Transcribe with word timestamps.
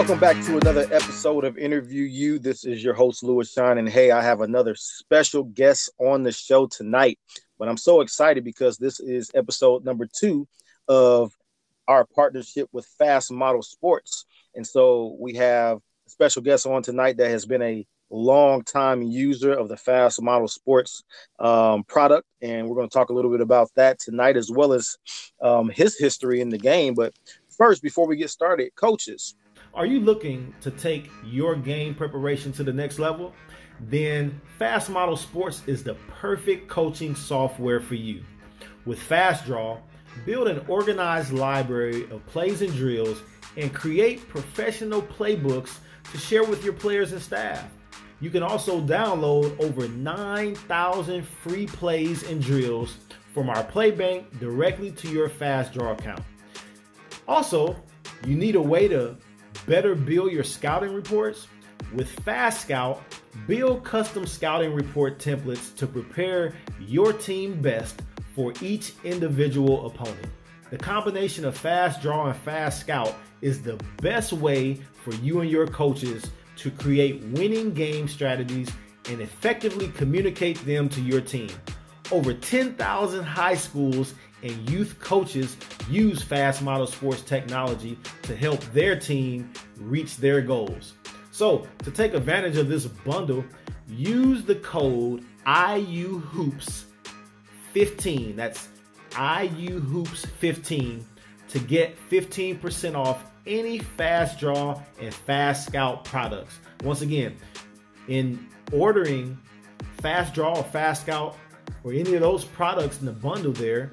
welcome 0.00 0.18
back 0.18 0.42
to 0.42 0.56
another 0.56 0.86
episode 0.94 1.44
of 1.44 1.58
Interview 1.58 2.04
You. 2.04 2.38
This 2.38 2.64
is 2.64 2.82
your 2.82 2.94
host, 2.94 3.22
Lewis 3.22 3.52
Shine. 3.52 3.76
And 3.76 3.86
hey, 3.86 4.10
I 4.10 4.22
have 4.22 4.40
another 4.40 4.74
special 4.74 5.44
guest 5.44 5.90
on 5.98 6.22
the 6.22 6.32
show 6.32 6.66
tonight. 6.66 7.18
But 7.58 7.68
I'm 7.68 7.76
so 7.76 8.00
excited 8.00 8.42
because 8.42 8.78
this 8.78 8.98
is 8.98 9.30
episode 9.34 9.84
number 9.84 10.08
two 10.10 10.48
of 10.88 11.36
our 11.86 12.06
partnership 12.06 12.70
with 12.72 12.86
Fast 12.98 13.30
Model 13.30 13.60
Sports. 13.60 14.24
And 14.54 14.66
so 14.66 15.18
we 15.20 15.34
have 15.34 15.76
a 16.06 16.10
special 16.10 16.40
guest 16.40 16.66
on 16.66 16.82
tonight 16.82 17.18
that 17.18 17.28
has 17.28 17.44
been 17.44 17.60
a 17.60 17.86
long 18.08 18.64
time 18.64 19.02
user 19.02 19.52
of 19.52 19.68
the 19.68 19.76
Fast 19.76 20.22
Model 20.22 20.48
Sports 20.48 21.04
um, 21.40 21.84
product. 21.84 22.26
And 22.40 22.66
we're 22.66 22.76
going 22.76 22.88
to 22.88 22.94
talk 22.94 23.10
a 23.10 23.14
little 23.14 23.30
bit 23.30 23.42
about 23.42 23.68
that 23.76 23.98
tonight, 23.98 24.38
as 24.38 24.50
well 24.50 24.72
as 24.72 24.96
um, 25.42 25.68
his 25.68 25.98
history 25.98 26.40
in 26.40 26.48
the 26.48 26.56
game. 26.56 26.94
But 26.94 27.12
first, 27.50 27.82
before 27.82 28.06
we 28.06 28.16
get 28.16 28.30
started, 28.30 28.74
coaches. 28.76 29.34
Are 29.72 29.86
you 29.86 30.00
looking 30.00 30.52
to 30.62 30.70
take 30.72 31.10
your 31.24 31.54
game 31.54 31.94
preparation 31.94 32.50
to 32.54 32.64
the 32.64 32.72
next 32.72 32.98
level? 32.98 33.32
Then 33.78 34.40
Fast 34.58 34.90
Model 34.90 35.16
Sports 35.16 35.62
is 35.68 35.84
the 35.84 35.94
perfect 36.20 36.68
coaching 36.68 37.14
software 37.14 37.78
for 37.78 37.94
you. 37.94 38.24
With 38.84 38.98
Fast 38.98 39.46
Draw, 39.46 39.78
build 40.26 40.48
an 40.48 40.64
organized 40.66 41.32
library 41.32 42.10
of 42.10 42.26
plays 42.26 42.62
and 42.62 42.74
drills 42.74 43.22
and 43.56 43.72
create 43.72 44.28
professional 44.28 45.02
playbooks 45.02 45.78
to 46.10 46.18
share 46.18 46.42
with 46.44 46.64
your 46.64 46.72
players 46.72 47.12
and 47.12 47.22
staff. 47.22 47.70
You 48.20 48.30
can 48.30 48.42
also 48.42 48.80
download 48.80 49.58
over 49.60 49.86
9,000 49.86 51.22
free 51.24 51.66
plays 51.66 52.28
and 52.28 52.42
drills 52.42 52.96
from 53.32 53.48
our 53.48 53.62
play 53.62 53.92
bank 53.92 54.40
directly 54.40 54.90
to 54.90 55.08
your 55.08 55.28
Fast 55.28 55.72
Draw 55.72 55.92
account. 55.92 56.24
Also, 57.28 57.76
you 58.26 58.36
need 58.36 58.56
a 58.56 58.60
way 58.60 58.88
to 58.88 59.16
better 59.66 59.94
build 59.94 60.32
your 60.32 60.44
scouting 60.44 60.94
reports? 60.94 61.48
With 61.94 62.08
Fast 62.20 62.62
Scout, 62.62 63.02
build 63.46 63.84
custom 63.84 64.26
scouting 64.26 64.74
report 64.74 65.18
templates 65.18 65.74
to 65.76 65.86
prepare 65.86 66.54
your 66.78 67.12
team 67.12 67.60
best 67.60 68.02
for 68.34 68.52
each 68.60 68.92
individual 69.04 69.86
opponent. 69.86 70.26
The 70.70 70.78
combination 70.78 71.44
of 71.44 71.56
Fast 71.56 72.00
Draw 72.00 72.28
and 72.28 72.36
Fast 72.36 72.80
Scout 72.80 73.14
is 73.40 73.62
the 73.62 73.78
best 74.02 74.32
way 74.32 74.74
for 75.02 75.12
you 75.16 75.40
and 75.40 75.50
your 75.50 75.66
coaches 75.66 76.30
to 76.56 76.70
create 76.70 77.22
winning 77.30 77.72
game 77.72 78.06
strategies 78.06 78.70
and 79.08 79.20
effectively 79.20 79.88
communicate 79.88 80.64
them 80.64 80.88
to 80.90 81.00
your 81.00 81.20
team. 81.20 81.50
Over 82.12 82.34
10,000 82.34 83.24
high 83.24 83.54
schools 83.54 84.14
and 84.42 84.70
youth 84.70 84.98
coaches 85.00 85.56
use 85.88 86.22
Fast 86.22 86.62
Model 86.62 86.86
Sports 86.86 87.22
technology 87.22 87.98
to 88.22 88.36
help 88.36 88.60
their 88.72 88.96
team 88.98 89.52
reach 89.78 90.16
their 90.16 90.40
goals. 90.40 90.94
So, 91.30 91.66
to 91.84 91.90
take 91.90 92.14
advantage 92.14 92.56
of 92.56 92.68
this 92.68 92.86
bundle, 92.86 93.44
use 93.88 94.44
the 94.44 94.54
code 94.56 95.24
IUHOOPS15. 95.46 98.36
That's 98.36 98.68
IUHOOPS15 99.10 101.02
to 101.48 101.58
get 101.58 101.96
15% 102.10 102.94
off 102.94 103.24
any 103.46 103.78
Fast 103.78 104.38
Draw 104.38 104.78
and 105.00 105.14
Fast 105.14 105.66
Scout 105.66 106.04
products. 106.04 106.58
Once 106.84 107.00
again, 107.02 107.36
in 108.08 108.46
ordering 108.72 109.38
Fast 110.00 110.34
Draw 110.34 110.56
or 110.56 110.64
Fast 110.64 111.02
Scout 111.02 111.36
or 111.84 111.92
any 111.92 112.14
of 112.14 112.20
those 112.20 112.44
products 112.44 112.98
in 113.00 113.06
the 113.06 113.12
bundle 113.12 113.52
there, 113.52 113.90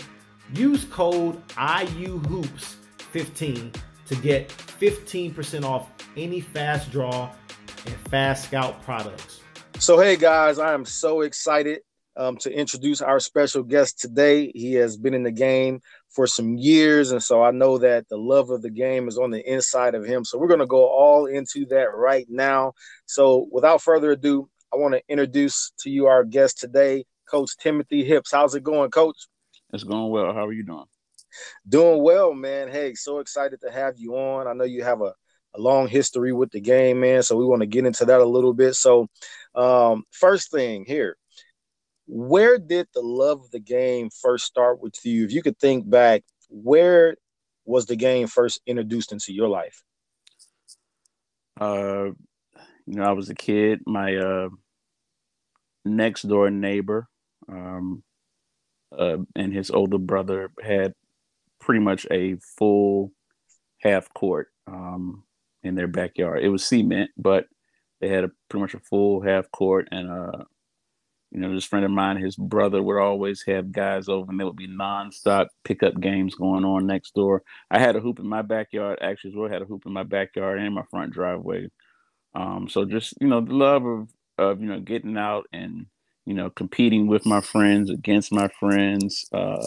use 0.54 0.86
code 0.86 1.46
IUHOOPS15 1.50 3.76
to 4.08 4.16
get 4.16 4.50
15% 4.50 5.64
off 5.64 5.92
any 6.16 6.40
Fast 6.40 6.90
Draw 6.92 7.30
and 7.86 7.96
Fast 8.10 8.46
Scout 8.46 8.82
products. 8.84 9.42
So, 9.80 10.00
hey 10.00 10.16
guys, 10.16 10.60
I 10.60 10.74
am 10.74 10.86
so 10.86 11.22
excited 11.22 11.82
um, 12.16 12.38
to 12.38 12.52
introduce 12.52 13.02
our 13.02 13.20
special 13.20 13.64
guest 13.64 14.00
today. 14.00 14.52
He 14.56 14.74
has 14.74 14.98
been 14.98 15.14
in 15.14 15.22
the 15.24 15.32
game 15.32 15.82
for 16.10 16.26
some 16.26 16.58
years, 16.58 17.12
and 17.12 17.22
so 17.22 17.44
I 17.44 17.52
know 17.52 17.78
that 17.78 18.10
the 18.10 18.18
love 18.18 18.50
of 18.50 18.64
the 18.64 18.72
game 18.72 19.08
is 19.08 19.20
on 19.20 19.30
the 19.32 19.48
inside 19.48 19.94
of 19.94 20.06
him. 20.06 20.26
So, 20.26 20.40
we're 20.40 20.48
going 20.48 20.62
to 20.62 20.66
go 20.66 20.88
all 20.88 21.28
into 21.28 21.66
that 21.68 21.94
right 21.94 22.26
now. 22.30 22.74
So, 23.06 23.48
without 23.52 23.82
further 23.82 24.12
ado, 24.12 24.50
I 24.74 24.78
want 24.78 24.96
to 24.96 25.02
introduce 25.08 25.72
to 25.80 25.90
you 25.90 26.08
our 26.08 26.24
guest 26.24 26.60
today, 26.60 27.06
Coach 27.30 27.58
Timothy 27.58 28.08
Hipps. 28.08 28.32
How's 28.32 28.56
it 28.56 28.64
going, 28.64 28.90
Coach? 28.90 29.18
It's 29.74 29.84
going 29.84 30.10
well. 30.10 30.34
How 30.34 30.46
are 30.46 30.54
you 30.54 30.64
doing? 30.64 30.86
Doing 31.68 32.02
well, 32.02 32.34
man. 32.34 32.70
Hey, 32.70 32.94
so 32.94 33.20
excited 33.20 33.60
to 33.62 33.72
have 33.72 33.96
you 33.98 34.16
on. 34.16 34.48
I 34.48 34.54
know 34.54 34.64
you 34.64 34.84
have 34.84 35.02
a, 35.02 35.14
a 35.56 35.60
long 35.60 35.88
history 35.88 36.34
with 36.34 36.52
the 36.52 36.62
game, 36.62 37.00
man. 37.00 37.24
So 37.24 37.36
we 37.36 37.46
want 37.46 37.62
to 37.62 37.68
get 37.68 37.86
into 37.86 38.06
that 38.06 38.22
a 38.22 38.26
little 38.26 38.54
bit. 38.54 38.76
So, 38.76 39.08
um, 39.56 40.04
first 40.12 40.52
thing 40.52 40.86
here, 40.86 41.18
where 42.06 42.58
did 42.58 42.88
the 42.94 43.02
love 43.02 43.42
of 43.42 43.52
the 43.52 43.60
game 43.60 44.10
first 44.10 44.46
start 44.46 44.82
with 44.82 44.96
you? 45.04 45.26
If 45.26 45.34
you 45.34 45.42
could 45.42 45.60
think 45.60 45.90
back, 45.90 46.24
where 46.50 47.18
was 47.66 47.86
the 47.86 47.98
game 47.98 48.28
first 48.28 48.62
introduced 48.66 49.12
into 49.12 49.34
your 49.34 49.50
life? 49.50 49.84
Uh, 51.60 52.12
you 52.86 52.96
know, 52.96 53.04
I 53.04 53.12
was 53.12 53.30
a 53.30 53.36
kid. 53.36 53.82
My 53.86 54.16
uh, 54.16 54.50
next 55.84 56.22
door 56.24 56.50
neighbor, 56.50 57.08
um, 57.50 58.04
uh, 58.98 59.18
and 59.36 59.54
his 59.54 59.70
older 59.72 59.98
brother 59.98 60.50
had 60.62 60.94
pretty 61.60 61.82
much 61.82 62.06
a 62.12 62.36
full 62.58 63.12
half 63.80 64.12
court 64.14 64.48
um, 64.68 65.24
in 65.64 65.76
their 65.76 65.88
backyard. 65.88 66.44
It 66.44 66.50
was 66.50 66.66
cement, 66.66 67.12
but 67.18 67.46
they 68.00 68.10
had 68.10 68.24
a 68.24 68.32
pretty 68.50 68.62
much 68.62 68.74
a 68.74 68.80
full 68.80 69.22
half 69.22 69.52
court. 69.52 69.88
And 69.92 70.10
uh, 70.10 70.44
you 71.32 71.40
know, 71.40 71.54
this 71.54 71.66
friend 71.66 71.86
of 71.86 71.92
mine, 71.92 72.18
his 72.18 72.36
brother 72.36 72.82
would 72.82 73.00
always 73.00 73.44
have 73.48 73.72
guys 73.72 74.08
over, 74.08 74.30
and 74.30 74.40
there 74.40 74.48
would 74.48 74.56
be 74.56 74.68
nonstop 74.68 75.48
pickup 75.64 76.00
games 76.00 76.36
going 76.36 76.64
on 76.64 76.88
next 76.88 77.14
door. 77.16 77.44
I 77.70 77.80
had 77.80 77.96
a 77.96 78.00
hoop 78.00 78.20
in 78.20 78.28
my 78.28 78.42
backyard. 78.42 79.00
Actually, 79.02 79.32
as 79.32 79.36
well, 79.36 79.50
had 79.50 79.62
a 79.62 79.66
hoop 79.66 79.86
in 79.86 79.94
my 79.94 80.04
backyard 80.04 80.60
and 80.60 80.74
my 80.74 80.84
front 80.90 81.12
driveway. 81.12 81.70
Um, 82.34 82.68
so 82.70 82.86
just 82.86 83.14
you 83.20 83.28
know, 83.28 83.42
the 83.42 83.54
love 83.54 83.86
of 83.86 84.10
of 84.38 84.62
you 84.62 84.68
know 84.68 84.80
getting 84.80 85.18
out 85.18 85.48
and 85.52 85.88
you 86.28 86.34
know, 86.34 86.50
competing 86.50 87.08
with 87.08 87.26
my 87.26 87.40
friends 87.40 87.90
against 87.90 88.34
my 88.34 88.50
friends, 88.60 89.26
uh, 89.32 89.66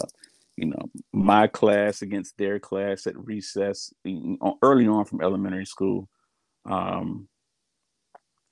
you 0.55 0.67
know, 0.67 0.91
my 1.11 1.47
class 1.47 2.03
against 2.03 2.37
their 2.37 2.59
class 2.59 3.07
at 3.07 3.17
recess, 3.17 3.91
early 4.61 4.87
on 4.87 5.05
from 5.05 5.23
elementary 5.23 5.65
school. 5.65 6.07
Um, 6.69 7.27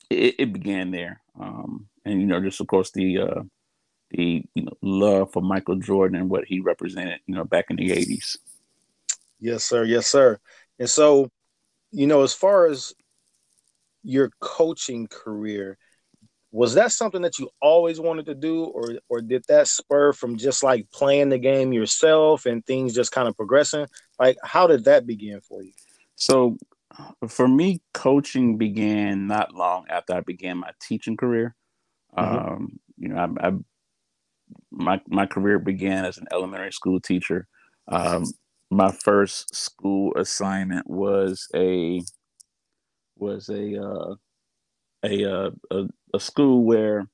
it, 0.09 0.35
it 0.39 0.53
began 0.53 0.89
there. 0.89 1.21
Um, 1.39 1.87
and, 2.03 2.19
you 2.19 2.25
know, 2.25 2.41
just 2.41 2.59
of 2.59 2.65
course 2.65 2.89
the, 2.89 3.19
uh, 3.19 3.41
the, 4.09 4.43
you 4.55 4.63
know, 4.63 4.73
love 4.81 5.31
for 5.31 5.43
Michael 5.43 5.75
Jordan 5.75 6.19
and 6.19 6.31
what 6.31 6.45
he 6.45 6.61
represented, 6.61 7.19
you 7.27 7.35
know, 7.35 7.43
back 7.43 7.65
in 7.69 7.75
the 7.75 7.91
80s. 7.91 8.37
Yes, 9.39 9.63
sir. 9.63 9.83
Yes, 9.83 10.07
sir. 10.07 10.39
And 10.79 10.89
so, 10.89 11.29
you 11.91 12.07
know, 12.07 12.23
as 12.23 12.33
far 12.33 12.65
as 12.65 12.91
your 14.01 14.31
coaching 14.41 15.05
career, 15.05 15.77
was 16.51 16.73
that 16.73 16.91
something 16.91 17.21
that 17.21 17.37
you 17.37 17.49
always 17.61 17.99
wanted 17.99 18.25
to 18.25 18.35
do 18.35 18.65
or 18.65 18.95
or 19.07 19.21
did 19.21 19.43
that 19.47 19.67
spur 19.67 20.13
from 20.13 20.37
just 20.37 20.63
like 20.63 20.89
playing 20.91 21.29
the 21.29 21.37
game 21.37 21.73
yourself 21.73 22.45
and 22.45 22.65
things 22.65 22.95
just 22.95 23.11
kind 23.11 23.27
of 23.27 23.35
progressing? 23.35 23.85
Like 24.19 24.37
how 24.43 24.67
did 24.67 24.85
that 24.85 25.05
begin 25.05 25.41
for 25.41 25.61
you? 25.61 25.73
So 26.15 26.57
for 27.27 27.47
me 27.47 27.81
coaching 27.93 28.57
began 28.57 29.27
not 29.27 29.53
long 29.53 29.85
after 29.89 30.13
i 30.13 30.21
began 30.21 30.57
my 30.57 30.71
teaching 30.81 31.15
career. 31.15 31.55
Mm-hmm. 32.17 32.53
um, 32.53 32.79
you 32.97 33.09
know 33.09 33.35
I, 33.39 33.47
I, 33.47 33.51
my 34.71 35.01
my 35.07 35.25
career 35.27 35.59
began 35.59 36.05
as 36.05 36.17
an 36.17 36.27
elementary 36.31 36.73
school 36.73 36.99
teacher. 36.99 37.47
Um, 37.87 38.25
my 38.71 38.91
first 38.91 39.55
school 39.55 40.13
assignment 40.15 40.89
was 40.89 41.47
a 41.55 42.01
was 43.17 43.49
a 43.49 43.83
uh, 43.83 44.15
a, 45.03 45.31
uh, 45.31 45.51
a 45.71 45.87
a 46.13 46.19
school 46.19 46.63
where 46.63 47.07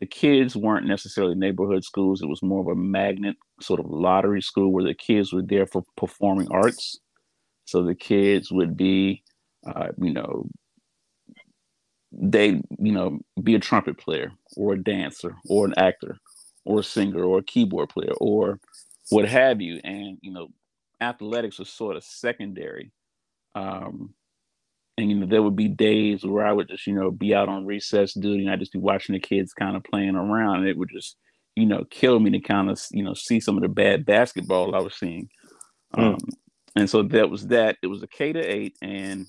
the 0.00 0.06
kids 0.06 0.56
weren't 0.56 0.86
necessarily 0.86 1.34
neighborhood 1.34 1.84
schools. 1.84 2.22
It 2.22 2.28
was 2.28 2.42
more 2.42 2.60
of 2.60 2.68
a 2.68 2.80
magnet 2.80 3.36
sort 3.60 3.80
of 3.80 3.86
lottery 3.90 4.40
school 4.40 4.72
where 4.72 4.84
the 4.84 4.94
kids 4.94 5.32
were 5.32 5.42
there 5.42 5.66
for 5.66 5.84
performing 5.96 6.48
arts. 6.50 6.98
So 7.66 7.82
the 7.82 7.94
kids 7.94 8.50
would 8.50 8.76
be, 8.76 9.22
uh, 9.66 9.88
you 9.98 10.12
know, 10.12 10.46
they, 12.12 12.60
you 12.78 12.92
know, 12.92 13.20
be 13.42 13.54
a 13.54 13.60
trumpet 13.60 13.98
player 13.98 14.32
or 14.56 14.72
a 14.72 14.82
dancer 14.82 15.36
or 15.48 15.66
an 15.66 15.74
actor 15.76 16.16
or 16.64 16.80
a 16.80 16.84
singer 16.84 17.22
or 17.22 17.38
a 17.38 17.44
keyboard 17.44 17.90
player 17.90 18.12
or 18.20 18.58
what 19.10 19.28
have 19.28 19.60
you. 19.60 19.80
And, 19.84 20.18
you 20.22 20.32
know, 20.32 20.48
athletics 21.00 21.58
was 21.58 21.68
sort 21.68 21.96
of 21.96 22.04
secondary. 22.04 22.90
Um, 23.54 24.14
and 25.00 25.10
you 25.10 25.16
know 25.16 25.26
there 25.26 25.42
would 25.42 25.56
be 25.56 25.68
days 25.68 26.24
where 26.24 26.46
I 26.46 26.52
would 26.52 26.68
just 26.68 26.86
you 26.86 26.94
know 26.94 27.10
be 27.10 27.34
out 27.34 27.48
on 27.48 27.66
recess 27.66 28.14
duty 28.14 28.44
and 28.44 28.50
I'd 28.50 28.60
just 28.60 28.72
be 28.72 28.78
watching 28.78 29.14
the 29.14 29.20
kids 29.20 29.52
kind 29.52 29.76
of 29.76 29.84
playing 29.84 30.16
around 30.16 30.60
and 30.60 30.68
it 30.68 30.76
would 30.76 30.90
just 30.90 31.16
you 31.56 31.66
know 31.66 31.84
kill 31.90 32.20
me 32.20 32.30
to 32.30 32.40
kind 32.40 32.70
of 32.70 32.80
you 32.90 33.02
know 33.02 33.14
see 33.14 33.40
some 33.40 33.56
of 33.56 33.62
the 33.62 33.68
bad 33.68 34.04
basketball 34.04 34.74
I 34.74 34.80
was 34.80 34.94
seeing. 34.94 35.28
Mm. 35.96 36.14
Um, 36.14 36.18
and 36.76 36.88
so 36.88 37.02
that 37.02 37.28
was 37.28 37.48
that. 37.48 37.76
It 37.82 37.88
was 37.88 38.02
a 38.02 38.06
K 38.06 38.32
to 38.32 38.40
eight, 38.40 38.76
and 38.80 39.26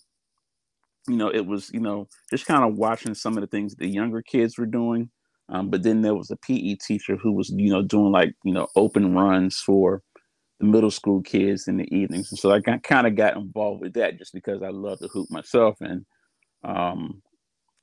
you 1.08 1.18
know, 1.18 1.30
it 1.30 1.46
was, 1.46 1.72
you 1.74 1.80
know, 1.80 2.08
just 2.30 2.46
kind 2.46 2.64
of 2.64 2.78
watching 2.78 3.14
some 3.14 3.38
of 3.38 3.42
the 3.42 3.48
things 3.48 3.76
the 3.76 3.88
younger 3.88 4.22
kids 4.22 4.58
were 4.58 4.66
doing. 4.66 5.10
Um, 5.50 5.70
but 5.70 5.84
then 5.84 6.02
there 6.02 6.16
was 6.16 6.32
a 6.32 6.38
PE 6.38 6.76
teacher 6.76 7.18
who 7.18 7.34
was, 7.34 7.50
you 7.50 7.70
know, 7.70 7.82
doing 7.82 8.12
like, 8.12 8.34
you 8.44 8.54
know, 8.54 8.68
open 8.76 9.14
runs 9.14 9.58
for 9.58 10.02
middle 10.62 10.92
school 10.92 11.22
kids 11.22 11.68
in 11.68 11.78
the 11.78 11.96
evenings. 11.96 12.32
And 12.32 12.40
so 12.40 12.52
I 12.52 12.60
got, 12.60 12.84
kind 12.84 13.08
of 13.08 13.16
got 13.16 13.38
involved 13.38 13.82
with 13.82 13.94
that 13.94 14.18
just 14.18 14.34
because 14.34 14.62
I 14.62 14.70
love 14.70 15.00
to 15.00 15.08
hoop 15.08 15.30
myself 15.30 15.78
and, 15.82 16.06
um, 16.64 17.22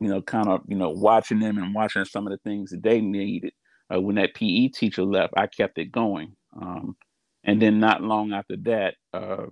you 0.01 0.09
know, 0.09 0.23
kind 0.23 0.49
of, 0.49 0.63
you 0.69 0.77
know, 0.77 0.91
watching 0.91 1.41
them 1.41 1.59
and 1.59 1.75
watching 1.75 2.05
some 2.05 2.27
of 2.27 2.31
the 2.31 2.39
things 2.39 2.71
that 2.71 2.83
they 2.83 3.01
needed. 3.01 3.53
Uh, 3.93 4.01
when 4.01 4.17
that 4.17 4.35
PE 4.35 4.69
teacher 4.69 5.03
left, 5.03 5.33
I 5.37 5.47
kept 5.47 5.79
it 5.79 5.91
going. 5.91 6.37
Um, 6.61 6.97
and 7.45 7.61
then 7.61 7.81
not 7.81 8.03
long 8.03 8.33
after 8.33 8.57
that, 8.65 8.95
uh, 9.15 9.47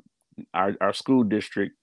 our, 0.53 0.77
our 0.81 0.93
school 0.93 1.25
district 1.25 1.75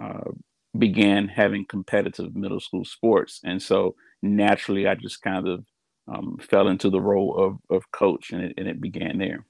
uh, 0.00 0.30
began 0.78 1.28
having 1.28 1.66
competitive 1.66 2.36
middle 2.36 2.60
school 2.60 2.84
sports. 2.84 3.40
And 3.44 3.60
so 3.60 3.96
naturally, 4.22 4.86
I 4.86 4.94
just 4.94 5.22
kind 5.22 5.48
of 5.48 5.64
um, 6.08 6.38
fell 6.40 6.68
into 6.68 6.90
the 6.90 7.00
role 7.00 7.36
of, 7.36 7.76
of 7.76 7.90
coach 7.90 8.30
and 8.30 8.42
it, 8.42 8.54
and 8.56 8.68
it 8.68 8.80
began 8.80 9.18
there. 9.18 9.44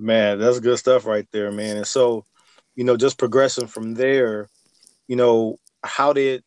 Man, 0.00 0.38
that's 0.38 0.60
good 0.60 0.78
stuff 0.78 1.06
right 1.06 1.26
there, 1.32 1.50
man. 1.50 1.76
And 1.76 1.86
so, 1.86 2.24
you 2.76 2.84
know, 2.84 2.96
just 2.96 3.18
progressing 3.18 3.66
from 3.66 3.94
there, 3.94 4.48
you 5.08 5.16
know, 5.16 5.58
how 5.82 6.12
did 6.12 6.42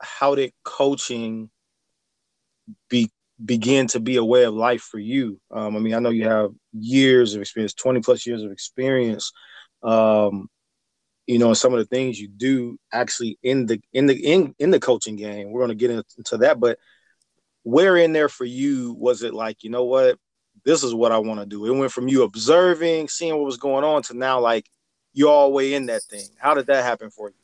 how 0.00 0.34
did 0.34 0.52
coaching 0.64 1.50
be 2.88 3.10
begin 3.44 3.86
to 3.88 4.00
be 4.00 4.16
a 4.16 4.24
way 4.24 4.44
of 4.44 4.54
life 4.54 4.82
for 4.82 4.98
you? 4.98 5.40
Um, 5.50 5.76
I 5.76 5.78
mean, 5.78 5.94
I 5.94 5.98
know 6.00 6.10
you 6.10 6.28
have 6.28 6.50
years 6.72 7.34
of 7.34 7.40
experience, 7.40 7.74
20 7.74 8.00
plus 8.00 8.26
years 8.26 8.42
of 8.42 8.50
experience. 8.50 9.32
Um, 9.82 10.48
you 11.26 11.38
know, 11.38 11.54
some 11.54 11.72
of 11.72 11.78
the 11.78 11.84
things 11.86 12.18
you 12.18 12.28
do 12.28 12.76
actually 12.92 13.38
in 13.42 13.66
the 13.66 13.80
in 13.92 14.06
the 14.06 14.14
in 14.14 14.54
in 14.58 14.70
the 14.70 14.80
coaching 14.80 15.16
game. 15.16 15.52
We're 15.52 15.66
to 15.68 15.74
get 15.76 15.90
into 15.90 16.38
that, 16.38 16.58
but 16.58 16.78
where 17.62 17.96
in 17.96 18.12
there 18.12 18.28
for 18.28 18.44
you 18.44 18.94
was 18.98 19.22
it 19.22 19.32
like, 19.32 19.62
you 19.62 19.70
know 19.70 19.84
what, 19.84 20.18
this 20.64 20.82
is 20.82 20.94
what 20.94 21.12
I 21.12 21.18
want 21.18 21.40
to 21.40 21.46
do? 21.46 21.66
It 21.66 21.78
went 21.78 21.92
from 21.92 22.08
you 22.08 22.22
observing, 22.22 23.08
seeing 23.08 23.34
what 23.36 23.44
was 23.44 23.56
going 23.56 23.84
on, 23.84 24.02
to 24.04 24.14
now 24.14 24.40
like 24.40 24.70
you're 25.12 25.30
all 25.30 25.52
way 25.52 25.74
in 25.74 25.86
that 25.86 26.02
thing. 26.02 26.28
How 26.38 26.54
did 26.54 26.66
that 26.66 26.84
happen 26.84 27.10
for 27.10 27.28
you? 27.28 27.34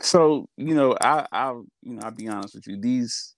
So 0.00 0.48
you 0.56 0.74
know, 0.74 0.96
I 1.00 1.26
I 1.32 1.50
you 1.50 1.94
know 1.94 2.02
I'll 2.02 2.10
be 2.10 2.28
honest 2.28 2.54
with 2.54 2.66
you. 2.66 2.80
These 2.80 3.34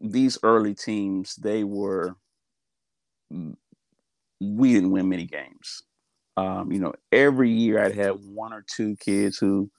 these 0.00 0.38
early 0.42 0.74
teams, 0.74 1.36
they 1.36 1.64
were 1.64 2.16
we 4.40 4.72
didn't 4.72 4.90
win 4.90 5.08
many 5.08 5.24
games. 5.24 5.82
Um, 6.36 6.70
you 6.70 6.78
know, 6.78 6.92
every 7.12 7.50
year 7.50 7.82
I'd 7.82 7.94
have 7.94 8.20
one 8.20 8.52
or 8.52 8.64
two 8.66 8.96
kids 8.96 9.38
who, 9.38 9.70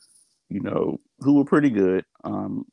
you 0.49 0.59
know, 0.59 0.99
who 1.19 1.35
were 1.35 1.45
pretty 1.45 1.69
good. 1.69 2.03
Um, 2.23 2.65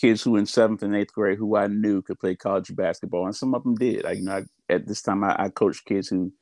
kids 0.00 0.22
who 0.22 0.36
in 0.36 0.46
seventh 0.46 0.82
and 0.82 0.96
eighth 0.96 1.12
grade 1.12 1.38
who 1.38 1.56
I 1.56 1.66
knew 1.66 2.02
could 2.02 2.18
play 2.18 2.34
college 2.34 2.74
basketball, 2.74 3.26
and 3.26 3.36
some 3.36 3.54
of 3.54 3.62
them 3.62 3.74
did. 3.74 4.06
I, 4.06 4.12
you 4.12 4.22
know, 4.22 4.36
I, 4.36 4.72
at 4.72 4.86
this 4.86 5.02
time 5.02 5.24
I, 5.24 5.36
I, 5.38 5.48
coached 5.48 5.84
kids 5.84 6.08
who, 6.08 6.32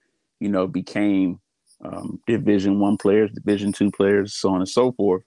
you 0.40 0.48
know, 0.48 0.66
became 0.66 1.40
um, 1.84 2.20
Division 2.26 2.80
One 2.80 2.96
players, 2.96 3.30
Division 3.32 3.72
Two 3.72 3.90
players, 3.90 4.34
so 4.34 4.50
on 4.50 4.60
and 4.60 4.68
so 4.68 4.92
forth. 4.92 5.22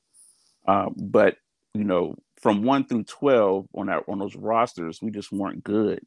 Uh, 0.68 0.90
but 0.96 1.38
you 1.74 1.84
know, 1.84 2.16
from 2.42 2.64
one 2.64 2.86
through 2.86 3.04
twelve 3.04 3.68
on 3.76 3.90
our 3.90 4.04
on 4.08 4.20
those 4.20 4.36
rosters, 4.36 5.00
we 5.02 5.12
just 5.12 5.32
weren't 5.32 5.64
good, 5.64 6.00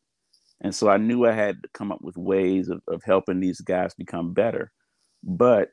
and 0.60 0.74
so 0.74 0.88
I 0.88 0.96
knew 0.96 1.26
I 1.26 1.32
had 1.32 1.62
to 1.62 1.68
come 1.74 1.92
up 1.92 2.02
with 2.02 2.16
ways 2.16 2.68
of, 2.68 2.80
of 2.88 3.02
helping 3.04 3.40
these 3.40 3.60
guys 3.60 3.94
become 3.94 4.32
better 4.32 4.72
but 5.26 5.70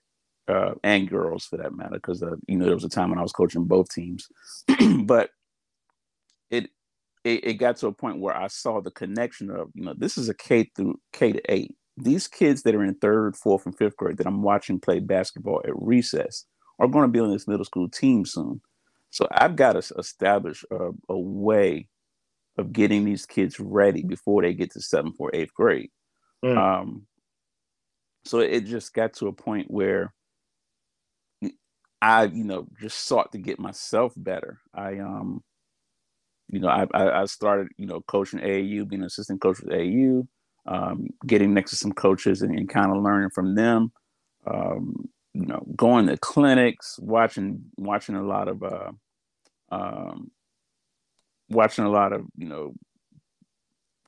uh, 0.47 0.73
and 0.83 1.09
girls 1.09 1.45
for 1.45 1.57
that 1.57 1.75
matter, 1.75 1.95
because 1.95 2.23
uh, 2.23 2.35
you 2.47 2.57
know 2.57 2.65
there 2.65 2.73
was 2.73 2.83
a 2.83 2.89
time 2.89 3.09
when 3.09 3.19
I 3.19 3.23
was 3.23 3.31
coaching 3.31 3.65
both 3.65 3.89
teams, 3.89 4.27
but 5.03 5.29
it, 6.51 6.69
it 7.23 7.45
it 7.45 7.53
got 7.55 7.77
to 7.77 7.87
a 7.87 7.91
point 7.91 8.19
where 8.19 8.35
I 8.35 8.47
saw 8.47 8.81
the 8.81 8.91
connection 8.91 9.49
of 9.49 9.69
you 9.73 9.85
know 9.85 9.93
this 9.97 10.17
is 10.17 10.29
a 10.29 10.33
K 10.33 10.69
through 10.75 10.99
K 11.13 11.33
to 11.33 11.41
eight. 11.51 11.75
These 11.97 12.27
kids 12.27 12.63
that 12.63 12.75
are 12.75 12.83
in 12.83 12.95
third, 12.95 13.35
fourth, 13.35 13.65
and 13.65 13.77
fifth 13.77 13.97
grade 13.97 14.17
that 14.17 14.27
I'm 14.27 14.43
watching 14.43 14.79
play 14.79 14.99
basketball 14.99 15.61
at 15.65 15.73
recess 15.75 16.45
are 16.79 16.87
going 16.87 17.03
to 17.03 17.11
be 17.11 17.19
on 17.19 17.31
this 17.31 17.47
middle 17.47 17.65
school 17.65 17.89
team 17.89 18.25
soon. 18.25 18.61
So 19.09 19.27
I've 19.31 19.55
got 19.55 19.73
to 19.73 19.93
establish 19.97 20.63
a, 20.71 20.91
a 21.09 21.19
way 21.19 21.87
of 22.57 22.73
getting 22.73 23.03
these 23.03 23.25
kids 23.25 23.59
ready 23.59 24.03
before 24.03 24.41
they 24.41 24.53
get 24.53 24.71
to 24.71 24.81
seventh 24.81 25.15
or 25.19 25.31
eighth 25.33 25.53
grade. 25.53 25.89
Mm. 26.43 26.57
Um, 26.57 27.07
so 28.25 28.39
it 28.39 28.61
just 28.61 28.93
got 28.93 29.13
to 29.15 29.27
a 29.27 29.33
point 29.33 29.69
where 29.69 30.13
I, 32.01 32.23
you 32.23 32.43
know, 32.43 32.67
just 32.79 33.05
sought 33.05 33.31
to 33.33 33.37
get 33.37 33.59
myself 33.59 34.13
better. 34.17 34.59
I, 34.73 34.99
um, 34.99 35.43
you 36.51 36.59
know, 36.59 36.67
I, 36.67 37.21
I 37.21 37.25
started, 37.25 37.69
you 37.77 37.85
know, 37.85 38.01
coaching 38.01 38.39
AAU, 38.39 38.87
being 38.87 39.01
an 39.01 39.07
assistant 39.07 39.41
coach 39.41 39.59
with 39.59 39.69
AAU, 39.69 40.27
um, 40.65 41.07
getting 41.25 41.53
next 41.53 41.71
to 41.71 41.77
some 41.77 41.93
coaches 41.93 42.41
and, 42.41 42.57
and 42.57 42.69
kind 42.69 42.91
of 42.91 43.01
learning 43.01 43.29
from 43.31 43.55
them. 43.55 43.91
Um, 44.45 45.09
you 45.33 45.45
know, 45.45 45.65
going 45.75 46.07
to 46.07 46.17
clinics, 46.17 46.99
watching 46.99 47.63
watching 47.77 48.15
a 48.15 48.23
lot 48.23 48.47
of, 48.49 48.63
uh, 48.63 48.91
um, 49.71 50.31
watching 51.49 51.85
a 51.85 51.89
lot 51.89 52.11
of, 52.11 52.25
you 52.37 52.47
know, 52.47 52.73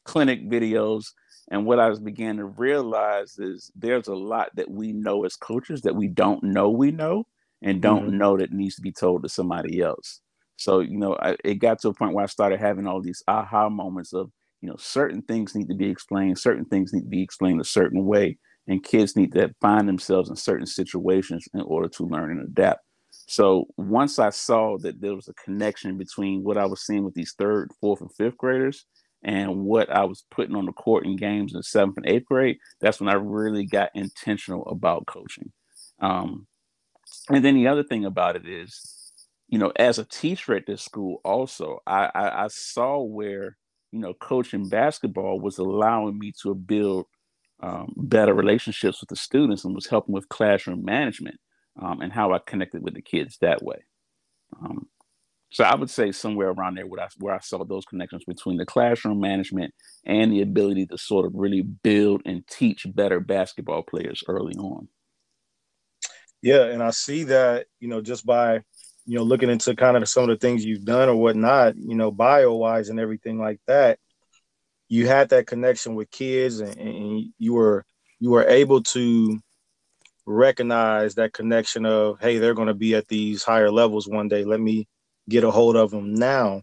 clinic 0.03 0.49
videos 0.49 1.13
and 1.49 1.65
what 1.65 1.79
I 1.79 1.89
was 1.89 1.99
began 1.99 2.37
to 2.37 2.45
realize 2.45 3.37
is 3.37 3.71
there's 3.75 4.07
a 4.07 4.15
lot 4.15 4.55
that 4.55 4.69
we 4.69 4.91
know 4.91 5.25
as 5.25 5.35
coaches 5.35 5.81
that 5.81 5.95
we 5.95 6.07
don't 6.07 6.43
know 6.43 6.69
we 6.69 6.91
know 6.91 7.25
and 7.61 7.81
don't 7.81 8.07
mm-hmm. 8.07 8.17
know 8.17 8.37
that 8.37 8.51
needs 8.51 8.75
to 8.75 8.81
be 8.81 8.91
told 8.91 9.23
to 9.23 9.29
somebody 9.29 9.81
else. 9.81 10.21
So, 10.57 10.79
you 10.79 10.97
know, 10.97 11.15
I, 11.19 11.35
it 11.44 11.55
got 11.55 11.79
to 11.81 11.89
a 11.89 11.94
point 11.94 12.13
where 12.13 12.23
I 12.23 12.27
started 12.27 12.59
having 12.59 12.88
all 12.88 13.01
these 13.01 13.23
aha 13.27 13.69
moments 13.69 14.13
of, 14.13 14.31
you 14.61 14.69
know, 14.69 14.75
certain 14.77 15.21
things 15.23 15.55
need 15.55 15.67
to 15.67 15.75
be 15.75 15.89
explained, 15.89 16.39
certain 16.39 16.65
things 16.65 16.94
need 16.94 17.01
to 17.01 17.09
be 17.09 17.23
explained 17.23 17.59
a 17.59 17.65
certain 17.65 18.05
way, 18.05 18.38
and 18.67 18.83
kids 18.83 19.15
need 19.15 19.33
to 19.33 19.53
find 19.61 19.88
themselves 19.89 20.29
in 20.29 20.35
certain 20.35 20.65
situations 20.65 21.47
in 21.53 21.61
order 21.61 21.89
to 21.89 22.05
learn 22.05 22.31
and 22.31 22.47
adapt. 22.47 22.79
So 23.11 23.65
once 23.77 24.19
I 24.19 24.29
saw 24.29 24.77
that 24.79 25.01
there 25.01 25.15
was 25.15 25.27
a 25.27 25.33
connection 25.33 25.97
between 25.97 26.44
what 26.44 26.57
I 26.57 26.65
was 26.65 26.85
seeing 26.85 27.03
with 27.03 27.13
these 27.13 27.33
third, 27.38 27.72
fourth, 27.81 28.01
and 28.01 28.13
fifth 28.13 28.38
graders 28.38 28.86
and 29.24 29.63
what 29.63 29.89
I 29.89 30.05
was 30.05 30.25
putting 30.31 30.55
on 30.55 30.65
the 30.65 30.72
court 30.74 31.05
in 31.05 31.15
games 31.15 31.53
in 31.55 31.63
seventh 31.63 31.98
and 31.98 32.07
eighth 32.07 32.25
grade, 32.25 32.57
that's 32.81 33.00
when 33.00 33.10
I 33.10 33.13
really 33.13 33.65
got 33.65 33.89
intentional 33.95 34.65
about 34.67 35.05
coaching. 35.07 35.51
Um, 36.00 36.48
and 37.29 37.43
then 37.43 37.55
the 37.55 37.67
other 37.67 37.83
thing 37.83 38.05
about 38.05 38.36
it 38.36 38.48
is, 38.48 39.02
you 39.53 39.60
know, 39.60 39.72
as 39.75 40.00
a 40.00 40.03
teacher 40.03 40.55
at 40.55 40.65
this 40.65 40.81
school, 40.81 41.22
also, 41.24 41.79
I, 41.86 42.10
I, 42.15 42.45
I 42.45 42.48
saw 42.48 43.03
where, 43.03 43.55
you 43.91 44.00
know, 44.00 44.15
coaching 44.15 44.67
basketball 44.67 45.39
was 45.39 45.60
allowing 45.60 46.17
me 46.17 46.33
to 46.41 46.55
build 46.55 47.05
um, 47.60 47.93
better 47.95 48.33
relationships 48.33 49.00
with 49.00 49.10
the 49.10 49.15
students 49.15 49.63
and 49.63 49.75
was 49.75 49.86
helping 49.86 50.15
with 50.15 50.27
classroom 50.27 50.83
management 50.83 51.36
um, 51.79 52.01
and 52.01 52.12
how 52.12 52.33
I 52.33 52.39
connected 52.39 52.81
with 52.81 52.95
the 52.95 53.03
kids 53.03 53.38
that 53.41 53.62
way. 53.62 53.86
Um, 54.60 54.88
so 55.51 55.63
I 55.63 55.75
would 55.75 55.91
say 55.91 56.12
somewhere 56.12 56.50
around 56.50 56.77
there 56.77 56.88
where 56.88 57.03
I, 57.03 57.10
where 57.19 57.36
I 57.36 57.39
saw 57.39 57.63
those 57.63 57.86
connections 57.86 58.24
between 58.25 58.57
the 58.57 58.65
classroom 58.65 59.19
management 59.19 59.72
and 60.03 60.31
the 60.31 60.41
ability 60.41 60.88
to 60.88 60.98
sort 60.98 61.27
of 61.27 61.33
really 61.36 61.62
build 61.62 62.24
and 62.25 62.43
teach 62.48 62.88
better 62.95 63.19
basketball 63.19 63.83
players 63.83 64.24
early 64.27 64.55
on. 64.55 64.88
Yeah, 66.41 66.63
and 66.63 66.81
I 66.81 66.89
see 66.89 67.25
that, 67.25 67.67
you 67.79 67.88
know, 67.88 68.01
just 68.01 68.25
by, 68.25 68.63
you 69.05 69.17
know, 69.17 69.24
looking 69.24 69.50
into 69.50 69.75
kind 69.75 69.98
of 69.98 70.07
some 70.07 70.24
of 70.24 70.29
the 70.29 70.38
things 70.38 70.65
you've 70.65 70.86
done 70.86 71.10
or 71.10 71.15
whatnot, 71.15 71.75
you 71.77 71.95
know, 71.95 72.12
bio 72.12 72.53
wise 72.53 72.89
and 72.89 73.00
everything 73.00 73.38
like 73.38 73.60
that, 73.67 74.00
you 74.88 75.07
had 75.07 75.29
that 75.29 75.48
connection 75.48 75.95
with 75.95 76.12
kids 76.12 76.60
and, 76.60 76.77
and 76.77 77.33
you 77.38 77.53
were 77.53 77.86
you 78.19 78.29
were 78.29 78.48
able 78.48 78.81
to 78.81 79.39
recognize 80.25 81.15
that 81.15 81.33
connection 81.33 81.86
of, 81.86 82.19
hey, 82.22 82.38
they're 82.38 82.53
going 82.53 82.67
to 82.67 82.74
be 82.74 82.95
at 82.95 83.07
these 83.07 83.43
higher 83.43 83.72
levels 83.72 84.07
one 84.07 84.27
day. 84.27 84.45
Let 84.45 84.62
me 84.62 84.88
get 85.27 85.43
a 85.43 85.51
hold 85.51 85.75
of 85.75 85.91
them 85.91 86.13
now. 86.13 86.62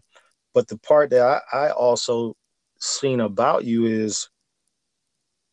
But 0.53 0.67
the 0.67 0.77
part 0.77 1.11
that 1.11 1.43
I, 1.53 1.67
I 1.67 1.71
also 1.71 2.35
seen 2.79 3.19
about 3.19 3.63
you 3.63 3.85
is 3.85 4.29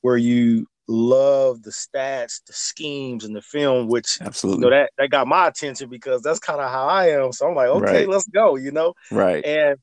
where 0.01 0.17
you 0.17 0.67
love 0.89 1.63
the 1.63 1.71
stats, 1.71 2.41
the 2.47 2.53
schemes, 2.53 3.25
and 3.25 3.37
the 3.37 3.43
film, 3.43 3.89
which 3.89 4.19
absolutely 4.21 4.65
you 4.65 4.71
know, 4.71 4.77
that 4.77 4.91
that 4.99 5.11
got 5.11 5.29
my 5.29 5.47
attention 5.47 5.89
because 5.89 6.23
that's 6.23 6.39
kind 6.39 6.61
of 6.61 6.71
how 6.71 6.87
I 6.87 7.11
am. 7.11 7.33
So 7.33 7.47
I'm 7.47 7.55
like, 7.55 7.69
okay, 7.69 7.99
right. 8.01 8.09
let's 8.09 8.27
go, 8.27 8.57
you 8.57 8.73
know, 8.73 8.95
right? 9.11 9.45
And 9.45 9.79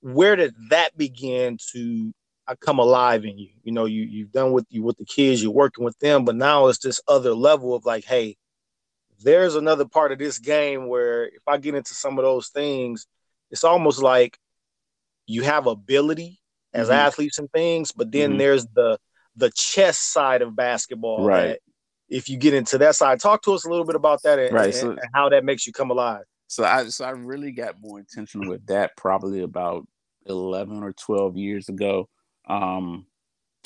where 0.00 0.36
did 0.36 0.54
that 0.70 0.96
begin 0.96 1.58
to 1.72 2.12
uh, 2.48 2.56
come 2.60 2.78
alive 2.78 3.24
in 3.24 3.38
you? 3.38 3.48
You 3.62 3.72
know, 3.72 3.84
you 3.84 4.02
you've 4.02 4.32
done 4.32 4.52
with 4.52 4.66
you 4.68 4.82
with 4.82 4.98
the 4.98 5.04
kids, 5.04 5.42
you're 5.42 5.52
working 5.52 5.84
with 5.84 5.98
them, 6.00 6.24
but 6.24 6.36
now 6.36 6.66
it's 6.66 6.80
this 6.80 7.00
other 7.06 7.32
level 7.32 7.74
of 7.74 7.86
like, 7.86 8.04
hey, 8.04 8.36
there's 9.22 9.54
another 9.54 9.84
part 9.84 10.12
of 10.12 10.18
this 10.18 10.38
game 10.38 10.88
where 10.88 11.26
if 11.26 11.42
I 11.46 11.58
get 11.58 11.74
into 11.74 11.94
some 11.94 12.18
of 12.18 12.24
those 12.24 12.48
things, 12.48 13.06
it's 13.50 13.64
almost 13.64 14.02
like 14.02 14.38
you 15.26 15.42
have 15.42 15.66
ability 15.66 16.40
as 16.72 16.88
mm-hmm. 16.88 16.94
athletes 16.94 17.38
and 17.38 17.50
things, 17.52 17.92
but 17.92 18.10
then 18.10 18.30
mm-hmm. 18.30 18.38
there's 18.38 18.66
the 18.74 18.98
the 19.40 19.50
chess 19.54 19.98
side 19.98 20.42
of 20.42 20.54
basketball. 20.54 21.24
Right. 21.24 21.58
if 22.08 22.28
you 22.28 22.36
get 22.36 22.54
into 22.54 22.78
that 22.78 22.96
side, 22.96 23.20
talk 23.20 23.42
to 23.42 23.52
us 23.52 23.64
a 23.64 23.68
little 23.68 23.84
bit 23.84 23.96
about 23.96 24.22
that 24.22 24.38
and, 24.38 24.52
right. 24.52 24.74
and, 24.74 24.90
and 24.90 25.10
how 25.14 25.28
that 25.28 25.44
makes 25.44 25.66
you 25.66 25.72
come 25.72 25.90
alive. 25.90 26.24
so 26.46 26.64
I 26.64 26.88
so 26.88 27.04
I 27.04 27.10
really 27.10 27.52
got 27.52 27.76
more 27.80 27.98
intentional 27.98 28.48
with 28.48 28.66
that 28.66 28.96
probably 28.96 29.42
about 29.42 29.86
eleven 30.26 30.82
or 30.82 30.92
twelve 30.92 31.36
years 31.36 31.68
ago. 31.68 32.08
Um, 32.48 33.06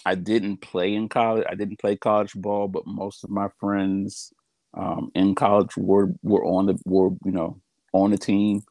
I 0.06 0.14
didn't 0.14 0.58
play 0.58 0.94
in 0.94 1.08
college. 1.08 1.46
I 1.48 1.54
didn't 1.54 1.78
play 1.78 1.96
college 1.96 2.32
ball, 2.34 2.68
but 2.68 2.86
most 2.86 3.24
of 3.24 3.30
my 3.30 3.48
friends 3.58 4.32
um, 4.74 5.10
in 5.14 5.34
college 5.34 5.76
were 5.76 6.12
were 6.22 6.44
on 6.44 6.66
the 6.66 6.78
were 6.84 7.10
you 7.24 7.32
know 7.32 7.60
on 7.92 8.10
the 8.10 8.18
team. 8.18 8.62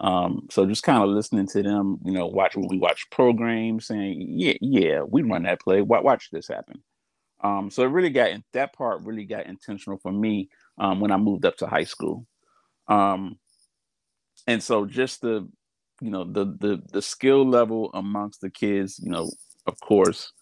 Um, 0.00 0.48
so 0.50 0.66
just 0.66 0.82
kind 0.82 1.02
of 1.02 1.08
listening 1.10 1.46
to 1.48 1.62
them, 1.62 1.98
you 2.04 2.12
know, 2.12 2.26
watch 2.26 2.56
when 2.56 2.68
we 2.68 2.78
watch 2.78 3.08
programs, 3.10 3.86
saying, 3.86 4.24
"Yeah, 4.28 4.54
yeah, 4.60 5.02
we 5.02 5.22
run 5.22 5.44
that 5.44 5.60
play. 5.60 5.82
Watch, 5.82 6.30
this 6.30 6.48
happen." 6.48 6.82
Um, 7.42 7.70
so 7.70 7.82
it 7.82 7.88
really 7.88 8.10
got 8.10 8.30
in 8.30 8.42
that 8.54 8.72
part 8.72 9.02
really 9.02 9.24
got 9.24 9.46
intentional 9.46 9.98
for 9.98 10.10
me 10.12 10.48
um, 10.78 11.00
when 11.00 11.12
I 11.12 11.16
moved 11.16 11.44
up 11.44 11.56
to 11.58 11.66
high 11.66 11.84
school. 11.84 12.26
Um, 12.88 13.38
and 14.46 14.62
so 14.62 14.86
just 14.86 15.20
the 15.20 15.48
you 16.00 16.10
know 16.10 16.24
the 16.24 16.44
the 16.44 16.82
the 16.92 17.02
skill 17.02 17.46
level 17.46 17.90
amongst 17.94 18.40
the 18.40 18.50
kids, 18.50 18.98
you 19.02 19.10
know, 19.10 19.30
of 19.66 19.78
course, 19.80 20.32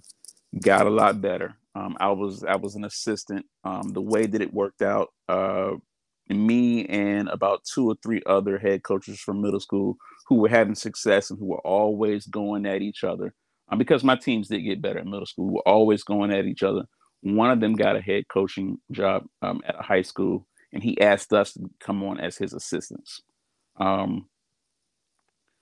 got 0.60 0.86
a 0.86 0.90
lot 0.90 1.20
better. 1.20 1.56
Um, 1.74 1.96
I 2.00 2.10
was 2.10 2.44
I 2.44 2.56
was 2.56 2.74
an 2.74 2.84
assistant. 2.84 3.46
Um, 3.64 3.90
the 3.92 4.00
way 4.02 4.26
that 4.26 4.42
it 4.42 4.52
worked 4.52 4.82
out, 4.82 5.12
uh, 5.28 5.72
me 6.38 6.86
and 6.86 7.28
about 7.28 7.64
two 7.64 7.90
or 7.90 7.96
three 8.02 8.22
other 8.26 8.58
head 8.58 8.82
coaches 8.82 9.20
from 9.20 9.40
middle 9.40 9.60
school 9.60 9.96
who 10.26 10.36
were 10.36 10.48
having 10.48 10.74
success 10.74 11.30
and 11.30 11.38
who 11.38 11.46
were 11.46 11.60
always 11.66 12.26
going 12.26 12.66
at 12.66 12.82
each 12.82 13.04
other. 13.04 13.34
Um, 13.68 13.78
because 13.78 14.04
my 14.04 14.16
teams 14.16 14.48
did 14.48 14.60
get 14.60 14.82
better 14.82 14.98
in 14.98 15.10
middle 15.10 15.26
school, 15.26 15.46
we 15.46 15.54
were 15.54 15.68
always 15.68 16.02
going 16.04 16.32
at 16.32 16.46
each 16.46 16.62
other. 16.62 16.84
One 17.22 17.50
of 17.50 17.60
them 17.60 17.74
got 17.74 17.96
a 17.96 18.00
head 18.00 18.28
coaching 18.28 18.78
job 18.90 19.24
um, 19.42 19.62
at 19.66 19.78
a 19.78 19.82
high 19.82 20.02
school, 20.02 20.46
and 20.72 20.82
he 20.82 21.00
asked 21.00 21.32
us 21.32 21.52
to 21.54 21.70
come 21.80 22.02
on 22.02 22.20
as 22.20 22.36
his 22.36 22.52
assistants. 22.52 23.22
Um, 23.76 24.26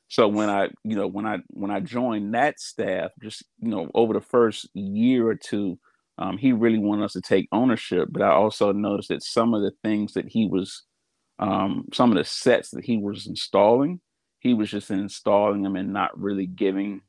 so 0.08 0.26
when 0.26 0.50
I, 0.50 0.70
you 0.82 0.96
know, 0.96 1.06
when 1.06 1.24
I 1.24 1.38
when 1.48 1.70
I 1.70 1.78
joined 1.80 2.34
that 2.34 2.58
staff, 2.58 3.10
just 3.22 3.44
you 3.60 3.68
know, 3.68 3.90
over 3.94 4.12
the 4.12 4.20
first 4.20 4.68
year 4.74 5.28
or 5.28 5.36
two, 5.36 5.78
um, 6.20 6.36
he 6.36 6.52
really 6.52 6.78
wanted 6.78 7.04
us 7.04 7.14
to 7.14 7.22
take 7.22 7.48
ownership. 7.50 8.08
But 8.10 8.22
I 8.22 8.30
also 8.30 8.72
noticed 8.72 9.08
that 9.08 9.22
some 9.22 9.54
of 9.54 9.62
the 9.62 9.72
things 9.82 10.12
that 10.12 10.28
he 10.28 10.46
was, 10.46 10.84
um, 11.38 11.86
some 11.92 12.12
of 12.12 12.18
the 12.18 12.24
sets 12.24 12.70
that 12.70 12.84
he 12.84 12.98
was 12.98 13.26
installing, 13.26 14.00
he 14.38 14.54
was 14.54 14.70
just 14.70 14.90
installing 14.90 15.62
them 15.62 15.76
and 15.76 15.92
not 15.92 16.18
really 16.18 16.46
giving 16.46 17.00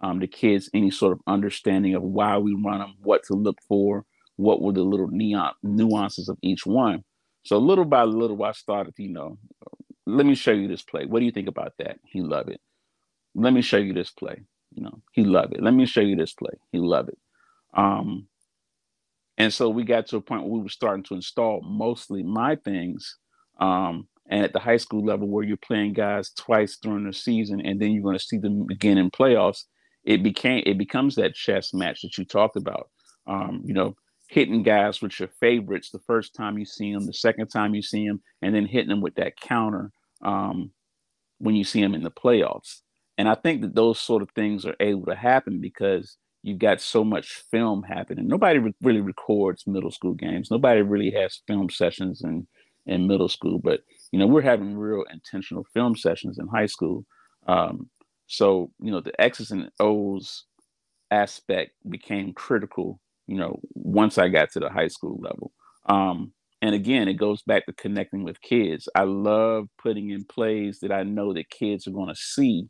um, 0.00 0.18
the 0.18 0.26
kids 0.26 0.68
any 0.74 0.90
sort 0.90 1.12
of 1.12 1.20
understanding 1.26 1.94
of 1.94 2.02
why 2.02 2.36
we 2.38 2.54
run 2.54 2.80
them, 2.80 2.94
what 3.02 3.22
to 3.24 3.34
look 3.34 3.58
for, 3.68 4.04
what 4.34 4.60
were 4.60 4.72
the 4.72 4.82
little 4.82 5.08
neon 5.08 5.52
nuances 5.62 6.28
of 6.28 6.36
each 6.42 6.66
one. 6.66 7.04
So 7.44 7.58
little 7.58 7.84
by 7.84 8.02
little, 8.02 8.42
I 8.42 8.52
started, 8.52 8.94
you 8.98 9.08
know, 9.08 9.38
let 10.06 10.26
me 10.26 10.34
show 10.34 10.52
you 10.52 10.68
this 10.68 10.82
play. 10.82 11.06
What 11.06 11.20
do 11.20 11.24
you 11.24 11.32
think 11.32 11.48
about 11.48 11.72
that? 11.78 11.98
He 12.04 12.20
loved 12.20 12.50
it. 12.50 12.60
Let 13.34 13.52
me 13.52 13.62
show 13.62 13.76
you 13.76 13.92
this 13.92 14.10
play. 14.10 14.42
You 14.74 14.82
know, 14.82 15.02
he 15.12 15.24
loved 15.24 15.54
it. 15.54 15.62
Let 15.62 15.74
me 15.74 15.86
show 15.86 16.00
you 16.00 16.16
this 16.16 16.34
play. 16.34 16.52
He 16.72 16.78
loved 16.78 17.10
it. 17.10 17.18
Um, 17.74 18.26
and 19.38 19.52
so 19.52 19.68
we 19.68 19.84
got 19.84 20.06
to 20.08 20.16
a 20.16 20.20
point 20.20 20.42
where 20.42 20.52
we 20.52 20.60
were 20.60 20.68
starting 20.68 21.04
to 21.04 21.14
install 21.14 21.60
mostly 21.62 22.22
my 22.22 22.56
things. 22.56 23.16
Um, 23.60 24.08
and 24.28 24.42
at 24.42 24.52
the 24.52 24.58
high 24.58 24.76
school 24.76 25.04
level 25.04 25.28
where 25.28 25.44
you're 25.44 25.56
playing 25.56 25.92
guys 25.92 26.30
twice 26.30 26.78
during 26.82 27.06
the 27.06 27.12
season 27.12 27.60
and 27.60 27.80
then 27.80 27.92
you're 27.92 28.02
going 28.02 28.18
to 28.18 28.24
see 28.24 28.38
them 28.38 28.66
again 28.70 28.98
in 28.98 29.10
playoffs, 29.10 29.64
it 30.04 30.22
became 30.22 30.62
it 30.66 30.78
becomes 30.78 31.14
that 31.14 31.34
chess 31.34 31.72
match 31.72 32.02
that 32.02 32.18
you 32.18 32.24
talked 32.24 32.56
about. 32.56 32.88
Um, 33.26 33.62
you 33.64 33.74
know, 33.74 33.94
hitting 34.28 34.62
guys 34.62 35.00
with 35.00 35.18
your 35.18 35.28
favorites 35.40 35.90
the 35.90 36.00
first 36.06 36.34
time 36.34 36.58
you 36.58 36.64
see 36.64 36.92
them, 36.92 37.06
the 37.06 37.12
second 37.12 37.48
time 37.48 37.74
you 37.74 37.82
see 37.82 38.06
them, 38.06 38.20
and 38.42 38.54
then 38.54 38.66
hitting 38.66 38.88
them 38.88 39.00
with 39.00 39.14
that 39.16 39.36
counter 39.40 39.90
um, 40.22 40.70
when 41.38 41.54
you 41.54 41.64
see 41.64 41.80
them 41.80 41.94
in 41.94 42.02
the 42.02 42.10
playoffs. 42.10 42.80
And 43.18 43.28
I 43.28 43.34
think 43.34 43.62
that 43.62 43.74
those 43.74 44.00
sort 44.00 44.22
of 44.22 44.30
things 44.30 44.66
are 44.66 44.76
able 44.80 45.06
to 45.06 45.14
happen 45.14 45.60
because 45.60 46.16
you've 46.46 46.60
got 46.60 46.80
so 46.80 47.02
much 47.02 47.42
film 47.50 47.82
happening. 47.82 48.28
Nobody 48.28 48.60
re- 48.60 48.74
really 48.80 49.00
records 49.00 49.66
middle 49.66 49.90
school 49.90 50.14
games. 50.14 50.48
Nobody 50.48 50.80
really 50.80 51.10
has 51.10 51.42
film 51.46 51.68
sessions 51.68 52.22
in 52.22 52.46
in 52.86 53.08
middle 53.08 53.28
school, 53.28 53.58
but 53.58 53.80
you 54.12 54.18
know 54.18 54.28
we're 54.28 54.42
having 54.42 54.76
real 54.76 55.02
intentional 55.12 55.66
film 55.74 55.96
sessions 55.96 56.38
in 56.38 56.46
high 56.46 56.66
school. 56.66 57.04
Um, 57.48 57.90
so 58.28 58.70
you 58.80 58.92
know 58.92 59.00
the 59.00 59.20
X's 59.20 59.50
and 59.50 59.70
O's 59.80 60.44
aspect 61.10 61.72
became 61.90 62.32
critical. 62.32 63.00
You 63.26 63.38
know 63.38 63.58
once 63.74 64.16
I 64.16 64.28
got 64.28 64.52
to 64.52 64.60
the 64.60 64.70
high 64.70 64.88
school 64.88 65.18
level. 65.20 65.52
Um, 65.86 66.32
and 66.62 66.74
again, 66.76 67.08
it 67.08 67.14
goes 67.14 67.42
back 67.42 67.66
to 67.66 67.72
connecting 67.72 68.22
with 68.22 68.40
kids. 68.40 68.88
I 68.94 69.02
love 69.02 69.66
putting 69.82 70.10
in 70.10 70.24
plays 70.24 70.78
that 70.80 70.92
I 70.92 71.02
know 71.02 71.34
that 71.34 71.50
kids 71.50 71.86
are 71.86 71.92
going 71.92 72.08
to 72.08 72.16
see 72.16 72.68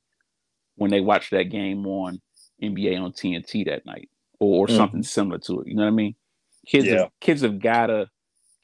when 0.76 0.90
they 0.90 1.00
watch 1.00 1.30
that 1.30 1.44
game 1.44 1.86
on 1.86 2.20
NBA 2.62 3.00
on 3.00 3.12
TNT 3.12 3.66
that 3.66 3.86
night 3.86 4.08
or, 4.38 4.64
or 4.64 4.66
mm 4.66 4.76
something 4.76 5.02
similar 5.02 5.38
to 5.38 5.60
it. 5.60 5.68
You 5.68 5.74
know 5.74 5.82
what 5.82 5.88
I 5.88 5.92
mean? 5.92 6.14
Kids, 6.66 6.86
yeah. 6.86 6.98
have, 6.98 7.10
kids 7.20 7.42
have 7.42 7.60
gotta, 7.60 8.08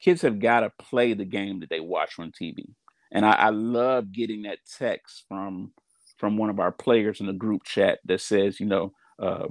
kids 0.01 0.21
have 0.21 0.39
gotta 0.39 0.71
play 0.79 1.13
the 1.13 1.25
game 1.25 1.59
that 1.61 1.69
they 1.69 1.79
watch 1.79 2.19
on 2.19 2.31
TV. 2.31 2.65
And 3.11 3.25
I, 3.25 3.33
I 3.33 3.49
love 3.49 4.11
getting 4.11 4.43
that 4.43 4.59
text 4.77 5.25
from 5.27 5.71
from 6.17 6.37
one 6.37 6.49
of 6.49 6.59
our 6.59 6.71
players 6.71 7.19
in 7.19 7.25
the 7.25 7.33
group 7.33 7.63
chat 7.63 7.99
that 8.05 8.21
says, 8.21 8.59
you 8.59 8.65
know, 8.65 8.93
uh, 9.19 9.47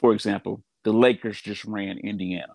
for 0.00 0.12
example, 0.12 0.62
the 0.84 0.92
Lakers 0.92 1.40
just 1.40 1.64
ran 1.64 1.98
Indiana 1.98 2.54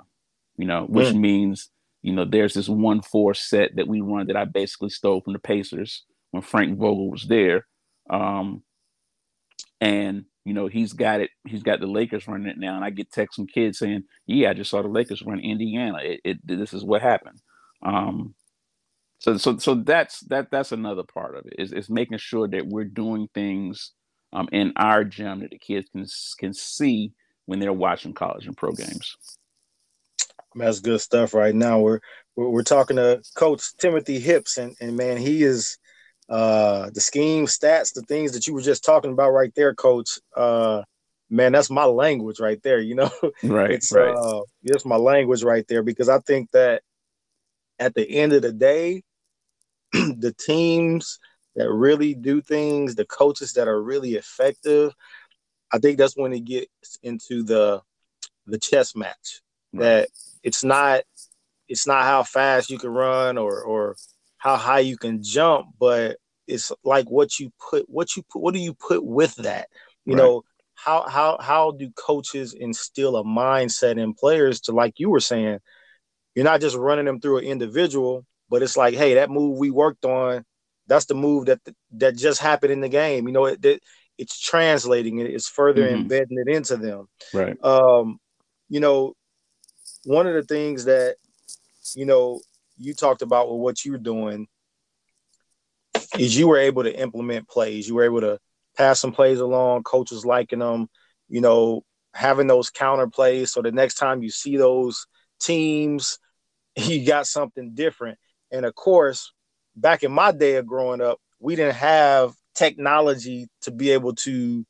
you 0.60 0.65
know, 0.65 0.86
which 0.89 1.08
mm. 1.08 1.20
means, 1.20 1.70
you 2.01 2.12
know, 2.12 2.25
there's 2.25 2.53
this 2.53 2.68
one 2.68 3.01
four 3.01 3.34
set 3.34 3.77
that 3.77 3.88
we 3.88 4.01
run 4.01 4.27
that 4.27 4.36
I 4.36 4.44
basically 4.44 4.89
stole 4.89 5.22
from 5.22 5.32
the 5.32 5.39
Pacers 5.39 6.03
when 6.32 6.44
Frank 6.44 6.77
Vogel 6.77 7.10
was 7.10 7.25
there. 7.27 7.65
Um, 8.10 8.62
and 9.79 10.25
you 10.46 10.53
know, 10.53 10.67
he's 10.67 10.93
got 10.93 11.22
it, 11.22 11.29
he's 11.46 11.63
got 11.63 11.79
the 11.79 11.88
Lakers 11.88 12.27
running 12.27 12.48
it 12.48 12.58
now. 12.58 12.75
And 12.75 12.86
I 12.86 12.89
get 12.89 13.12
texts 13.12 13.36
from 13.36 13.48
kids 13.48 13.79
saying, 13.79 14.03
Yeah, 14.25 14.51
I 14.51 14.53
just 14.53 14.72
saw 14.72 14.81
the 14.81 14.88
Lakers 14.88 15.22
run 15.22 15.39
Indiana. 15.39 16.00
It, 16.01 16.22
it 16.24 16.38
this 16.48 16.74
is 16.74 16.84
what 16.84 17.01
happened. 17.01 17.39
Um, 17.84 18.36
so 19.19 19.38
so 19.38 19.58
so 19.58 19.75
that's 19.75 20.22
that 20.22 20.50
that's 20.50 20.72
another 20.72 21.03
part 21.03 21.36
of 21.36 21.46
it 21.46 21.55
is, 21.60 21.74
is 21.74 21.89
making 21.89 22.17
sure 22.19 22.48
that 22.48 22.67
we're 22.67 22.86
doing 22.86 23.27
things 23.34 23.91
um, 24.31 24.48
in 24.51 24.72
our 24.77 25.03
gym 25.03 25.41
that 25.41 25.51
the 25.51 25.60
kids 25.60 25.89
can 25.91 26.05
can 26.39 26.53
see 26.53 27.12
when 27.46 27.60
they're 27.60 27.74
watching 27.74 28.13
college 28.13 28.48
and 28.48 28.55
pro 28.55 28.72
games. 28.72 29.17
That's 30.55 30.79
good 30.79 31.01
stuff 31.01 31.34
right 31.34 31.53
now. 31.53 31.79
We're 31.79 32.00
we're, 32.36 32.50
we're 32.50 32.63
talking 32.63 32.96
to 32.96 33.22
Coach 33.36 33.75
Timothy 33.77 34.22
Hipps, 34.22 34.58
and, 34.58 34.75
and 34.79 34.96
man, 34.96 35.17
he 35.17 35.43
is 35.43 35.77
uh, 36.29 36.89
the 36.93 37.01
scheme, 37.01 37.45
stats, 37.45 37.93
the 37.93 38.03
things 38.03 38.33
that 38.33 38.45
you 38.45 38.53
were 38.53 38.62
just 38.62 38.83
talking 38.83 39.12
about 39.12 39.31
right 39.31 39.53
there, 39.55 39.74
Coach. 39.74 40.19
Uh, 40.36 40.83
man, 41.29 41.51
that's 41.51 41.69
my 41.69 41.86
language 41.86 42.39
right 42.39 42.62
there. 42.62 42.79
You 42.79 42.95
know, 42.95 43.12
right? 43.43 43.71
it's 43.71 43.91
right. 43.91 44.15
Uh, 44.15 44.41
it's 44.63 44.86
my 44.86 44.95
language 44.95 45.43
right 45.43 45.65
there 45.67 45.83
because 45.83 46.07
I 46.07 46.19
think 46.19 46.51
that 46.51 46.83
at 47.79 47.95
the 47.95 48.07
end 48.07 48.33
of 48.33 48.43
the 48.43 48.51
day, 48.51 49.01
the 49.93 50.36
teams 50.39 51.19
that 51.55 51.71
really 51.71 52.13
do 52.13 52.41
things, 52.41 52.93
the 52.93 53.05
coaches 53.05 53.53
that 53.53 53.67
are 53.67 53.81
really 53.81 54.13
effective, 54.13 54.93
I 55.71 55.79
think 55.79 55.98
that's 55.98 56.15
when 56.15 56.33
it 56.33 56.45
gets 56.45 57.00
into 57.01 57.43
the 57.43 57.81
the 58.45 58.59
chess 58.59 58.95
match. 58.95 59.41
Right. 59.74 59.83
That 59.83 60.09
it's 60.43 60.63
not 60.63 61.01
it's 61.67 61.88
not 61.88 62.03
how 62.03 62.21
fast 62.21 62.69
you 62.69 62.77
can 62.77 62.91
run 62.91 63.38
or 63.39 63.62
or 63.63 63.95
how 64.39 64.55
high 64.55 64.79
you 64.79 64.98
can 64.98 65.22
jump, 65.22 65.67
but 65.79 66.17
it's 66.48 66.72
like 66.84 67.10
what 67.10 67.39
you 67.39 67.51
put 67.69 67.88
what 67.88 68.15
you 68.15 68.24
put 68.24 68.41
what 68.41 68.53
do 68.53 68.60
you 68.60 68.74
put 68.74 69.05
with 69.05 69.36
that? 69.36 69.67
You 70.05 70.15
right. 70.15 70.24
know, 70.24 70.43
how 70.74 71.08
how 71.08 71.38
how 71.39 71.72
do 71.72 71.91
coaches 71.91 72.53
instill 72.53 73.17
a 73.17 73.24
mindset 73.24 73.98
in 73.98 74.13
players 74.15 74.62
to 74.62 74.72
like 74.72 74.96
you 74.98 75.10
were 75.10 75.19
saying, 75.19 75.60
you're 76.34 76.46
not 76.46 76.62
just 76.62 76.75
running 76.75 77.05
them 77.05 77.19
through 77.19 77.39
an 77.39 77.46
individual, 77.46 78.25
but 78.50 78.63
it's 78.63 78.77
like, 78.77 78.96
hey, 78.96 79.15
that 79.15 79.29
move 79.29 79.58
we 79.58 79.69
worked 79.72 80.05
on, 80.05 80.46
that's 80.88 81.05
the 81.05 81.15
move 81.15 81.46
that 81.48 81.60
that 81.91 82.15
just 82.17 82.41
happened 82.41 82.72
in 82.72 82.81
the 82.81 82.89
game. 82.89 83.27
You 83.27 83.34
know, 83.34 83.46
it, 83.46 83.63
it 83.63 83.84
it's 84.17 84.39
translating 84.39 85.19
it, 85.19 85.27
it's 85.27 85.50
further 85.50 85.84
mm-hmm. 85.84 86.01
embedding 86.01 86.43
it 86.46 86.53
into 86.53 86.77
them. 86.77 87.08
Right. 87.34 87.62
Um, 87.63 88.19
you 88.69 88.79
know, 88.79 89.13
one 90.05 90.27
of 90.27 90.34
the 90.34 90.43
things 90.43 90.86
that 90.86 91.17
you 91.93 92.05
know 92.05 92.39
you 92.79 92.93
talked 92.93 93.21
about 93.21 93.51
with 93.51 93.59
what 93.59 93.86
you 93.86 93.91
were 93.91 93.98
doing 93.98 94.48
is 96.17 96.38
you 96.38 96.48
were 96.48 96.57
able 96.57 96.83
to 96.83 97.00
implement 97.00 97.48
plays. 97.48 97.88
You 97.88 97.95
were 97.95 98.05
able 98.05 98.21
to 98.21 98.39
pass 98.77 99.00
some 99.00 99.12
plays 99.12 99.39
along, 99.39 99.83
coaches 99.83 100.25
liking 100.25 100.59
them, 100.59 100.88
you 101.27 101.41
know, 101.41 101.83
having 102.13 102.48
those 102.48 102.69
counter 102.69 103.07
plays. 103.07 103.51
So 103.51 103.62
the 103.62 103.71
next 103.71 103.95
time 103.95 104.24
you 104.24 104.29
see 104.29 104.57
those 104.57 105.05
teams, 105.39 106.17
you 106.75 107.05
got 107.05 107.27
something 107.27 107.74
different. 107.74 108.17
And 108.51 108.65
of 108.65 108.74
course, 108.74 109.31
back 109.75 110.03
in 110.03 110.12
my 110.12 110.31
day 110.31 110.55
of 110.55 110.65
growing 110.65 111.01
up, 111.01 111.19
we 111.39 111.55
didn't 111.55 111.75
have 111.75 112.33
technology 112.55 113.48
to 113.62 113.71
be 113.71 113.91
able 113.91 114.15
to 114.15 114.65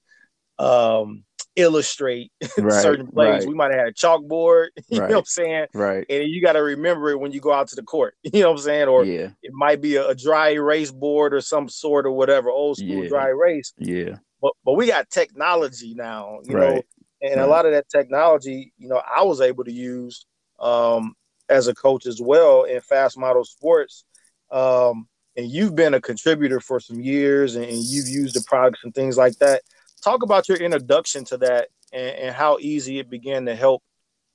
um, 0.57 1.23
illustrate 1.59 2.31
Right, 2.57 2.81
certain 2.81 3.07
plays. 3.07 3.41
right. 3.41 3.47
We 3.47 3.53
might 3.53 3.71
have 3.71 3.79
had 3.79 3.87
a 3.89 3.93
chalkboard, 3.93 4.67
you 4.89 4.99
Right. 5.01 5.09
know 5.09 5.17
what 5.17 5.21
I'm 5.21 5.25
saying? 5.25 5.65
Right. 5.73 6.05
And 6.09 6.29
you 6.29 6.41
got 6.41 6.53
to 6.53 6.63
remember 6.63 7.09
it 7.11 7.19
when 7.19 7.31
you 7.31 7.39
go 7.41 7.51
out 7.53 7.67
to 7.69 7.75
the 7.75 7.83
court, 7.83 8.15
you 8.23 8.41
know 8.41 8.49
what 8.51 8.57
I'm 8.59 8.63
saying? 8.63 8.87
Or 8.87 9.03
yeah. 9.05 9.29
it 9.43 9.51
might 9.53 9.81
be 9.81 9.95
a, 9.97 10.07
a 10.09 10.15
dry 10.15 10.49
erase 10.51 10.91
board 10.91 11.33
or 11.33 11.41
some 11.41 11.67
sort 11.69 12.05
of 12.07 12.13
whatever, 12.13 12.49
old 12.49 12.77
school 12.77 13.03
Yeah. 13.03 13.09
dry 13.09 13.27
erase. 13.29 13.73
Yeah. 13.77 14.17
But 14.41 14.53
but 14.63 14.73
we 14.73 14.87
got 14.87 15.09
technology 15.09 15.93
now, 15.95 16.39
you 16.45 16.53
know, 16.55 16.59
Right. 16.75 16.85
and 17.21 17.39
a 17.39 17.47
lot 17.47 17.65
of 17.65 17.73
that 17.73 17.89
technology, 17.89 18.71
you 18.77 18.87
know, 18.87 19.01
I 19.15 19.23
was 19.23 19.41
able 19.41 19.65
to 19.65 19.71
use 19.71 20.25
um, 20.59 21.13
as 21.49 21.67
a 21.67 21.73
coach 21.75 22.05
as 22.05 22.21
well 22.21 22.63
in 22.63 22.79
fast 22.81 23.17
model 23.17 23.43
sports. 23.43 24.05
Um, 24.51 25.07
and 25.35 25.49
you've 25.49 25.75
been 25.75 25.93
a 25.93 26.01
contributor 26.01 26.59
for 26.59 26.79
some 26.79 26.99
years 26.99 27.55
and, 27.55 27.63
and 27.65 27.77
you've 27.77 28.07
used 28.09 28.35
the 28.35 28.43
products 28.47 28.79
and 28.83 28.93
things 28.93 29.15
like 29.17 29.37
that. 29.39 29.61
Talk 30.01 30.23
about 30.23 30.47
your 30.47 30.57
introduction 30.57 31.25
to 31.25 31.37
that 31.37 31.69
and, 31.93 32.15
and 32.17 32.35
how 32.35 32.57
easy 32.59 32.99
it 32.99 33.09
began 33.09 33.45
to 33.45 33.55
help 33.55 33.83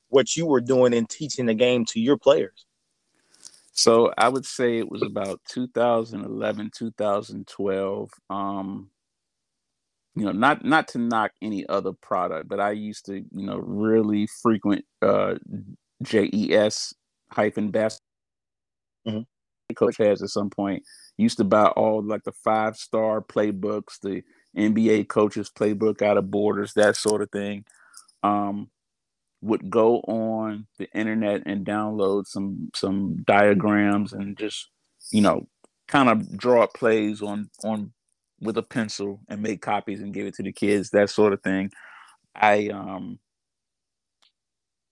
what 0.08 0.36
you 0.36 0.46
were 0.46 0.60
doing 0.60 0.92
in 0.92 1.06
teaching 1.06 1.46
the 1.46 1.54
game 1.54 1.84
to 1.86 2.00
your 2.00 2.16
players. 2.16 2.66
So 3.72 4.12
I 4.16 4.28
would 4.28 4.46
say 4.46 4.78
it 4.78 4.88
was 4.88 5.02
about 5.02 5.40
2011, 5.48 6.70
2012. 6.74 8.10
Um, 8.30 8.90
you 10.14 10.24
know, 10.24 10.30
not 10.30 10.64
not 10.64 10.86
to 10.88 10.98
knock 10.98 11.32
any 11.42 11.66
other 11.68 11.92
product, 11.92 12.48
but 12.48 12.60
I 12.60 12.70
used 12.70 13.06
to, 13.06 13.14
you 13.14 13.46
know, 13.46 13.58
really 13.58 14.28
frequent 14.42 14.84
uh, 15.02 15.34
JES 16.02 16.94
hyphen 17.32 17.70
best. 17.72 18.00
Mhm. 19.06 19.26
Coach 19.74 19.96
has 19.96 20.22
at 20.22 20.28
some 20.28 20.50
point 20.50 20.84
used 21.16 21.38
to 21.38 21.44
buy 21.44 21.66
all 21.66 22.00
like 22.00 22.22
the 22.22 22.32
five 22.32 22.76
star 22.76 23.20
playbooks, 23.20 23.98
the 24.00 24.22
NBA 24.56 25.08
coaches 25.08 25.50
playbook 25.54 26.02
out 26.02 26.16
of 26.16 26.30
Borders, 26.30 26.74
that 26.74 26.96
sort 26.96 27.22
of 27.22 27.30
thing. 27.30 27.64
Um, 28.22 28.70
would 29.44 29.68
go 29.68 29.98
on 30.00 30.66
the 30.78 30.90
internet 30.94 31.42
and 31.44 31.66
download 31.66 32.26
some 32.26 32.70
some 32.74 33.22
diagrams 33.26 34.14
and 34.14 34.38
just 34.38 34.70
you 35.12 35.20
know 35.20 35.46
kind 35.86 36.08
of 36.08 36.36
draw 36.36 36.66
plays 36.66 37.20
on 37.20 37.50
on 37.62 37.92
with 38.40 38.56
a 38.56 38.62
pencil 38.62 39.20
and 39.28 39.42
make 39.42 39.60
copies 39.60 40.00
and 40.00 40.14
give 40.14 40.26
it 40.26 40.34
to 40.34 40.42
the 40.42 40.50
kids 40.52 40.90
that 40.90 41.10
sort 41.10 41.34
of 41.34 41.42
thing 41.42 41.70
i 42.34 42.68
um 42.68 43.18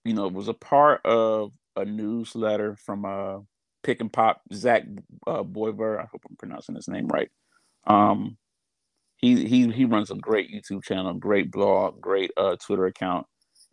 you 0.04 0.12
know 0.12 0.26
it 0.26 0.34
was 0.34 0.48
a 0.48 0.54
part 0.54 1.00
of 1.06 1.52
a 1.76 1.84
newsletter 1.86 2.76
from 2.76 3.06
uh 3.06 3.38
pick 3.82 4.02
and 4.02 4.12
pop 4.12 4.42
zach 4.52 4.82
uh, 5.26 5.42
Boisvert 5.42 5.98
i 5.98 6.08
hope 6.12 6.22
i'm 6.28 6.36
pronouncing 6.36 6.74
his 6.74 6.88
name 6.88 7.08
right 7.08 7.30
um 7.86 8.36
he 9.22 9.46
he 9.46 9.70
he 9.72 9.86
runs 9.86 10.10
a 10.12 10.16
great 10.16 10.50
youtube 10.52 10.84
channel 10.84 11.14
great 11.14 11.52
blog 11.52 12.00
great 12.02 12.32
uh 12.38 12.56
twitter 12.64 12.86
account 12.86 13.26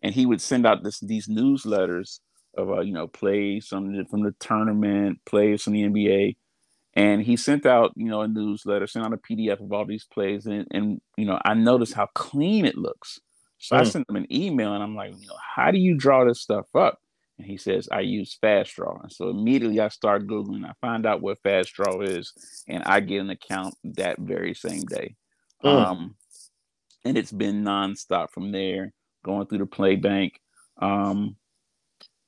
and 0.03 0.15
he 0.15 0.27
would 0.27 0.41
send 0.41 0.67
out 0.67 0.83
this 0.83 1.01
these 1.01 1.27
newsletters 1.29 2.19
of 2.57 2.71
uh, 2.71 2.81
you 2.81 2.93
know 2.93 3.07
plays 3.07 3.67
from 3.67 3.93
the, 3.97 4.05
from 4.11 4.23
the 4.23 4.33
tournament, 4.41 5.19
plays 5.25 5.63
from 5.63 5.73
the 5.73 5.83
NBA, 5.83 6.37
and 6.95 7.23
he 7.23 7.37
sent 7.37 7.65
out 7.65 7.93
you 7.97 8.07
know 8.07 8.21
a 8.23 8.29
newsletter, 8.29 8.87
sent 8.87 9.05
out 9.05 9.13
a 9.13 9.17
PDF 9.17 9.61
of 9.61 9.73
all 9.73 9.85
these 9.85 10.05
plays, 10.05 10.47
and 10.47 10.67
and 10.71 11.01
you 11.17 11.25
know 11.25 11.39
I 11.45 11.55
noticed 11.55 11.93
how 11.95 12.07
clean 12.15 12.65
it 12.65 12.77
looks. 12.77 13.19
So 13.59 13.75
I 13.77 13.83
Mm. 13.83 13.91
sent 13.91 14.09
him 14.09 14.15
an 14.17 14.33
email, 14.33 14.73
and 14.73 14.83
I'm 14.83 14.95
like, 14.95 15.11
you 15.19 15.27
know, 15.27 15.37
how 15.55 15.71
do 15.71 15.79
you 15.79 15.95
draw 15.97 16.25
this 16.25 16.41
stuff 16.41 16.67
up? 16.75 16.99
And 17.39 17.47
he 17.47 17.57
says, 17.57 17.89
I 17.91 18.01
use 18.01 18.37
Fast 18.41 18.75
Draw. 18.75 18.99
And 19.03 19.11
so 19.11 19.29
immediately 19.29 19.79
I 19.81 19.89
start 19.89 20.27
Googling. 20.27 20.65
I 20.65 20.73
find 20.81 21.05
out 21.05 21.21
what 21.21 21.39
Fast 21.43 21.73
Draw 21.73 22.01
is, 22.01 22.33
and 22.67 22.83
I 22.85 23.01
get 23.01 23.21
an 23.21 23.29
account 23.31 23.75
that 23.83 24.19
very 24.19 24.53
same 24.55 24.85
day. 24.85 25.15
Mm. 25.63 25.85
Um, 25.85 26.15
and 27.05 27.17
it's 27.17 27.31
been 27.31 27.63
nonstop 27.63 28.31
from 28.31 28.51
there, 28.51 28.93
going 29.23 29.47
through 29.47 29.59
the 29.59 29.65
play 29.65 29.95
bank. 29.95 30.39
Um, 30.81 31.35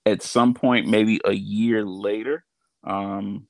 at 0.06 0.21
some 0.21 0.53
point, 0.53 0.88
maybe 0.88 1.19
a 1.23 1.34
year 1.34 1.86
later, 1.86 2.43
um, 2.84 3.47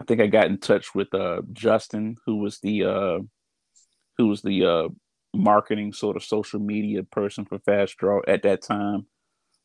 I 0.00 0.04
think 0.04 0.20
I 0.20 0.26
got 0.26 0.46
in 0.46 0.58
touch 0.58 0.94
with 0.94 1.12
uh, 1.14 1.42
Justin, 1.52 2.16
who 2.26 2.36
was 2.36 2.58
the 2.60 2.84
uh, 2.84 3.18
who 4.18 4.28
was 4.28 4.42
the 4.42 4.64
uh, 4.64 4.88
marketing 5.34 5.92
sort 5.92 6.16
of 6.16 6.24
social 6.24 6.60
media 6.60 7.02
person 7.02 7.44
for 7.44 7.58
Fast 7.60 7.96
Draw 7.98 8.22
at 8.26 8.42
that 8.42 8.62
time, 8.62 9.06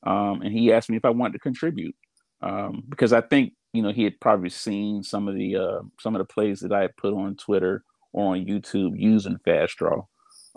um, 0.04 0.42
and 0.42 0.52
he 0.54 0.72
asked 0.72 0.90
me 0.90 0.98
if 0.98 1.06
I 1.06 1.10
wanted 1.10 1.34
to 1.34 1.40
contribute 1.40 1.96
um, 2.42 2.84
because 2.88 3.14
I 3.14 3.22
think 3.22 3.54
you 3.74 3.82
know 3.82 3.92
he 3.92 4.04
had 4.04 4.20
probably 4.20 4.50
seen 4.50 5.04
some 5.04 5.28
of 5.28 5.36
the 5.36 5.56
uh, 5.56 5.80
some 6.00 6.16
of 6.16 6.20
the 6.20 6.32
plays 6.34 6.60
that 6.62 6.72
I 6.72 6.82
had 6.82 6.98
put 6.98 7.14
on 7.14 7.36
Twitter 7.36 7.84
on 8.18 8.46
YouTube 8.46 9.00
using 9.00 9.38
Fast 9.46 9.78
Draw, 9.78 10.04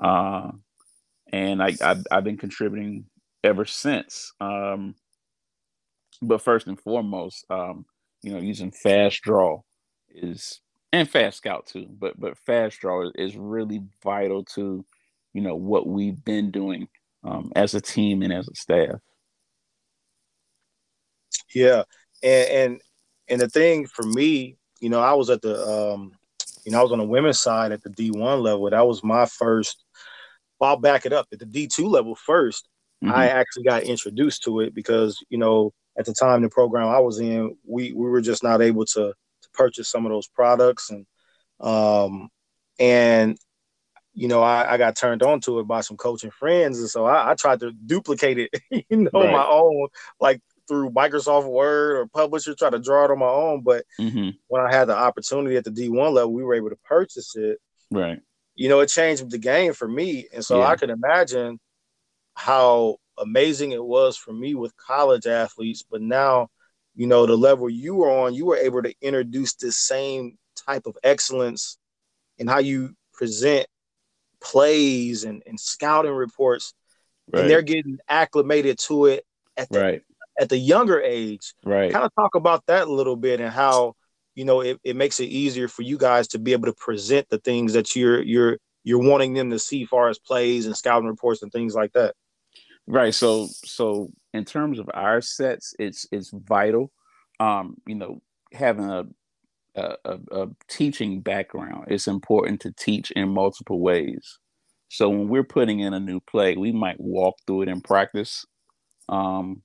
uh, 0.02 0.50
and 1.32 1.62
I, 1.62 1.76
I've, 1.82 2.04
I've 2.10 2.24
been 2.24 2.38
contributing 2.38 3.04
ever 3.44 3.64
since. 3.64 4.32
Um, 4.40 4.94
but 6.22 6.42
first 6.42 6.66
and 6.66 6.80
foremost, 6.80 7.44
um, 7.50 7.86
you 8.22 8.32
know, 8.32 8.40
using 8.40 8.70
Fast 8.70 9.22
Draw 9.22 9.60
is 10.10 10.60
and 10.92 11.08
Fast 11.08 11.38
Scout 11.38 11.66
too, 11.66 11.86
but 11.88 12.18
but 12.18 12.38
Fast 12.38 12.80
Draw 12.80 13.10
is 13.14 13.36
really 13.36 13.82
vital 14.02 14.44
to 14.56 14.84
you 15.32 15.40
know 15.40 15.54
what 15.54 15.86
we've 15.86 16.22
been 16.24 16.50
doing 16.50 16.88
um, 17.24 17.52
as 17.54 17.74
a 17.74 17.80
team 17.80 18.22
and 18.22 18.32
as 18.32 18.48
a 18.48 18.54
staff. 18.54 19.00
Yeah, 21.54 21.84
and 22.22 22.48
and 22.50 22.80
and 23.28 23.40
the 23.40 23.48
thing 23.48 23.86
for 23.86 24.02
me, 24.02 24.56
you 24.80 24.88
know, 24.88 25.00
I 25.00 25.12
was 25.12 25.30
at 25.30 25.42
the, 25.42 25.56
um, 25.64 26.12
you 26.70 26.76
know, 26.76 26.80
I 26.80 26.83
was 26.85 26.92
on 26.92 26.98
the 26.98 27.04
women's 27.04 27.40
side 27.40 27.72
at 27.72 27.83
the 27.83 27.90
D 27.90 28.12
one 28.12 28.40
level. 28.44 28.70
That 28.70 28.87
was 28.87 29.02
my 29.02 29.26
first. 29.26 29.85
Well, 30.61 30.70
I'll 30.70 30.76
back 30.76 31.04
it 31.04 31.12
up 31.12 31.26
at 31.33 31.40
the 31.40 31.46
D 31.46 31.66
two 31.66 31.88
level 31.88 32.14
1st 32.14 32.68
Mhm. 33.02 33.12
I 33.12 33.28
actually 33.28 33.64
got 33.64 33.83
introduced 33.83 34.44
to 34.44 34.61
it 34.61 34.72
because 34.74 35.18
you 35.30 35.38
know 35.38 35.72
at 35.98 36.04
the 36.04 36.12
time 36.12 36.42
the 36.42 36.48
program 36.48 36.87
I 36.87 37.00
was 37.00 37.18
in, 37.18 37.56
we 37.66 37.92
we 37.92 38.09
were 38.09 38.20
just 38.20 38.44
not 38.44 38.62
able 38.62 38.85
to 38.85 39.12
to 39.42 39.48
purchase 39.52 39.88
some 39.88 40.06
of 40.06 40.12
those 40.12 40.28
products 40.28 40.90
and 40.90 41.06
um 41.59 42.28
and 42.78 43.37
you 44.12 44.28
know 44.28 44.42
I, 44.42 44.74
I 44.74 44.76
got 44.76 44.96
turned 44.96 45.22
on 45.24 45.40
to 45.40 45.59
it 45.59 45.66
by 45.66 45.80
some 45.80 45.96
coaching 45.96 46.30
friends 46.30 46.78
and 46.78 46.88
so 46.90 47.04
I, 47.06 47.30
I 47.33 47.35
tried 47.35 47.61
to 47.61 47.72
duplicate 47.72 48.38
it 48.38 48.50
you 48.70 48.96
know 48.98 49.11
Right. 49.14 49.33
my 49.33 49.46
own 49.46 49.88
like 50.20 50.40
through 50.70 50.90
Microsoft 50.90 51.50
Word 51.50 51.96
or 51.96 52.06
Publisher 52.06 52.54
try 52.54 52.70
to 52.70 52.78
draw 52.78 53.04
it 53.06 53.11
on 53.11 53.18
my 53.18 53.26
own 53.26 53.61
but 53.62 53.85
Mhm. 54.00 54.38
when 54.46 54.62
I 54.62 54.72
had 54.72 54.87
the 54.87 54.96
opportunity 54.96 55.56
at 55.56 55.64
the 55.64 55.70
D1 55.72 56.14
level 56.14 56.33
we 56.33 56.44
were 56.44 56.54
able 56.54 56.70
to 56.70 56.76
purchase 56.76 57.35
it 57.37 57.59
Right. 57.90 58.20
you 58.54 58.68
know, 58.68 58.78
it 58.80 58.87
changed 58.87 59.28
the 59.30 59.38
game 59.38 59.72
for 59.72 59.88
me. 59.88 60.28
And 60.33 60.44
so 60.44 60.59
Yeah. 60.59 60.68
I 60.68 60.76
can 60.76 60.90
imagine 60.90 61.59
how 62.35 62.98
amazing 63.18 63.72
it 63.72 63.83
was 63.83 64.16
for 64.16 64.33
me 64.33 64.54
with 64.54 64.76
college 64.76 65.26
athletes. 65.26 65.83
But 65.83 66.02
now, 66.02 66.48
you 66.94 67.06
know, 67.06 67.26
the 67.26 67.37
level 67.37 67.68
you 67.68 67.94
were 67.96 68.11
on, 68.11 68.35
you 68.35 68.46
were 68.46 68.56
able 68.56 68.83
to 68.83 68.94
introduce 69.00 69.54
this 69.54 69.76
same 69.76 70.38
type 70.54 70.87
of 70.87 70.96
excellence 71.02 71.78
in 72.38 72.46
how 72.46 72.59
you 72.59 72.94
present 73.12 73.66
plays 74.40 75.24
and, 75.24 75.42
and 75.46 75.59
scouting 75.59 76.12
reports. 76.12 76.72
Right. 77.33 77.40
And 77.40 77.50
they're 77.50 77.62
getting 77.62 77.98
acclimated 78.09 78.78
to 78.87 79.06
it 79.06 79.24
at 79.56 79.68
the, 79.70 79.80
right. 79.80 80.02
At 80.38 80.48
the 80.48 80.58
younger 80.58 81.00
age 81.00 81.54
Right. 81.64 81.90
kind 81.90 82.04
of 82.04 82.12
talk 82.14 82.34
about 82.34 82.64
that 82.66 82.88
a 82.88 82.92
little 82.92 83.16
bit 83.16 83.40
and 83.40 83.50
how 83.52 83.94
you 84.34 84.44
know 84.44 84.60
it, 84.60 84.78
it 84.84 84.96
makes 84.96 85.20
it 85.20 85.24
easier 85.24 85.68
for 85.68 85.82
you 85.82 85.98
guys 85.98 86.28
to 86.28 86.38
be 86.38 86.52
able 86.52 86.66
to 86.66 86.74
present 86.74 87.28
the 87.30 87.38
things 87.38 87.72
that 87.72 87.94
you're 87.96 88.22
you're 88.22 88.58
you're 88.84 89.02
wanting 89.02 89.34
them 89.34 89.50
to 89.50 89.58
see 89.58 89.84
far 89.84 90.08
as 90.08 90.18
plays 90.18 90.66
and 90.66 90.76
scouting 90.76 91.08
reports 91.08 91.42
and 91.42 91.52
things 91.52 91.74
like 91.74 91.92
that 91.92 92.14
Right. 92.86 93.14
So 93.14 93.48
so 93.64 94.10
in 94.32 94.44
terms 94.44 94.78
of 94.78 94.90
our 94.94 95.20
sets, 95.20 95.74
it's 95.78 96.06
it's 96.10 96.30
vital. 96.32 96.90
Um, 97.38 97.76
you 97.86 97.94
know, 97.94 98.22
having 98.52 98.84
a 98.90 99.04
a, 99.76 99.96
a, 100.04 100.18
a 100.32 100.48
teaching 100.68 101.20
background, 101.20 101.86
it's 101.88 102.08
important 102.08 102.60
to 102.62 102.72
teach 102.72 103.10
in 103.12 103.30
multiple 103.30 103.80
ways. 103.80 104.38
So 104.88 105.08
when 105.10 105.28
we're 105.28 105.44
putting 105.44 105.80
in 105.80 105.94
a 105.94 106.00
new 106.00 106.20
play, 106.20 106.56
we 106.56 106.72
might 106.72 107.00
walk 107.00 107.36
through 107.46 107.62
it 107.62 107.68
in 107.68 107.80
practice. 107.80 108.46
Um 109.08 109.62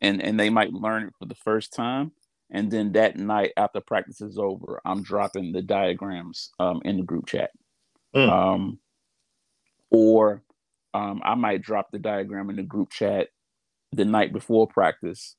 and 0.00 0.22
and 0.22 0.38
they 0.38 0.50
might 0.50 0.72
learn 0.72 1.04
it 1.04 1.14
for 1.18 1.26
the 1.26 1.34
first 1.34 1.72
time. 1.72 2.12
And 2.50 2.70
then 2.70 2.92
that 2.92 3.16
night 3.16 3.52
after 3.56 3.80
practice 3.80 4.22
is 4.22 4.38
over, 4.38 4.80
I'm 4.84 5.02
dropping 5.02 5.52
the 5.52 5.60
diagrams 5.60 6.50
um, 6.58 6.80
in 6.84 6.96
the 6.96 7.02
group 7.02 7.26
chat. 7.26 7.50
Mm. 8.16 8.30
Um, 8.30 8.78
or 9.90 10.42
um, 10.94 11.20
I 11.24 11.34
might 11.34 11.62
drop 11.62 11.90
the 11.90 11.98
diagram 11.98 12.48
in 12.48 12.56
the 12.56 12.62
group 12.62 12.90
chat 12.90 13.28
the 13.92 14.06
night 14.06 14.32
before 14.32 14.66
practice, 14.66 15.36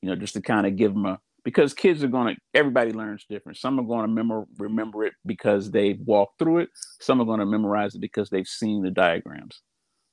you 0.00 0.08
know, 0.08 0.16
just 0.16 0.34
to 0.34 0.40
kind 0.40 0.66
of 0.66 0.76
give 0.76 0.94
them 0.94 1.06
a 1.06 1.20
because 1.44 1.74
kids 1.74 2.04
are 2.04 2.08
going 2.08 2.34
to 2.34 2.40
everybody 2.54 2.92
learns 2.92 3.24
different. 3.28 3.58
Some 3.58 3.78
are 3.78 3.84
going 3.84 4.02
to 4.02 4.08
remember 4.08 4.44
remember 4.58 5.04
it 5.04 5.14
because 5.26 5.70
they've 5.70 6.00
walked 6.00 6.38
through 6.38 6.58
it. 6.58 6.68
Some 7.00 7.20
are 7.20 7.24
going 7.24 7.40
to 7.40 7.46
memorize 7.46 7.94
it 7.94 8.00
because 8.00 8.30
they've 8.30 8.46
seen 8.46 8.82
the 8.82 8.90
diagrams. 8.90 9.60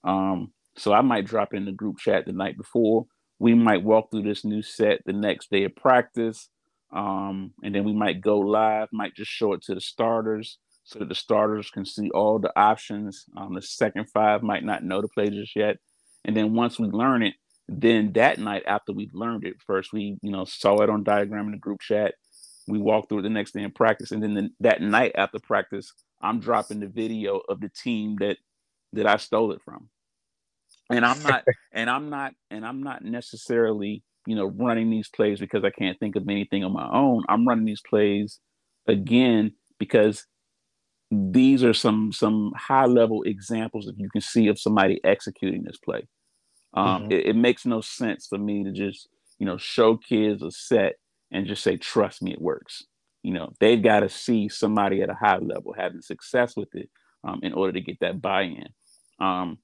Um, 0.03 0.51
so 0.75 0.93
I 0.93 1.01
might 1.01 1.25
drop 1.25 1.53
in 1.53 1.65
the 1.65 1.71
group 1.71 1.99
chat 1.99 2.25
the 2.25 2.33
night 2.33 2.57
before. 2.57 3.05
We 3.39 3.53
might 3.53 3.83
walk 3.83 4.11
through 4.11 4.23
this 4.23 4.43
new 4.43 4.61
set 4.61 5.01
the 5.05 5.13
next 5.13 5.49
day 5.49 5.63
of 5.63 5.75
practice, 5.75 6.49
um, 6.91 7.53
and 7.63 7.73
then 7.73 7.85
we 7.85 7.93
might 7.93 8.21
go 8.21 8.37
live. 8.39 8.89
Might 8.91 9.15
just 9.15 9.31
show 9.31 9.53
it 9.53 9.63
to 9.63 9.75
the 9.75 9.81
starters 9.81 10.57
so 10.83 10.99
that 10.99 11.09
the 11.09 11.15
starters 11.15 11.69
can 11.69 11.85
see 11.85 12.09
all 12.11 12.39
the 12.39 12.51
options. 12.59 13.25
Um, 13.37 13.53
the 13.53 13.61
second 13.61 14.09
five 14.13 14.43
might 14.43 14.63
not 14.63 14.83
know 14.83 15.01
the 15.01 15.07
play 15.07 15.29
just 15.29 15.55
yet, 15.55 15.77
and 16.25 16.35
then 16.35 16.53
once 16.53 16.77
we 16.77 16.87
learn 16.87 17.23
it, 17.23 17.35
then 17.69 18.11
that 18.13 18.39
night 18.39 18.63
after 18.67 18.91
we 18.91 19.09
learned 19.13 19.45
it, 19.45 19.55
first 19.65 19.93
we 19.93 20.17
you 20.21 20.31
know 20.31 20.45
saw 20.45 20.81
it 20.81 20.89
on 20.89 21.03
diagram 21.03 21.45
in 21.45 21.51
the 21.51 21.57
group 21.57 21.79
chat. 21.79 22.15
We 22.67 22.77
walked 22.77 23.09
through 23.09 23.19
it 23.19 23.23
the 23.23 23.29
next 23.29 23.53
day 23.53 23.63
in 23.63 23.71
practice, 23.71 24.11
and 24.11 24.21
then 24.21 24.33
the, 24.33 24.49
that 24.59 24.81
night 24.81 25.13
after 25.15 25.39
practice, 25.39 25.93
I'm 26.21 26.39
dropping 26.39 26.81
the 26.81 26.87
video 26.87 27.41
of 27.47 27.61
the 27.61 27.69
team 27.69 28.17
that 28.19 28.37
that 28.93 29.07
I 29.07 29.17
stole 29.17 29.53
it 29.53 29.61
from. 29.63 29.89
And 30.89 31.05
I'm 31.05 31.21
not, 31.23 31.43
and 31.71 31.89
I'm 31.89 32.09
not, 32.09 32.33
and 32.49 32.65
I'm 32.65 32.83
not 32.83 33.03
necessarily, 33.03 34.03
you 34.25 34.35
know, 34.35 34.45
running 34.45 34.89
these 34.89 35.09
plays 35.09 35.39
because 35.39 35.63
I 35.63 35.69
can't 35.69 35.99
think 35.99 36.15
of 36.15 36.27
anything 36.27 36.63
on 36.63 36.73
my 36.73 36.89
own. 36.91 37.23
I'm 37.29 37.47
running 37.47 37.65
these 37.65 37.81
plays 37.81 38.39
again 38.87 39.53
because 39.77 40.25
these 41.11 41.63
are 41.63 41.73
some 41.73 42.11
some 42.11 42.53
high 42.55 42.85
level 42.85 43.23
examples 43.23 43.85
that 43.85 43.97
you 43.97 44.09
can 44.09 44.21
see 44.21 44.47
of 44.47 44.59
somebody 44.59 44.99
executing 45.03 45.63
this 45.63 45.77
play. 45.77 46.07
Um, 46.73 47.03
mm-hmm. 47.03 47.11
it, 47.11 47.25
it 47.27 47.35
makes 47.35 47.65
no 47.65 47.81
sense 47.81 48.27
for 48.27 48.37
me 48.37 48.63
to 48.63 48.71
just 48.71 49.09
you 49.39 49.45
know 49.45 49.57
show 49.57 49.97
kids 49.97 50.43
a 50.43 50.51
set 50.51 50.95
and 51.31 51.47
just 51.47 51.63
say 51.63 51.77
trust 51.77 52.21
me 52.21 52.31
it 52.31 52.41
works. 52.41 52.83
You 53.23 53.33
know 53.33 53.53
they've 53.59 53.81
got 53.81 54.01
to 54.01 54.09
see 54.09 54.49
somebody 54.49 55.01
at 55.01 55.09
a 55.09 55.15
high 55.15 55.39
level 55.39 55.73
having 55.75 56.01
success 56.01 56.55
with 56.55 56.73
it 56.75 56.89
um, 57.23 57.39
in 57.41 57.53
order 57.53 57.73
to 57.73 57.81
get 57.81 57.99
that 58.01 58.21
buy-in. 58.21 58.67
Um, 59.19 59.57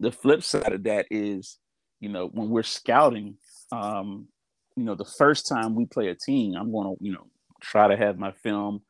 the 0.00 0.12
flip 0.12 0.42
side 0.42 0.72
of 0.72 0.84
that 0.84 1.06
is 1.10 1.58
you 2.00 2.08
know 2.08 2.28
when 2.28 2.50
we're 2.50 2.62
scouting, 2.62 3.36
um, 3.72 4.28
you 4.76 4.84
know 4.84 4.94
the 4.94 5.04
first 5.04 5.46
time 5.46 5.74
we 5.74 5.86
play 5.86 6.08
a 6.08 6.14
team, 6.14 6.54
I'm 6.56 6.72
going 6.72 6.96
to 6.96 7.04
you 7.04 7.12
know 7.12 7.26
try 7.60 7.88
to 7.88 7.96
have 7.96 8.18
my 8.18 8.32
film 8.32 8.82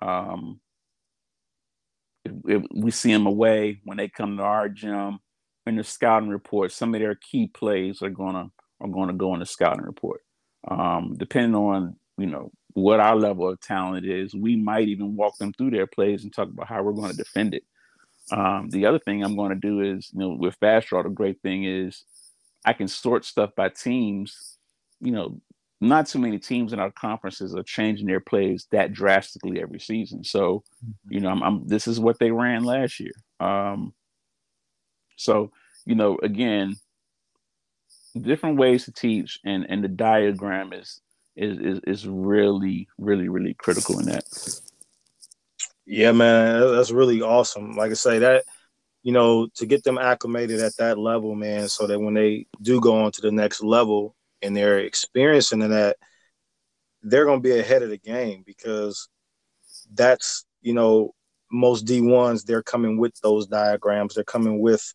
um, 0.00 0.60
if 2.24 2.62
we 2.74 2.90
see 2.90 3.12
them 3.12 3.26
away 3.26 3.80
when 3.84 3.96
they 3.96 4.08
come 4.08 4.36
to 4.36 4.42
our 4.42 4.68
gym 4.68 5.18
in 5.66 5.76
the 5.76 5.84
scouting 5.84 6.28
report. 6.28 6.72
Some 6.72 6.94
of 6.94 7.00
their 7.00 7.14
key 7.14 7.48
plays 7.48 8.02
are 8.02 8.10
gonna 8.10 8.50
are 8.80 8.88
gonna 8.88 9.12
go 9.12 9.34
in 9.34 9.40
the 9.40 9.46
scouting 9.46 9.84
report. 9.84 10.20
Um, 10.68 11.14
depending 11.18 11.54
on 11.54 11.96
you 12.16 12.26
know 12.26 12.50
what 12.74 13.00
our 13.00 13.16
level 13.16 13.48
of 13.48 13.60
talent 13.60 14.04
is, 14.04 14.34
we 14.34 14.56
might 14.56 14.88
even 14.88 15.16
walk 15.16 15.38
them 15.38 15.52
through 15.52 15.70
their 15.70 15.86
plays 15.86 16.24
and 16.24 16.32
talk 16.32 16.48
about 16.48 16.68
how 16.68 16.82
we're 16.82 16.92
going 16.92 17.10
to 17.10 17.16
defend 17.16 17.54
it. 17.54 17.62
Um, 18.30 18.70
the 18.70 18.86
other 18.86 18.98
thing 18.98 19.22
I'm 19.22 19.36
going 19.36 19.50
to 19.50 19.56
do 19.56 19.80
is, 19.80 20.10
you 20.12 20.20
know, 20.20 20.30
with 20.30 20.56
Fast 20.56 20.88
Draw, 20.88 21.02
the 21.02 21.10
great 21.10 21.40
thing 21.42 21.64
is 21.64 22.04
I 22.64 22.72
can 22.72 22.88
sort 22.88 23.24
stuff 23.24 23.50
by 23.54 23.68
teams. 23.68 24.58
You 25.00 25.12
know, 25.12 25.40
not 25.80 26.06
too 26.06 26.18
many 26.18 26.38
teams 26.38 26.72
in 26.72 26.80
our 26.80 26.90
conferences 26.90 27.54
are 27.54 27.62
changing 27.62 28.06
their 28.06 28.20
plays 28.20 28.66
that 28.70 28.92
drastically 28.92 29.60
every 29.60 29.80
season. 29.80 30.24
So, 30.24 30.64
mm-hmm. 30.84 31.14
you 31.14 31.20
know, 31.20 31.28
I'm, 31.28 31.42
I'm, 31.42 31.68
this 31.68 31.86
is 31.86 32.00
what 32.00 32.18
they 32.18 32.30
ran 32.30 32.64
last 32.64 33.00
year. 33.00 33.12
Um, 33.40 33.92
so, 35.16 35.52
you 35.84 35.94
know, 35.94 36.18
again, 36.22 36.76
different 38.20 38.56
ways 38.56 38.84
to 38.84 38.92
teach, 38.92 39.38
and 39.44 39.66
and 39.68 39.82
the 39.82 39.88
diagram 39.88 40.72
is 40.72 41.00
is 41.36 41.58
is, 41.58 41.80
is 41.86 42.08
really 42.08 42.88
really 42.98 43.28
really 43.28 43.54
critical 43.54 43.98
in 43.98 44.06
that. 44.06 44.24
Yeah, 45.86 46.12
man, 46.12 46.74
that's 46.74 46.90
really 46.90 47.20
awesome. 47.20 47.72
Like 47.76 47.90
I 47.90 47.94
say, 47.94 48.18
that 48.20 48.44
you 49.02 49.12
know, 49.12 49.48
to 49.56 49.66
get 49.66 49.84
them 49.84 49.98
acclimated 49.98 50.60
at 50.60 50.76
that 50.78 50.98
level, 50.98 51.34
man, 51.34 51.68
so 51.68 51.86
that 51.88 52.00
when 52.00 52.14
they 52.14 52.46
do 52.62 52.80
go 52.80 53.04
on 53.04 53.12
to 53.12 53.22
the 53.22 53.32
next 53.32 53.62
level, 53.62 54.16
and 54.42 54.56
they're 54.56 54.80
experiencing 54.80 55.60
that, 55.60 55.96
they're 57.02 57.24
going 57.26 57.38
to 57.42 57.48
be 57.48 57.58
ahead 57.58 57.82
of 57.82 57.90
the 57.90 57.98
game 57.98 58.42
because 58.46 59.08
that's, 59.94 60.46
you 60.62 60.74
know, 60.74 61.12
most 61.52 61.86
D1s, 61.86 62.44
they're 62.44 62.62
coming 62.62 62.98
with 62.98 63.14
those 63.22 63.46
diagrams. 63.46 64.14
They're 64.14 64.24
coming 64.24 64.60
with, 64.60 64.94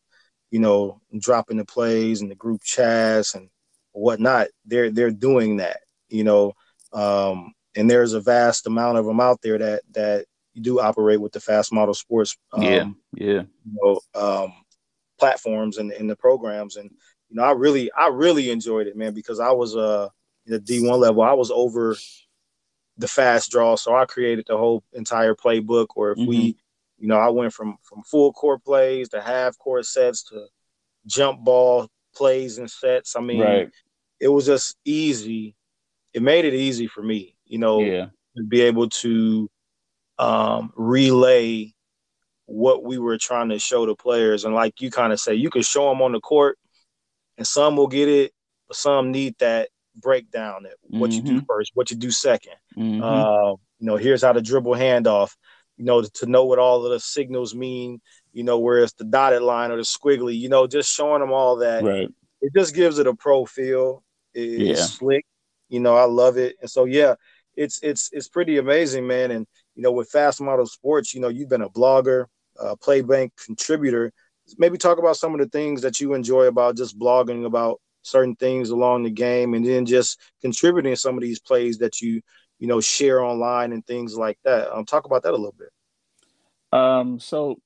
you 0.52 0.60
know, 0.60 1.02
dropping 1.19 1.58
the 1.58 1.65
plays 1.65 2.21
and 2.21 2.32
the 2.32 2.36
group 2.36 2.62
chats 2.63 3.36
and 3.36 3.49
whatnot. 3.93 4.47
They're 4.65 4.91
they're 4.91 5.12
doing 5.12 5.58
that, 5.58 5.80
you 6.10 6.23
know. 6.23 6.54
Um, 6.93 7.54
and 7.75 7.89
there's 7.89 8.13
a 8.13 8.21
vast 8.21 8.67
amount 8.67 8.97
of 8.97 9.06
them 9.06 9.19
out 9.19 9.39
there 9.43 9.58
that 9.60 9.84
that 9.93 10.25
do 10.60 10.80
operate 10.80 11.22
with 11.22 11.32
the 11.32 11.39
fast 11.39 11.72
model 11.74 11.93
sports. 11.93 12.38
Um, 12.54 12.63
yeah, 12.63 12.86
yeah. 13.15 13.41
You 13.65 13.78
know, 13.82 14.00
um, 14.15 14.54
platforms 15.17 15.78
and 15.78 15.91
in 15.91 16.08
the 16.08 16.15
programs, 16.15 16.76
and 16.76 16.89
you 17.30 17.36
know, 17.36 17.43
I 17.43 17.52
really, 17.52 17.91
I 17.91 18.08
really 18.08 18.50
enjoyed 18.50 18.88
it, 18.88 18.95
man, 18.95 19.13
because 19.13 19.39
I 19.39 19.52
was 19.52 19.76
uh 19.76 20.10
in 20.45 20.54
the 20.54 20.60
D1 20.60 20.98
level, 20.98 21.22
I 21.22 21.34
was 21.34 21.52
over 21.52 21.95
the 22.98 23.08
fast 23.08 23.52
draw, 23.52 23.76
so 23.76 23.95
I 23.95 24.06
created 24.06 24.45
the 24.48 24.58
whole 24.58 24.84
entire 24.93 25.36
playbook. 25.36 25.88
Or 25.95 26.12
if 26.12 26.17
mm-hmm. 26.17 26.30
we, 26.30 26.58
you 26.98 27.08
know, 27.08 27.17
I 27.17 27.30
went 27.30 27.54
from 27.54 27.78
from 27.84 28.04
full 28.04 28.34
court 28.34 28.63
plays 28.63 29.10
to 29.10 29.22
half 29.22 29.58
court 29.58 29.86
sets 29.86 30.24
to 30.26 30.45
jump 31.06 31.43
ball 31.43 31.88
plays 32.13 32.58
and 32.58 32.69
sets. 32.69 33.15
I 33.15 33.22
mean, 33.22 33.41
right. 33.41 33.69
it 34.19 34.28
was 34.28 34.45
just 34.45 34.76
easy. 34.86 35.56
It 36.13 36.22
made 36.22 36.45
it 36.45 36.54
easy 36.54 36.88
for 36.88 37.02
me, 37.02 37.36
you 37.45 37.60
know, 37.60 37.82
yeah. 37.82 38.08
to 38.36 38.43
be 38.43 38.62
able 38.62 38.89
to 38.89 39.50
um, 40.20 40.72
relay 40.76 41.74
what 42.46 42.84
we 42.84 42.98
were 42.98 43.18
trying 43.18 43.50
to 43.50 43.60
show 43.60 43.86
the 43.86 43.96
players. 43.96 44.44
And 44.44 44.54
like 44.54 44.82
you 44.82 44.92
kind 44.92 45.14
of 45.14 45.20
say, 45.20 45.36
you 45.36 45.50
can 45.50 45.62
show 45.62 45.90
them 45.90 46.02
on 46.02 46.12
the 46.12 46.20
court 46.20 46.58
and 47.38 47.48
some 47.48 47.78
will 47.78 47.88
get 47.88 48.10
it, 48.10 48.34
but 48.68 48.76
some 48.78 49.12
need 49.12 49.36
that 49.40 49.70
breakdown. 49.96 50.64
That 50.64 50.74
what 50.82 51.12
mm-hmm. 51.12 51.18
you 51.18 51.24
do 51.24 51.38
mm-hmm. 51.38 51.46
first, 51.48 51.72
what 51.74 51.90
you 51.90 51.98
do 51.98 52.10
2nd 52.10 52.40
mm-hmm. 52.78 53.02
uh, 53.02 53.52
you 53.52 53.86
know, 53.86 53.96
here's 53.96 54.22
how 54.22 54.34
to 54.34 54.42
dribble 54.42 54.74
handoff. 54.74 55.32
You 55.78 55.86
know, 55.86 56.02
to, 56.02 56.10
to 56.16 56.26
know 56.26 56.44
what 56.44 56.60
all 56.60 56.86
of 56.86 56.92
the 56.92 57.00
signals 57.00 57.56
mean. 57.56 58.02
You 58.34 58.44
know, 58.44 58.60
where 58.60 58.84
it's 58.84 58.94
the 58.94 59.06
dotted 59.06 59.42
line 59.42 59.72
or 59.72 59.78
the 59.78 59.84
squiggly. 59.84 60.38
You 60.38 60.50
know, 60.50 60.68
just 60.68 60.94
showing 60.94 61.22
them 61.22 61.32
all 61.32 61.58
that. 61.58 61.84
Right. 61.84 62.10
It 62.42 62.54
just 62.54 62.76
gives 62.76 63.00
it 63.00 63.08
a 63.08 63.14
pro 63.14 63.46
feel. 63.46 64.04
It, 64.34 64.60
yeah. 64.60 64.72
It's 64.74 64.96
slick. 64.96 65.26
You 65.70 65.80
know, 65.80 65.96
I 65.96 66.04
love 66.04 66.38
it. 66.38 66.58
And 66.60 66.70
so 66.70 66.84
yeah, 66.84 67.16
it's 67.56 67.80
it's 67.82 68.10
it's 68.12 68.28
pretty 68.28 68.58
amazing, 68.58 69.08
man. 69.08 69.32
And 69.32 69.48
you 69.80 69.84
know, 69.84 69.94
with 69.94 70.10
Fast 70.10 70.42
Model 70.42 70.65
Sports, 70.65 71.13
you 71.13 71.22
know, 71.22 71.30
you've 71.30 71.48
been 71.48 71.62
a 71.62 71.70
blogger, 71.70 72.26
a 72.60 72.76
Playbank 72.76 73.30
contributor. 73.46 74.12
Maybe 74.58 74.78
talk 74.78 74.98
about 74.98 75.15
some 75.15 75.34
of 75.34 75.39
the 75.39 75.48
things 75.48 75.82
that 75.84 76.02
you 76.02 76.15
enjoy 76.15 76.48
about 76.48 76.76
just 76.76 77.00
blogging 77.00 77.46
about 77.46 77.80
certain 78.02 78.36
things 78.36 78.72
along 78.72 79.04
the 79.04 79.10
game 79.10 79.54
and 79.54 79.65
then 79.65 79.86
just 79.86 80.20
contributing 80.42 80.98
some 80.98 81.15
of 81.15 81.22
these 81.22 81.39
plays 81.39 81.78
that 81.78 82.02
you 82.02 82.20
you 82.60 82.68
know 82.68 82.82
share 82.82 83.24
online 83.24 83.72
and 83.72 83.88
things 83.88 84.18
like 84.18 84.38
that. 84.44 84.70
Um 84.70 84.84
talk 84.84 85.06
about 85.06 85.24
that 85.24 85.32
a 85.32 85.38
little 85.38 85.56
bit. 85.58 85.70
Um 86.78 87.18
so 87.18 87.62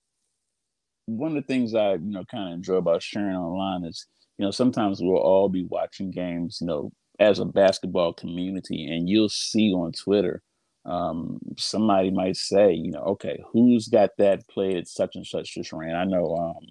one 1.08 1.36
of 1.36 1.44
the 1.44 1.48
things 1.48 1.74
i 1.74 1.94
you 1.94 2.00
know 2.00 2.24
kind 2.30 2.48
of 2.48 2.54
enjoy 2.54 2.76
about 2.76 3.04
sharing 3.04 3.36
online 3.36 3.84
is 3.84 4.08
you 4.38 4.46
know 4.46 4.52
sometimes 4.52 5.02
we'll 5.02 5.18
all 5.18 5.50
be 5.50 5.66
watching 5.66 6.12
games 6.12 6.60
you 6.62 6.68
know 6.68 6.92
as 7.20 7.40
a 7.40 7.46
basketball 7.46 8.14
community 8.14 8.86
and 8.86 9.10
you'll 9.10 9.28
see 9.28 9.74
on 9.74 9.92
twitter 9.92 10.42
um, 10.86 11.40
somebody 11.58 12.12
might 12.12 12.36
say, 12.36 12.74
you 12.74 12.92
know, 12.92 13.02
okay, 13.02 13.42
who's 13.52 13.88
got 13.88 14.12
that 14.18 14.48
play 14.48 14.74
that 14.74 14.88
such 14.88 15.16
and 15.16 15.26
such 15.26 15.54
just 15.54 15.72
ran? 15.72 15.96
I 15.96 16.04
know 16.04 16.36
um, 16.36 16.68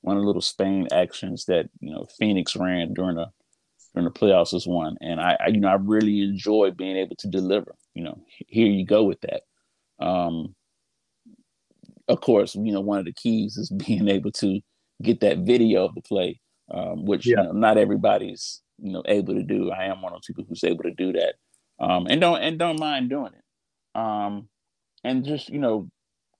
one 0.00 0.16
of 0.16 0.22
the 0.22 0.26
little 0.26 0.42
Spain 0.42 0.88
actions 0.92 1.44
that 1.46 1.68
you 1.80 1.92
know 1.92 2.06
Phoenix 2.18 2.56
ran 2.56 2.94
during 2.94 3.16
the 3.16 3.26
during 3.94 4.04
the 4.04 4.18
playoffs 4.18 4.52
was 4.52 4.66
one, 4.66 4.96
and 5.00 5.20
I, 5.20 5.36
I 5.38 5.48
you 5.48 5.60
know 5.60 5.68
I 5.68 5.74
really 5.74 6.22
enjoy 6.22 6.70
being 6.70 6.96
able 6.96 7.16
to 7.16 7.28
deliver. 7.28 7.74
You 7.94 8.04
know, 8.04 8.24
here 8.48 8.66
you 8.66 8.86
go 8.86 9.04
with 9.04 9.20
that. 9.20 9.42
Um, 10.04 10.54
of 12.08 12.20
course, 12.20 12.54
you 12.54 12.72
know 12.72 12.80
one 12.80 12.98
of 12.98 13.04
the 13.04 13.12
keys 13.12 13.56
is 13.58 13.70
being 13.86 14.08
able 14.08 14.32
to 14.32 14.60
get 15.02 15.20
that 15.20 15.38
video 15.38 15.84
of 15.84 15.94
the 15.94 16.02
play, 16.02 16.40
um, 16.72 17.04
which 17.04 17.26
yeah. 17.26 17.42
you 17.42 17.44
know, 17.44 17.52
not 17.52 17.76
everybody's 17.76 18.62
you 18.78 18.92
know 18.92 19.02
able 19.04 19.34
to 19.34 19.42
do. 19.42 19.70
I 19.70 19.84
am 19.84 20.00
one 20.00 20.14
of 20.14 20.18
those 20.18 20.26
people 20.26 20.44
who's 20.48 20.64
able 20.64 20.84
to 20.84 20.92
do 20.92 21.12
that 21.12 21.34
um, 21.78 22.06
and 22.08 22.20
don't 22.20 22.40
and 22.40 22.58
don't 22.58 22.80
mind 22.80 23.10
doing 23.10 23.32
it. 23.32 23.98
Um, 24.00 24.48
and 25.02 25.24
just 25.24 25.48
you 25.48 25.58
know, 25.58 25.88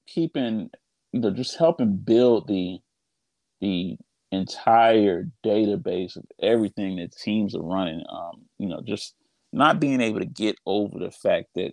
keeping 0.06 0.70
you 1.12 1.20
know, 1.20 1.30
just 1.30 1.58
helping 1.58 1.96
build 1.96 2.48
the 2.48 2.78
the 3.60 3.96
entire 4.32 5.28
database 5.44 6.16
of 6.16 6.24
everything 6.42 6.96
that 6.96 7.16
teams 7.16 7.54
are 7.54 7.62
running. 7.62 8.02
Um, 8.10 8.42
you 8.58 8.68
know, 8.68 8.82
just 8.84 9.14
not 9.52 9.80
being 9.80 10.00
able 10.00 10.20
to 10.20 10.26
get 10.26 10.56
over 10.66 10.98
the 10.98 11.10
fact 11.10 11.48
that 11.54 11.72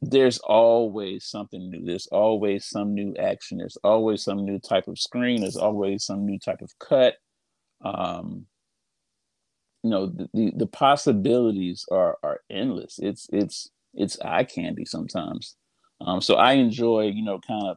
there's 0.00 0.38
always 0.38 1.24
something 1.24 1.70
new. 1.70 1.84
There's 1.84 2.06
always 2.08 2.66
some 2.66 2.94
new 2.94 3.14
action. 3.18 3.58
There's 3.58 3.78
always 3.82 4.22
some 4.22 4.44
new 4.44 4.58
type 4.58 4.86
of 4.86 4.98
screen. 4.98 5.40
There's 5.40 5.56
always 5.56 6.04
some 6.04 6.24
new 6.24 6.38
type 6.38 6.62
of 6.62 6.70
cut. 6.78 7.14
Um, 7.84 8.46
you 9.82 9.90
know 9.90 10.06
the, 10.06 10.28
the, 10.34 10.52
the 10.56 10.66
possibilities 10.66 11.84
are 11.90 12.18
are 12.22 12.40
endless. 12.50 12.98
It's 13.00 13.28
it's 13.32 13.70
it's 13.94 14.18
eye 14.20 14.44
candy 14.44 14.84
sometimes. 14.84 15.56
Um 16.00 16.20
so 16.20 16.34
i 16.36 16.52
enjoy 16.52 17.06
you 17.14 17.24
know 17.24 17.40
kind 17.46 17.68
of 17.68 17.76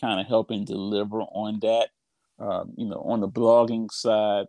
kind 0.00 0.20
of 0.20 0.26
helping 0.26 0.64
deliver 0.64 1.20
on 1.22 1.58
that 1.62 1.90
uh, 2.40 2.64
you 2.76 2.86
know 2.86 3.02
on 3.06 3.20
the 3.20 3.28
blogging 3.28 3.90
side. 3.90 4.46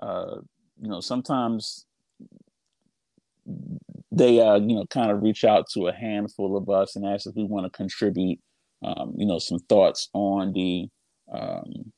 Uh 0.00 0.36
you 0.80 0.88
know 0.88 1.00
sometimes 1.00 1.86
they 4.12 4.40
uh, 4.40 4.56
you 4.56 4.74
know 4.74 4.86
kind 4.86 5.10
of 5.10 5.22
reach 5.22 5.44
out 5.44 5.66
to 5.72 5.86
a 5.86 5.92
handful 5.92 6.56
of 6.56 6.68
us 6.68 6.96
and 6.96 7.06
ask 7.06 7.26
if 7.26 7.34
we 7.36 7.44
want 7.44 7.64
to 7.64 7.70
contribute 7.76 8.38
um, 8.82 9.14
you 9.16 9.26
know 9.26 9.38
some 9.38 9.58
thoughts 9.68 10.08
on 10.12 10.52
the 10.52 10.88
um, 11.32 11.92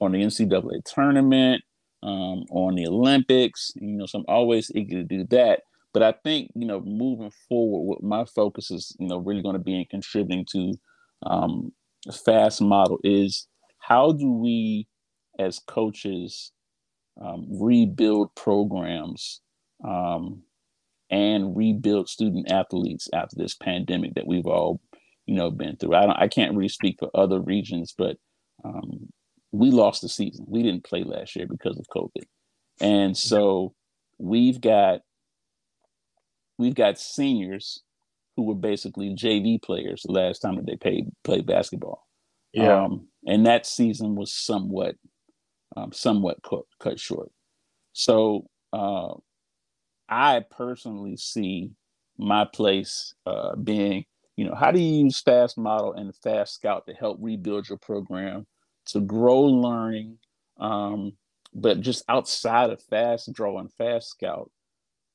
on 0.00 0.12
the 0.12 0.18
NCAA 0.22 0.82
tournament, 0.84 1.62
um, 2.06 2.44
on 2.50 2.76
the 2.76 2.86
Olympics. 2.86 3.72
You 3.76 3.98
know, 3.98 4.06
so 4.06 4.20
I'm 4.20 4.24
always 4.28 4.70
eager 4.74 4.96
to 4.96 5.04
do 5.04 5.24
that. 5.30 5.62
But 5.92 6.02
I 6.02 6.12
think 6.12 6.50
you 6.54 6.66
know 6.66 6.80
moving 6.80 7.32
forward, 7.48 7.88
what 7.88 8.02
my 8.02 8.24
focus 8.24 8.70
is 8.70 8.96
you 8.98 9.08
know 9.08 9.18
really 9.18 9.42
going 9.42 9.56
to 9.56 9.62
be 9.62 9.78
in 9.78 9.86
contributing 9.90 10.46
to 10.52 10.74
um, 11.26 11.72
fast 12.24 12.60
model 12.60 12.98
is 13.02 13.48
how 13.78 14.12
do 14.12 14.30
we 14.30 14.86
as 15.38 15.58
coaches 15.58 16.52
um, 17.20 17.46
rebuild 17.50 18.34
programs 18.34 19.40
um, 19.84 20.42
and 21.10 21.56
rebuild 21.56 22.08
student 22.08 22.50
athletes 22.50 23.08
after 23.14 23.36
this 23.36 23.54
pandemic 23.54 24.14
that 24.14 24.26
we've 24.26 24.46
all, 24.46 24.80
you 25.26 25.34
know, 25.34 25.50
been 25.50 25.76
through. 25.76 25.94
I 25.94 26.02
don't, 26.02 26.18
I 26.18 26.28
can't 26.28 26.54
really 26.54 26.68
speak 26.68 26.96
for 26.98 27.10
other 27.14 27.40
regions, 27.40 27.94
but 27.96 28.16
um, 28.64 29.08
we 29.52 29.70
lost 29.70 30.02
the 30.02 30.08
season. 30.08 30.44
We 30.48 30.62
didn't 30.62 30.84
play 30.84 31.04
last 31.04 31.36
year 31.36 31.46
because 31.46 31.78
of 31.78 31.86
COVID, 31.94 32.24
and 32.80 33.16
so 33.16 33.74
we've 34.18 34.60
got 34.60 35.00
we've 36.58 36.74
got 36.74 36.98
seniors 36.98 37.82
who 38.36 38.44
were 38.44 38.54
basically 38.54 39.14
JV 39.14 39.60
players 39.62 40.02
the 40.02 40.12
last 40.12 40.40
time 40.40 40.56
that 40.56 40.66
they 40.66 40.76
played 40.76 41.10
played 41.24 41.46
basketball. 41.46 42.06
Yeah, 42.52 42.84
um, 42.84 43.08
and 43.26 43.46
that 43.46 43.66
season 43.66 44.14
was 44.14 44.32
somewhat 44.32 44.96
um, 45.76 45.92
somewhat 45.92 46.42
cut, 46.42 46.62
cut 46.80 46.98
short. 46.98 47.30
So 47.92 48.46
uh, 48.72 49.14
I 50.08 50.44
personally 50.50 51.16
see 51.16 51.70
my 52.18 52.44
place 52.44 53.14
uh, 53.26 53.56
being, 53.56 54.04
you 54.36 54.44
know, 54.46 54.54
how 54.54 54.70
do 54.70 54.80
you 54.80 55.04
use 55.04 55.20
Fast 55.20 55.58
Model 55.58 55.92
and 55.92 56.14
Fast 56.16 56.54
Scout 56.54 56.86
to 56.86 56.94
help 56.94 57.18
rebuild 57.20 57.68
your 57.68 57.78
program, 57.78 58.46
to 58.86 59.00
grow 59.00 59.42
learning, 59.42 60.18
um, 60.58 61.12
but 61.54 61.80
just 61.80 62.04
outside 62.08 62.70
of 62.70 62.82
Fast 62.82 63.32
Draw 63.32 63.58
and 63.58 63.72
Fast 63.72 64.10
Scout, 64.10 64.50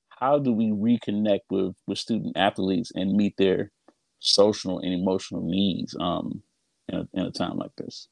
how 0.10 0.40
do 0.40 0.52
we 0.52 0.68
reconnect 0.68 1.42
with 1.50 1.76
with 1.88 1.98
student 1.98 2.38
athletes 2.38 2.92
and 2.94 3.16
meet 3.16 3.36
their 3.38 3.72
social 4.20 4.80
and 4.80 4.94
emotional 4.94 5.42
needs 5.42 5.96
um, 6.00 6.44
in 6.88 7.00
a, 7.00 7.08
in 7.14 7.26
a 7.26 7.32
time 7.32 7.58
like 7.58 7.76
this? 7.78 8.08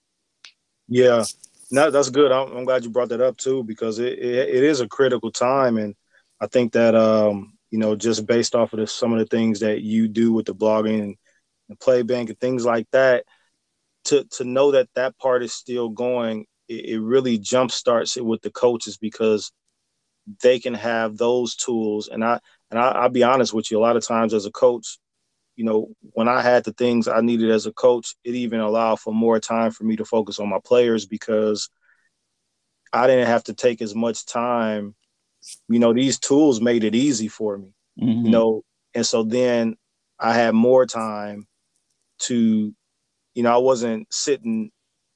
Yeah, 0.88 1.24
no, 1.72 1.92
that's 1.92 2.10
good. 2.10 2.32
I'm, 2.32 2.52
I'm, 2.58 2.66
glad 2.66 2.84
you 2.84 2.90
brought 2.90 3.10
that 3.10 3.22
up 3.22 3.38
too 3.38 3.64
because 3.64 4.00
it, 4.00 4.18
it, 4.18 4.50
it 4.50 4.64
is 4.64 4.82
a 4.82 4.88
critical 4.88 5.32
time, 5.32 5.78
and 5.78 5.96
I 6.42 6.48
think 6.48 6.74
that 6.74 6.96
um, 6.96 7.54
you 7.70 7.78
know 7.78 7.96
just 7.96 8.26
based 8.26 8.56
off 8.56 8.74
of 8.74 8.90
some 8.90 9.14
of 9.14 9.20
the 9.20 9.26
things 9.26 9.60
that 9.60 9.82
you 9.82 10.08
do 10.08 10.34
with 10.34 10.48
the 10.48 10.56
blogging 10.56 11.02
and 11.02 11.16
the 11.70 11.76
play 11.76 12.02
bank 12.02 12.30
and 12.30 12.40
things 12.40 12.66
like 12.66 12.88
that, 12.92 13.26
to 14.06 14.24
to 14.24 14.44
know 14.44 14.72
that 14.72 14.90
that 14.96 15.18
part 15.18 15.44
is 15.44 15.54
still 15.54 15.90
going, 15.90 16.46
it, 16.68 16.86
it 16.86 17.00
really 17.00 17.38
jump 17.38 17.72
starts 17.72 18.18
it 18.18 18.26
with 18.26 18.42
the 18.42 18.52
coaches 18.52 18.98
because 18.98 19.52
they 20.42 20.60
can 20.60 20.74
have 20.74 21.18
those 21.18 21.56
tools. 21.56 22.08
And 22.08 22.24
I 22.24 22.40
and 22.70 22.80
I, 22.80 22.90
I'll 22.90 23.10
be 23.10 23.24
honest 23.24 23.54
with 23.54 23.72
you, 23.72 23.80
a 23.80 23.82
lot 23.82 23.98
of 23.98 24.06
times 24.06 24.34
as 24.34 24.46
a 24.46 24.52
coach, 24.52 25.00
you 25.56 25.66
know, 25.66 25.90
when 26.14 26.28
I 26.28 26.42
had 26.42 26.64
the 26.64 26.74
things 26.74 27.08
I 27.08 27.22
needed 27.22 27.50
as 27.52 27.66
a 27.66 27.74
coach, 27.74 28.16
it 28.24 28.36
even 28.36 28.60
allowed 28.60 29.00
for 29.00 29.14
more 29.14 29.40
time 29.40 29.72
for 29.72 29.84
me 29.84 29.96
to 29.98 30.06
focus 30.06 30.40
on 30.40 30.50
my 30.50 30.60
players 30.64 31.06
because 31.06 31.70
I 32.94 33.08
didn't 33.08 33.28
have 33.28 33.44
to 33.46 33.54
take 33.54 33.82
as 33.82 33.94
much 33.94 34.26
time. 34.26 34.96
You 35.68 35.80
know, 35.80 35.94
these 35.94 36.20
tools 36.20 36.62
made 36.62 36.84
it 36.84 36.96
easy 36.96 37.28
for 37.28 37.58
me, 37.58 37.74
mm-hmm. 38.00 38.26
you 38.26 38.32
know, 38.32 38.64
and 38.94 39.06
so 39.06 39.24
then 39.24 39.76
I 40.20 40.34
had 40.34 40.54
more 40.54 40.86
time 40.86 41.48
to, 42.20 42.74
you 43.40 43.44
know, 43.44 43.54
I 43.54 43.58
wasn't 43.58 44.06
sitting 44.14 44.70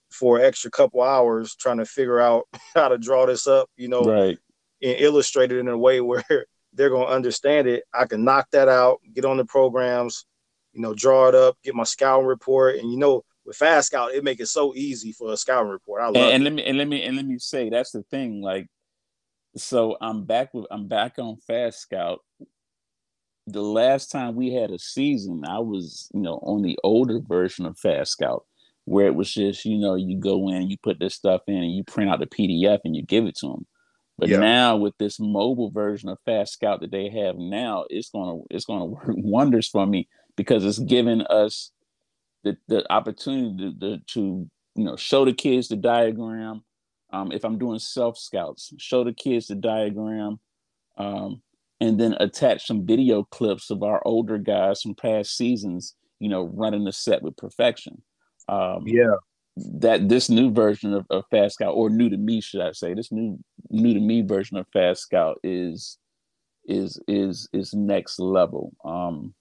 for 0.10 0.40
an 0.40 0.46
extra 0.46 0.72
couple 0.72 1.02
hours 1.02 1.58
trying 1.58 1.80
to 1.80 1.86
figure 1.86 2.22
out 2.22 2.48
how 2.74 2.88
to 2.88 2.98
draw 2.98 3.26
this 3.26 3.48
up, 3.48 3.70
you 3.76 3.90
know, 3.90 4.02
right. 4.02 4.38
and 4.82 4.96
illustrate 4.98 5.52
it 5.52 5.60
in 5.60 5.68
a 5.68 5.78
way 5.78 6.00
where 6.10 6.24
they're 6.72 6.90
going 6.90 7.06
to 7.06 7.14
understand 7.14 7.68
it. 7.68 7.84
I 7.94 8.06
can 8.06 8.24
knock 8.24 8.48
that 8.54 8.70
out, 8.70 9.02
get 9.14 9.26
on 9.26 9.36
the 9.36 9.44
programs, 9.44 10.26
you 10.72 10.80
know, 10.80 10.94
draw 10.94 11.28
it 11.28 11.36
up, 11.36 11.58
get 11.66 11.76
my 11.76 11.84
scouting 11.84 12.26
report, 12.26 12.78
and 12.78 12.90
you 12.90 12.98
know, 12.98 13.26
with 13.46 13.58
Fast 13.58 13.88
Scout, 13.88 14.14
it 14.14 14.24
make 14.24 14.40
it 14.40 14.48
so 14.48 14.74
easy 14.74 15.12
for 15.12 15.34
a 15.34 15.36
scouting 15.36 15.70
report. 15.70 16.02
I 16.02 16.06
love 16.06 16.16
and, 16.16 16.34
and 16.36 16.44
let 16.46 16.54
me 16.54 16.64
and 16.64 16.78
let 16.78 16.88
me 16.88 17.04
and 17.04 17.18
let 17.18 17.26
me 17.26 17.40
say 17.40 17.70
that's 17.70 17.92
the 17.92 18.04
thing. 18.04 18.42
Like, 18.42 18.68
so 19.58 19.98
I'm 20.00 20.24
back 20.24 20.54
with 20.54 20.66
I'm 20.72 20.88
back 20.88 21.20
on 21.20 21.36
Fast 21.46 21.82
Scout. 21.82 22.22
The 23.48 23.62
last 23.62 24.10
time 24.12 24.36
we 24.36 24.54
had 24.54 24.72
a 24.72 24.80
season, 24.80 25.44
I 25.46 25.60
was 25.60 26.10
you 26.14 26.22
know 26.22 26.40
on 26.44 26.62
the 26.62 26.78
older 26.84 27.20
version 27.20 27.66
of 27.66 27.78
Fast 27.78 28.12
Scout, 28.12 28.46
where 28.86 29.08
it 29.08 29.16
was 29.16 29.34
just 29.34 29.66
you 29.66 29.78
know 29.78 29.96
you 29.96 30.18
go 30.18 30.50
in, 30.50 30.70
you 30.70 30.78
put 30.78 31.00
this 31.00 31.16
stuff 31.16 31.42
in, 31.48 31.58
and 31.58 31.74
you 31.74 31.84
print 31.84 32.10
out 32.10 32.20
the 32.20 32.28
PDF 32.28 32.80
and 32.86 32.96
you 32.96 33.04
give 33.04 33.26
it 33.26 33.36
to 33.38 33.48
them. 33.48 33.66
But 34.18 34.30
yeah. 34.30 34.40
now 34.40 34.78
with 34.78 34.98
this 35.00 35.20
mobile 35.20 35.72
version 35.72 36.10
of 36.10 36.20
Fast 36.26 36.54
Scout 36.54 36.82
that 36.82 36.92
they 36.92 37.10
have 37.10 37.38
now, 37.38 37.86
it's 37.90 38.10
gonna 38.10 38.42
it's 38.50 38.66
gonna 38.66 38.86
work 38.86 39.04
wonders 39.08 39.68
for 39.68 39.86
me 39.86 40.08
because 40.36 40.66
it's 40.66 40.80
giving 40.80 41.22
us 41.22 41.72
the, 42.44 42.58
the 42.68 42.92
opportunity 42.92 43.74
to, 43.80 44.00
to 44.00 44.50
you 44.76 44.84
know 44.84 44.96
show 44.96 45.26
the 45.26 45.34
kids 45.34 45.68
the 45.68 45.76
diagram. 45.76 46.64
Um, 47.12 47.32
if 47.32 47.44
I'm 47.46 47.58
doing 47.58 47.80
self 47.80 48.18
scouts, 48.18 48.74
show 48.78 49.04
the 49.04 49.14
kids 49.14 49.48
the 49.48 49.56
diagram, 49.56 50.40
um, 50.98 51.42
and 51.84 52.00
then 52.00 52.16
attach 52.22 52.66
some 52.66 52.86
video 52.86 53.26
clips 53.26 53.70
of 53.70 53.84
our 53.84 54.02
older 54.06 54.38
guys 54.38 54.82
from 54.82 54.96
past 54.96 55.36
seasons, 55.36 55.96
you 56.20 56.30
know, 56.30 56.44
running 56.54 56.86
the 56.86 56.94
set 56.94 57.22
with 57.22 57.36
perfection. 57.36 58.02
Um, 58.48 58.84
yeah, 58.88 59.16
that 59.58 60.08
this 60.08 60.30
new 60.30 60.50
version 60.50 60.94
of, 60.94 61.06
of 61.10 61.26
Fast 61.30 61.56
Scout, 61.56 61.76
or 61.76 61.90
new 61.90 62.10
to 62.10 62.16
me, 62.16 62.40
should 62.40 62.62
I 62.62 62.72
say, 62.72 62.94
this 62.94 63.12
new 63.12 63.38
new 63.70 63.94
to 63.94 64.00
me 64.00 64.22
version 64.22 64.56
of 64.56 64.66
Fast 64.72 65.02
Scout 65.02 65.40
is 65.44 65.98
is 66.66 66.98
is 67.10 67.50
is 67.52 67.74
next 67.74 68.18
level. 68.18 68.72
Um, 68.86 69.34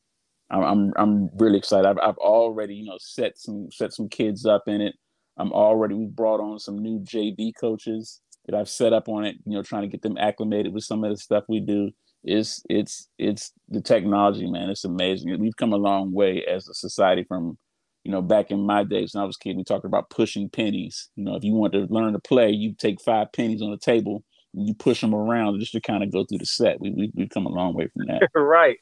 I'm 0.50 0.92
I'm 0.96 1.30
really 1.36 1.58
excited. 1.58 1.86
I've 1.86 1.98
I've 2.02 2.18
already 2.18 2.74
you 2.74 2.86
know 2.86 2.98
set 2.98 3.38
some 3.38 3.68
set 3.70 3.92
some 3.92 4.08
kids 4.08 4.46
up 4.46 4.64
in 4.66 4.80
it. 4.80 4.96
I'm 5.36 5.52
already 5.52 5.94
we 5.94 6.06
brought 6.06 6.40
on 6.40 6.58
some 6.58 6.82
new 6.82 6.98
JV 7.04 7.52
coaches 7.58 8.20
that 8.46 8.56
I've 8.56 8.68
set 8.68 8.92
up 8.92 9.08
on 9.08 9.24
it. 9.24 9.36
You 9.46 9.52
know, 9.52 9.62
trying 9.62 9.82
to 9.82 9.88
get 9.88 10.02
them 10.02 10.18
acclimated 10.18 10.74
with 10.74 10.82
some 10.82 11.04
of 11.04 11.10
the 11.10 11.16
stuff 11.16 11.44
we 11.48 11.60
do. 11.60 11.92
It's 12.24 12.62
it's 12.68 13.08
it's 13.18 13.52
the 13.68 13.80
technology, 13.80 14.48
man. 14.48 14.70
It's 14.70 14.84
amazing. 14.84 15.38
We've 15.40 15.56
come 15.56 15.72
a 15.72 15.76
long 15.76 16.12
way 16.12 16.44
as 16.44 16.68
a 16.68 16.74
society 16.74 17.24
from 17.24 17.58
you 18.04 18.12
know 18.12 18.22
back 18.22 18.50
in 18.50 18.60
my 18.60 18.84
days 18.84 19.14
when 19.14 19.22
I 19.22 19.26
was 19.26 19.36
a 19.40 19.44
kid. 19.44 19.56
We 19.56 19.64
talked 19.64 19.84
about 19.84 20.10
pushing 20.10 20.48
pennies. 20.48 21.10
You 21.16 21.24
know, 21.24 21.36
if 21.36 21.44
you 21.44 21.54
want 21.54 21.72
to 21.72 21.86
learn 21.90 22.12
to 22.12 22.20
play, 22.20 22.50
you 22.50 22.74
take 22.74 23.00
five 23.00 23.32
pennies 23.32 23.62
on 23.62 23.70
the 23.70 23.76
table 23.76 24.22
and 24.54 24.68
you 24.68 24.74
push 24.74 25.00
them 25.00 25.14
around 25.14 25.58
just 25.60 25.72
to 25.72 25.80
kind 25.80 26.02
of 26.02 26.12
go 26.12 26.24
through 26.24 26.38
the 26.38 26.46
set. 26.46 26.80
We, 26.80 26.90
we 26.90 27.10
we've 27.14 27.30
come 27.30 27.46
a 27.46 27.50
long 27.50 27.74
way 27.74 27.88
from 27.88 28.06
that. 28.06 28.28
right. 28.34 28.78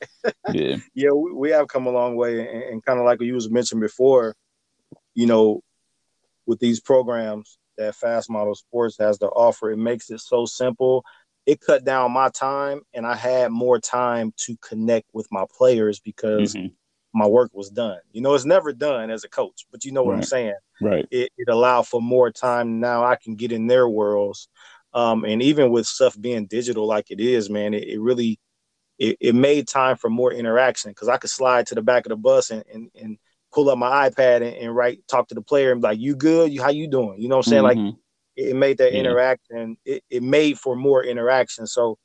Yeah. 0.52 0.76
yeah, 0.94 1.10
we, 1.10 1.32
we, 1.32 1.50
have 1.50 1.68
come 1.68 1.86
a 1.86 1.90
long 1.90 2.16
way, 2.16 2.40
and, 2.40 2.62
and 2.62 2.84
kind 2.84 2.98
of 2.98 3.04
like 3.04 3.20
you 3.20 3.34
was 3.34 3.50
mentioned 3.50 3.80
before, 3.80 4.34
you 5.14 5.26
know, 5.26 5.62
with 6.46 6.58
these 6.58 6.80
programs 6.80 7.58
that 7.78 7.94
Fast 7.94 8.28
Model 8.28 8.54
Sports 8.54 8.96
has 8.98 9.18
to 9.18 9.26
offer, 9.28 9.70
it 9.70 9.78
makes 9.78 10.10
it 10.10 10.20
so 10.20 10.44
simple. 10.44 11.04
It 11.46 11.60
cut 11.60 11.84
down 11.84 12.12
my 12.12 12.28
time, 12.28 12.82
and 12.94 13.06
I 13.06 13.16
had 13.16 13.50
more 13.50 13.78
time 13.78 14.32
to 14.38 14.56
connect 14.58 15.08
with 15.12 15.26
my 15.30 15.44
players 15.56 16.00
because. 16.00 16.54
Mm-hmm. 16.54 16.74
My 17.12 17.26
work 17.26 17.50
was 17.52 17.70
done. 17.70 17.98
You 18.12 18.20
know, 18.20 18.34
it's 18.34 18.44
never 18.44 18.72
done 18.72 19.10
as 19.10 19.24
a 19.24 19.28
coach, 19.28 19.66
but 19.72 19.84
you 19.84 19.90
know 19.90 20.04
what 20.04 20.12
right. 20.12 20.18
I'm 20.18 20.22
saying. 20.22 20.54
Right. 20.80 21.08
It, 21.10 21.32
it 21.36 21.48
allowed 21.48 21.88
for 21.88 22.00
more 22.00 22.30
time. 22.30 22.78
Now 22.78 23.04
I 23.04 23.16
can 23.16 23.34
get 23.34 23.50
in 23.50 23.66
their 23.66 23.88
worlds 23.88 24.48
um, 24.92 25.24
and 25.24 25.42
even 25.42 25.70
with 25.70 25.86
stuff 25.86 26.20
being 26.20 26.46
digital 26.46 26.86
like 26.86 27.10
it 27.10 27.20
is, 27.20 27.48
man, 27.48 27.74
it, 27.74 27.84
it 27.84 28.00
really 28.00 28.40
it, 28.98 29.16
it, 29.20 29.34
made 29.34 29.68
time 29.68 29.96
for 29.96 30.10
more 30.10 30.32
interaction 30.32 30.90
because 30.90 31.08
I 31.08 31.16
could 31.16 31.30
slide 31.30 31.66
to 31.68 31.74
the 31.74 31.82
back 31.82 32.06
of 32.06 32.10
the 32.10 32.16
bus 32.16 32.50
and 32.50 32.64
and, 32.72 32.90
and 33.00 33.18
pull 33.52 33.70
up 33.70 33.78
my 33.78 34.10
iPad 34.10 34.36
and, 34.36 34.56
and, 34.56 34.74
write 34.74 35.06
talk 35.08 35.28
to 35.28 35.34
the 35.34 35.42
player 35.42 35.72
and 35.72 35.80
be 35.80 35.88
like, 35.88 36.00
"You 36.00 36.16
good? 36.16 36.52
You 36.52 36.62
how 36.62 36.70
you 36.70 36.88
doing?" 36.88 37.20
You 37.20 37.28
know 37.28 37.36
what 37.36 37.46
I'm 37.46 37.50
saying? 37.50 37.64
Mm-hmm. 37.64 37.86
Like 37.86 37.94
it, 38.48 38.56
made 38.56 38.78
that 38.78 38.92
yeah. 38.92 39.00
interaction. 39.00 39.76
It, 39.84 40.02
it 40.10 40.22
made 40.22 40.58
for 40.58 40.76
more 40.76 41.04
interaction. 41.04 41.66
So, 41.66 41.98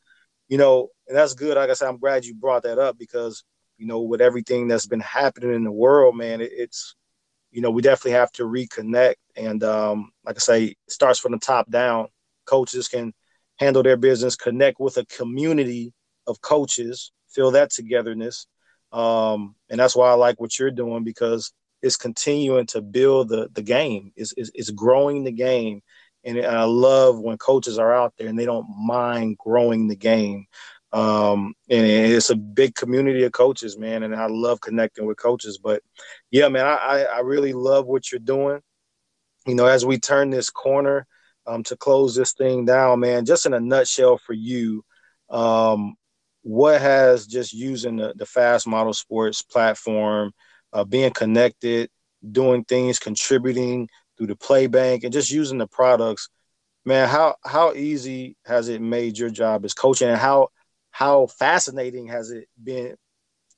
you 0.48 0.58
know, 0.58 0.90
and 1.08 1.18
that's 1.18 1.34
good. 1.34 1.58
Like 1.58 1.70
I 1.70 1.74
said, 1.74 1.88
I'm 1.88 2.00
glad 2.00 2.26
you 2.26 2.36
brought 2.36 2.64
that 2.64 2.80
up 2.80 2.98
because 2.98 3.44
you 3.78 3.88
know 3.88 4.02
with 4.02 4.22
everything 4.22 4.68
that's 4.68 4.88
been 4.88 5.02
happening 5.02 5.54
in 5.54 5.64
the 5.64 5.72
world, 5.72 6.16
man, 6.16 6.42
it, 6.42 6.52
it's 6.54 6.96
you 7.52 7.62
know 7.62 7.72
we 7.72 7.82
definitely 7.82 8.12
have 8.12 8.32
to 8.34 8.44
reconnect 8.44 9.16
and 9.36 9.64
um, 9.64 10.12
like 10.26 10.38
I 10.38 10.40
say, 10.40 10.64
it 10.66 10.78
starts 10.88 11.20
from 11.20 11.34
the 11.34 11.40
top 11.40 11.70
down 11.70 12.08
coaches 12.46 12.88
can 12.88 13.14
handle 13.58 13.84
their 13.84 13.98
business, 13.98 14.36
connect 14.36 14.80
with 14.80 14.98
a 14.98 15.06
community 15.06 15.94
of 16.28 16.42
coaches, 16.42 17.12
feel 17.30 17.52
that 17.52 17.72
togetherness. 17.72 18.48
Um, 18.92 19.56
and 19.70 19.80
that's 19.80 19.96
why 19.96 20.10
I 20.10 20.14
like 20.14 20.40
what 20.40 20.58
you're 20.58 20.72
doing 20.72 21.04
because 21.04 21.52
it's 21.82 21.98
continuing 21.98 22.66
to 22.68 22.82
build 22.82 23.30
the, 23.30 23.50
the 23.54 23.62
game, 23.62 24.12
it's, 24.16 24.34
it's, 24.38 24.52
it's 24.54 24.70
growing 24.72 25.24
the 25.24 25.32
game. 25.32 25.82
And 26.26 26.44
I 26.44 26.64
love 26.64 27.20
when 27.20 27.38
coaches 27.38 27.78
are 27.78 27.94
out 27.94 28.14
there 28.18 28.28
and 28.28 28.38
they 28.38 28.46
don't 28.46 28.68
mind 28.78 29.38
growing 29.38 29.88
the 29.88 29.96
game. 29.96 30.48
Um, 30.92 31.54
and 31.70 31.86
it's 31.86 32.30
a 32.30 32.36
big 32.36 32.74
community 32.74 33.24
of 33.24 33.32
coaches, 33.32 33.78
man. 33.78 34.04
And 34.04 34.16
I 34.16 34.28
love 34.28 34.60
connecting 34.62 35.06
with 35.06 35.18
coaches. 35.18 35.60
But 35.62 35.84
yeah, 36.32 36.48
man, 36.48 36.66
I, 36.66 37.04
I 37.04 37.20
really 37.20 37.54
love 37.54 37.86
what 37.86 38.12
you're 38.12 38.20
doing. 38.20 38.62
You 39.46 39.56
know, 39.56 39.68
as 39.68 39.86
we 39.86 40.00
turn 40.00 40.32
this 40.32 40.50
corner 40.50 41.06
um, 41.46 41.64
to 41.64 41.78
close 41.78 42.16
this 42.16 42.34
thing 42.34 42.66
down, 42.66 43.02
man, 43.02 43.26
just 43.26 43.46
in 43.46 43.54
a 43.54 43.60
nutshell 43.60 44.18
for 44.18 44.34
you, 44.34 44.84
um, 45.30 45.96
what 46.42 46.82
has 46.82 47.28
just 47.28 47.54
using 47.54 47.98
the, 47.98 48.14
the 48.16 48.26
fast 48.26 48.66
model 48.66 48.94
sports 48.94 49.42
platform, 49.42 50.32
uh, 50.74 50.84
being 50.84 51.12
connected, 51.12 51.90
doing 52.32 52.64
things, 52.64 53.00
contributing 53.00 53.90
through 54.18 54.28
the 54.28 54.36
play 54.36 54.68
bank, 54.68 55.04
and 55.04 55.14
just 55.14 55.32
using 55.32 55.58
the 55.58 55.68
products, 55.68 56.30
man, 56.86 57.08
how 57.08 57.36
how 57.44 57.74
easy 57.74 58.38
has 58.46 58.70
it 58.70 58.82
made 58.82 59.18
your 59.18 59.30
job 59.30 59.66
as 59.66 59.74
coaching, 59.74 60.10
and 60.10 60.18
how 60.18 60.50
how 60.92 61.28
fascinating 61.28 62.08
has 62.08 62.32
it 62.32 62.48
been 62.62 62.96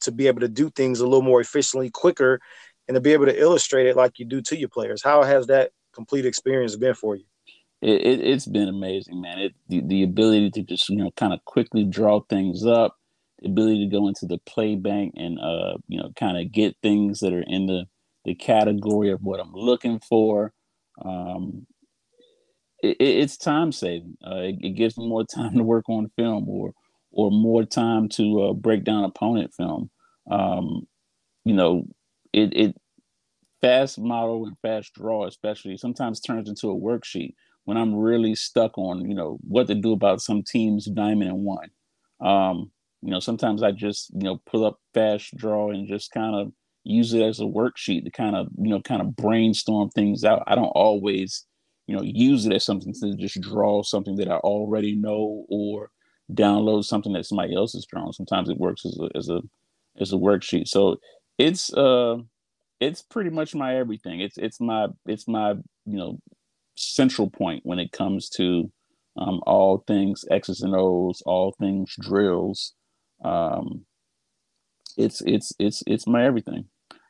to 0.02 0.12
be 0.12 0.28
able 0.28 0.41
to 0.41 0.48
do 0.48 0.70
things 0.70 1.00
a 1.00 1.06
little 1.06 1.22
more 1.22 1.41
efficiently, 1.41 1.89
quicker, 1.89 2.39
and 2.88 2.96
to 2.96 3.02
be 3.02 3.13
able 3.13 3.26
to 3.26 3.39
illustrate 3.39 3.88
it 3.88 3.96
like 3.96 4.20
you 4.20 4.26
do 4.26 4.41
to 4.41 4.58
your 4.58 4.70
players? 4.70 5.04
How 5.04 5.24
has 5.24 5.48
that 5.48 5.72
complete 5.93 6.26
experience 6.26 6.76
been 6.76 6.93
for 6.93 7.15
you? 7.15 7.26
It, 7.82 8.22
it, 8.22 8.34
has 8.34 8.46
been 8.46 8.67
amazing, 8.67 9.22
man. 9.22 9.38
It 9.39 9.54
the, 9.67 9.82
the 9.82 10.04
ability 10.04 10.50
to 10.52 10.63
just 10.63 10.89
you 10.89 10.98
know 10.98 11.12
kind 11.12 11.34
of 11.34 11.43
quickly 11.46 11.84
draw 11.84 12.22
things 12.22 12.65
up, 12.65 12.96
the 13.39 13.50
ability 13.50 13.86
to 13.86 13.91
go 13.91 14.08
into 14.08 14.26
the 14.26 14.39
play 14.39 14.76
bank 14.76 15.13
and 15.15 15.39
uh 15.39 15.78
you 15.88 16.00
know 16.00 16.12
kind 16.15 16.38
of 16.38 16.52
get 16.52 16.76
things 16.82 17.20
that 17.20 17.34
are 17.34 17.46
in 17.46 17.67
the 17.67 17.86
the 18.28 18.36
category 18.36 19.10
of 19.10 19.24
what 19.24 19.40
I'm 19.40 19.54
looking 19.54 20.00
for. 20.00 20.54
Um, 21.04 21.66
it, 22.84 22.98
it's 23.00 23.38
time 23.38 23.72
saving. 23.72 24.18
Uh, 24.24 24.42
it, 24.42 24.56
it, 24.62 24.70
gives 24.72 24.98
me 24.98 25.08
more 25.08 25.24
time 25.36 25.56
to 25.56 25.63
work 25.63 25.90
on 25.90 26.12
film 26.18 26.48
or 26.48 26.74
or 27.12 27.32
more 27.32 27.63
time 27.63 28.10
to 28.10 28.44
uh, 28.44 28.54
break 28.54 28.84
down 28.84 29.06
opponent 29.06 29.52
film. 29.56 29.90
Um, 30.30 30.86
you 31.46 31.54
know, 31.54 31.86
it, 32.34 32.54
it 32.54 32.76
fast 33.62 33.98
model 33.98 34.46
and 34.46 34.58
fast 34.62 34.94
draw 34.94 35.26
especially 35.26 35.78
sometimes 35.78 36.20
turns 36.20 36.48
into 36.48 36.70
a 36.70 36.76
worksheet 36.76 37.34
when 37.63 37.76
I'm 37.76 37.96
really 37.96 38.36
stuck 38.36 38.78
on 38.78 39.10
you 39.10 39.16
know 39.16 39.40
what 39.42 39.66
to 39.68 39.74
do 39.74 39.94
about 39.94 40.22
some 40.22 40.44
teams 40.44 40.86
diamond 40.86 41.32
and 41.32 41.44
one. 41.46 41.70
Um, 42.20 42.72
you 43.02 43.12
know, 43.12 43.22
sometimes 43.22 43.63
I 43.63 43.72
just 43.72 44.10
you 44.13 44.24
know 44.24 44.42
pull 44.46 44.66
up 44.66 44.80
fast 44.94 45.34
draw 45.38 45.72
and 45.72 45.88
just 45.88 46.12
kind 46.12 46.36
of 46.36 46.52
use 46.88 47.13
it 47.13 47.21
as 47.21 47.39
a 47.39 47.43
worksheet 47.43 48.04
to 48.06 48.12
kind 48.12 48.36
of 48.36 48.47
you 48.58 48.69
know 48.69 48.82
kind 48.82 49.02
of 49.02 49.15
brainstorm 49.15 49.89
things 49.89 50.23
out. 50.23 50.43
I 50.47 50.56
don't 50.56 50.65
always 50.67 51.45
you 51.88 51.95
know 51.95 52.04
use 52.04 52.45
it 52.45 52.54
as 52.54 52.65
something 52.65 52.93
to 52.93 53.15
just 53.15 53.39
draw 53.41 53.84
something 53.84 54.15
that 54.17 54.30
I 54.30 54.38
already 54.38 54.95
know 54.95 55.45
or 55.50 55.91
download 56.34 56.84
something 56.84 57.13
that 57.13 57.26
somebody 57.26 57.56
else 57.56 57.73
has 57.73 57.86
drawn. 57.86 58.13
Sometimes 58.13 58.50
it 58.50 58.58
works 58.58 58.86
as 58.86 58.97
a 59.00 59.17
as 59.17 59.30
a 59.30 59.41
as 60.00 60.13
a 60.13 60.17
worksheet. 60.17 60.67
So 60.67 60.97
it's 61.38 61.73
uh 61.73 62.17
it's 62.80 63.02
pretty 63.02 63.30
much 63.30 63.56
my 63.56 63.76
everything. 63.76 64.21
It's 64.21 64.38
it's 64.38 64.60
my 64.60 64.88
it's 65.06 65.28
my 65.28 65.52
you 65.86 65.97
know 65.97 66.19
central 66.76 67.30
point 67.30 67.62
when 67.63 67.80
it 67.80 67.91
comes 67.91 68.30
to 68.30 68.71
um, 69.17 69.41
all 69.47 69.84
things 69.88 70.26
X's 70.30 70.62
and 70.62 70.76
O's, 70.76 71.21
all 71.26 71.56
things 71.60 71.95
drills. 72.00 72.73
Um, 73.23 73.86
it's 74.95 75.21
it's 75.21 75.54
it's 75.60 75.84
it's 75.88 76.08
my 76.08 76.26
everything. 76.26 76.65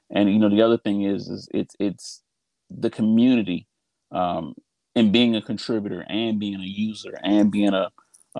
And 0.10 0.32
you 0.32 0.40
know 0.40 0.50
the 0.50 0.62
other 0.62 0.78
thing 0.78 1.04
is 1.04 1.28
is 1.28 1.50
it's 1.54 1.76
it's 1.80 2.22
the 2.70 2.90
community 2.90 3.68
um, 4.12 4.56
and 4.96 5.12
being 5.12 5.36
a 5.36 5.42
contributor 5.42 6.06
and 6.08 6.40
being 6.40 6.60
a 6.60 6.64
user 6.64 7.18
and 7.24 7.52
being 7.52 7.74
a 7.74 7.90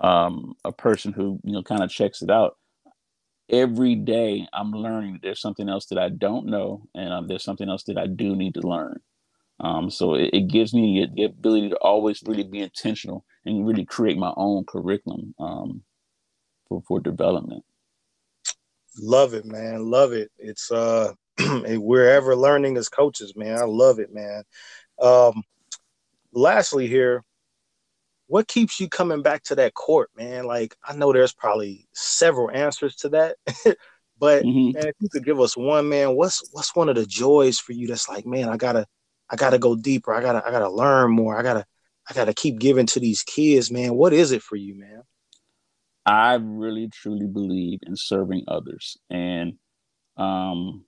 um, 0.02 0.54
a 0.64 0.72
person 0.72 1.12
who 1.12 1.40
you 1.44 1.52
know 1.52 1.62
kind 1.62 1.82
of 1.82 1.90
checks 1.90 2.22
it 2.22 2.30
out. 2.30 2.56
Every 3.50 3.94
day 3.94 4.46
i'm 4.52 4.72
learning 4.72 5.14
that 5.14 5.22
there's 5.22 5.40
something 5.40 5.70
else 5.70 5.86
that 5.86 5.98
i 5.98 6.10
don't 6.10 6.44
know 6.44 6.82
and 6.94 7.10
um, 7.10 7.28
there's 7.28 7.42
something 7.42 7.70
else 7.70 7.82
that 7.84 7.96
i 7.96 8.06
do 8.06 8.36
need 8.36 8.54
to 8.54 8.60
learn. 8.60 9.00
Um, 9.60 9.90
so 9.90 10.14
it, 10.14 10.30
it, 10.32 10.48
gives 10.48 10.72
me 10.72 11.06
the 11.14 11.24
ability 11.24 11.70
to 11.70 11.76
always 11.76 12.22
really 12.26 12.44
be 12.44 12.60
intentional 12.60 13.24
and 13.44 13.66
really 13.66 13.84
create 13.84 14.16
my 14.16 14.32
own 14.36 14.64
curriculum 14.64 15.34
um, 15.40 15.82
for, 16.68 16.82
for 16.86 17.00
development. 17.00 17.64
Love 19.00 19.34
it 19.34 19.44
man. 19.44 19.90
Love 19.90 20.12
it. 20.12 20.30
It's 20.38 20.70
uh 20.70 21.12
we're 21.78 22.10
ever 22.10 22.34
learning 22.36 22.76
as 22.76 22.88
coaches 22.88 23.34
man 23.36 23.58
i 23.58 23.64
love 23.64 23.98
it 23.98 24.12
man 24.12 24.42
um 25.00 25.42
lastly 26.32 26.86
here 26.86 27.24
what 28.28 28.46
keeps 28.46 28.78
you 28.78 28.88
coming 28.88 29.22
back 29.22 29.42
to 29.44 29.56
that 29.56 29.74
court, 29.74 30.10
man? 30.16 30.44
Like 30.44 30.76
I 30.86 30.94
know 30.94 31.12
there's 31.12 31.32
probably 31.32 31.88
several 31.92 32.50
answers 32.50 32.94
to 32.96 33.08
that, 33.08 33.36
but 34.18 34.44
mm-hmm. 34.44 34.78
man, 34.78 34.86
if 34.86 34.94
you 35.00 35.08
could 35.08 35.24
give 35.24 35.40
us 35.40 35.56
one, 35.56 35.88
man, 35.88 36.14
what's 36.14 36.48
what's 36.52 36.76
one 36.76 36.88
of 36.88 36.94
the 36.94 37.06
joys 37.06 37.58
for 37.58 37.72
you 37.72 37.88
that's 37.88 38.08
like, 38.08 38.26
man, 38.26 38.48
I 38.48 38.56
gotta 38.56 38.86
I 39.28 39.36
gotta 39.36 39.58
go 39.58 39.74
deeper. 39.74 40.14
I 40.14 40.20
gotta 40.20 40.46
I 40.46 40.50
gotta 40.50 40.70
learn 40.70 41.10
more. 41.10 41.36
I 41.36 41.42
gotta 41.42 41.64
I 42.08 42.14
gotta 42.14 42.34
keep 42.34 42.58
giving 42.58 42.86
to 42.86 43.00
these 43.00 43.22
kids, 43.22 43.70
man. 43.70 43.94
What 43.94 44.12
is 44.12 44.30
it 44.30 44.42
for 44.42 44.56
you, 44.56 44.78
man? 44.78 45.02
I 46.04 46.34
really 46.34 46.88
truly 46.88 47.26
believe 47.26 47.80
in 47.86 47.96
serving 47.96 48.44
others, 48.46 48.98
and 49.10 49.54
um, 50.18 50.84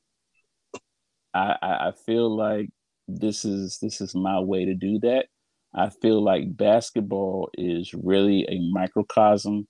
I, 1.35 1.57
I 1.63 1.93
feel 2.07 2.35
like 2.35 2.71
this 3.09 3.45
is 3.45 3.79
this 3.81 4.01
is 4.01 4.15
my 4.15 4.41
way 4.41 4.65
to 4.65 4.75
do 4.75 4.99
that. 5.01 5.27
I 5.75 5.91
feel 5.91 6.23
like 6.23 6.57
basketball 6.57 7.51
is 7.57 7.95
really 7.95 8.47
a 8.49 8.61
microcosm 8.73 9.69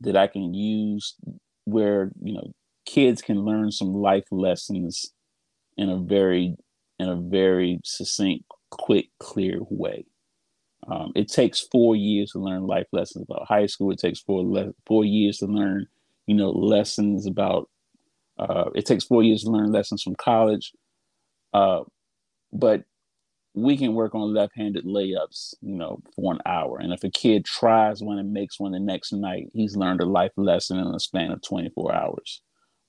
that 0.00 0.16
I 0.16 0.26
can 0.26 0.54
use 0.54 1.16
where, 1.64 2.12
you 2.22 2.34
know, 2.34 2.52
kids 2.86 3.22
can 3.22 3.44
learn 3.44 3.70
some 3.72 3.94
life 3.94 4.24
lessons 4.30 5.12
in 5.76 5.90
a 5.90 5.98
very 5.98 6.56
in 6.98 7.08
a 7.08 7.16
very 7.16 7.80
succinct, 7.84 8.44
quick, 8.70 9.08
clear 9.20 9.58
way. 9.70 10.06
Um, 10.86 11.12
it 11.14 11.28
takes 11.28 11.60
four 11.60 11.94
years 11.94 12.32
to 12.32 12.38
learn 12.40 12.66
life 12.66 12.86
lessons 12.92 13.24
about 13.28 13.46
high 13.46 13.66
school. 13.66 13.90
It 13.92 13.98
takes 13.98 14.20
four 14.20 14.42
le- 14.44 14.74
four 14.86 15.04
years 15.04 15.38
to 15.38 15.46
learn, 15.46 15.86
you 16.26 16.34
know, 16.34 16.50
lessons 16.50 17.26
about. 17.26 17.68
Uh, 18.40 18.70
it 18.74 18.86
takes 18.86 19.04
four 19.04 19.22
years 19.22 19.44
to 19.44 19.50
learn 19.50 19.72
lessons 19.72 20.02
from 20.02 20.16
college, 20.16 20.72
uh, 21.52 21.82
but 22.52 22.84
we 23.54 23.76
can 23.76 23.94
work 23.94 24.14
on 24.14 24.32
left-handed 24.32 24.84
layups, 24.84 25.54
you 25.60 25.74
know, 25.74 26.00
for 26.14 26.32
an 26.32 26.40
hour. 26.46 26.78
And 26.78 26.92
if 26.92 27.04
a 27.04 27.10
kid 27.10 27.44
tries 27.44 28.02
one 28.02 28.18
and 28.18 28.32
makes 28.32 28.60
one 28.60 28.72
the 28.72 28.80
next 28.80 29.12
night, 29.12 29.48
he's 29.52 29.76
learned 29.76 30.00
a 30.00 30.06
life 30.06 30.32
lesson 30.36 30.78
in 30.78 30.86
a 30.86 31.00
span 31.00 31.32
of 31.32 31.42
24 31.42 31.94
hours. 31.94 32.42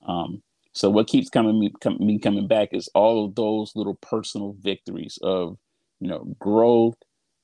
Um, 0.06 0.42
so 0.72 0.88
what 0.88 1.08
keeps 1.08 1.28
coming 1.28 1.60
me, 1.60 1.72
com- 1.82 1.98
me 2.00 2.18
coming 2.18 2.46
back 2.48 2.70
is 2.72 2.88
all 2.94 3.26
of 3.26 3.34
those 3.34 3.72
little 3.74 3.96
personal 3.96 4.56
victories 4.60 5.18
of, 5.22 5.58
you 6.00 6.08
know, 6.08 6.34
growth, 6.38 6.96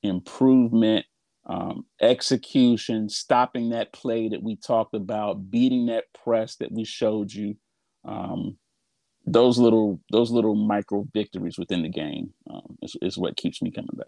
improvement, 0.02 1.04
um, 1.46 1.86
execution, 2.00 3.08
stopping 3.08 3.70
that 3.70 3.92
play 3.92 4.28
that 4.28 4.42
we 4.42 4.56
talked 4.56 4.94
about, 4.94 5.50
beating 5.50 5.86
that 5.86 6.04
press 6.24 6.56
that 6.56 6.72
we 6.72 6.84
showed 6.84 7.32
you. 7.32 7.56
Um, 8.04 8.58
those 9.26 9.58
little 9.58 10.00
those 10.10 10.30
little 10.30 10.54
micro 10.54 11.06
victories 11.12 11.58
within 11.58 11.82
the 11.82 11.88
game 11.88 12.32
um, 12.50 12.78
is, 12.82 12.96
is 13.02 13.18
what 13.18 13.36
keeps 13.36 13.60
me 13.60 13.70
coming 13.70 13.90
back. 13.94 14.06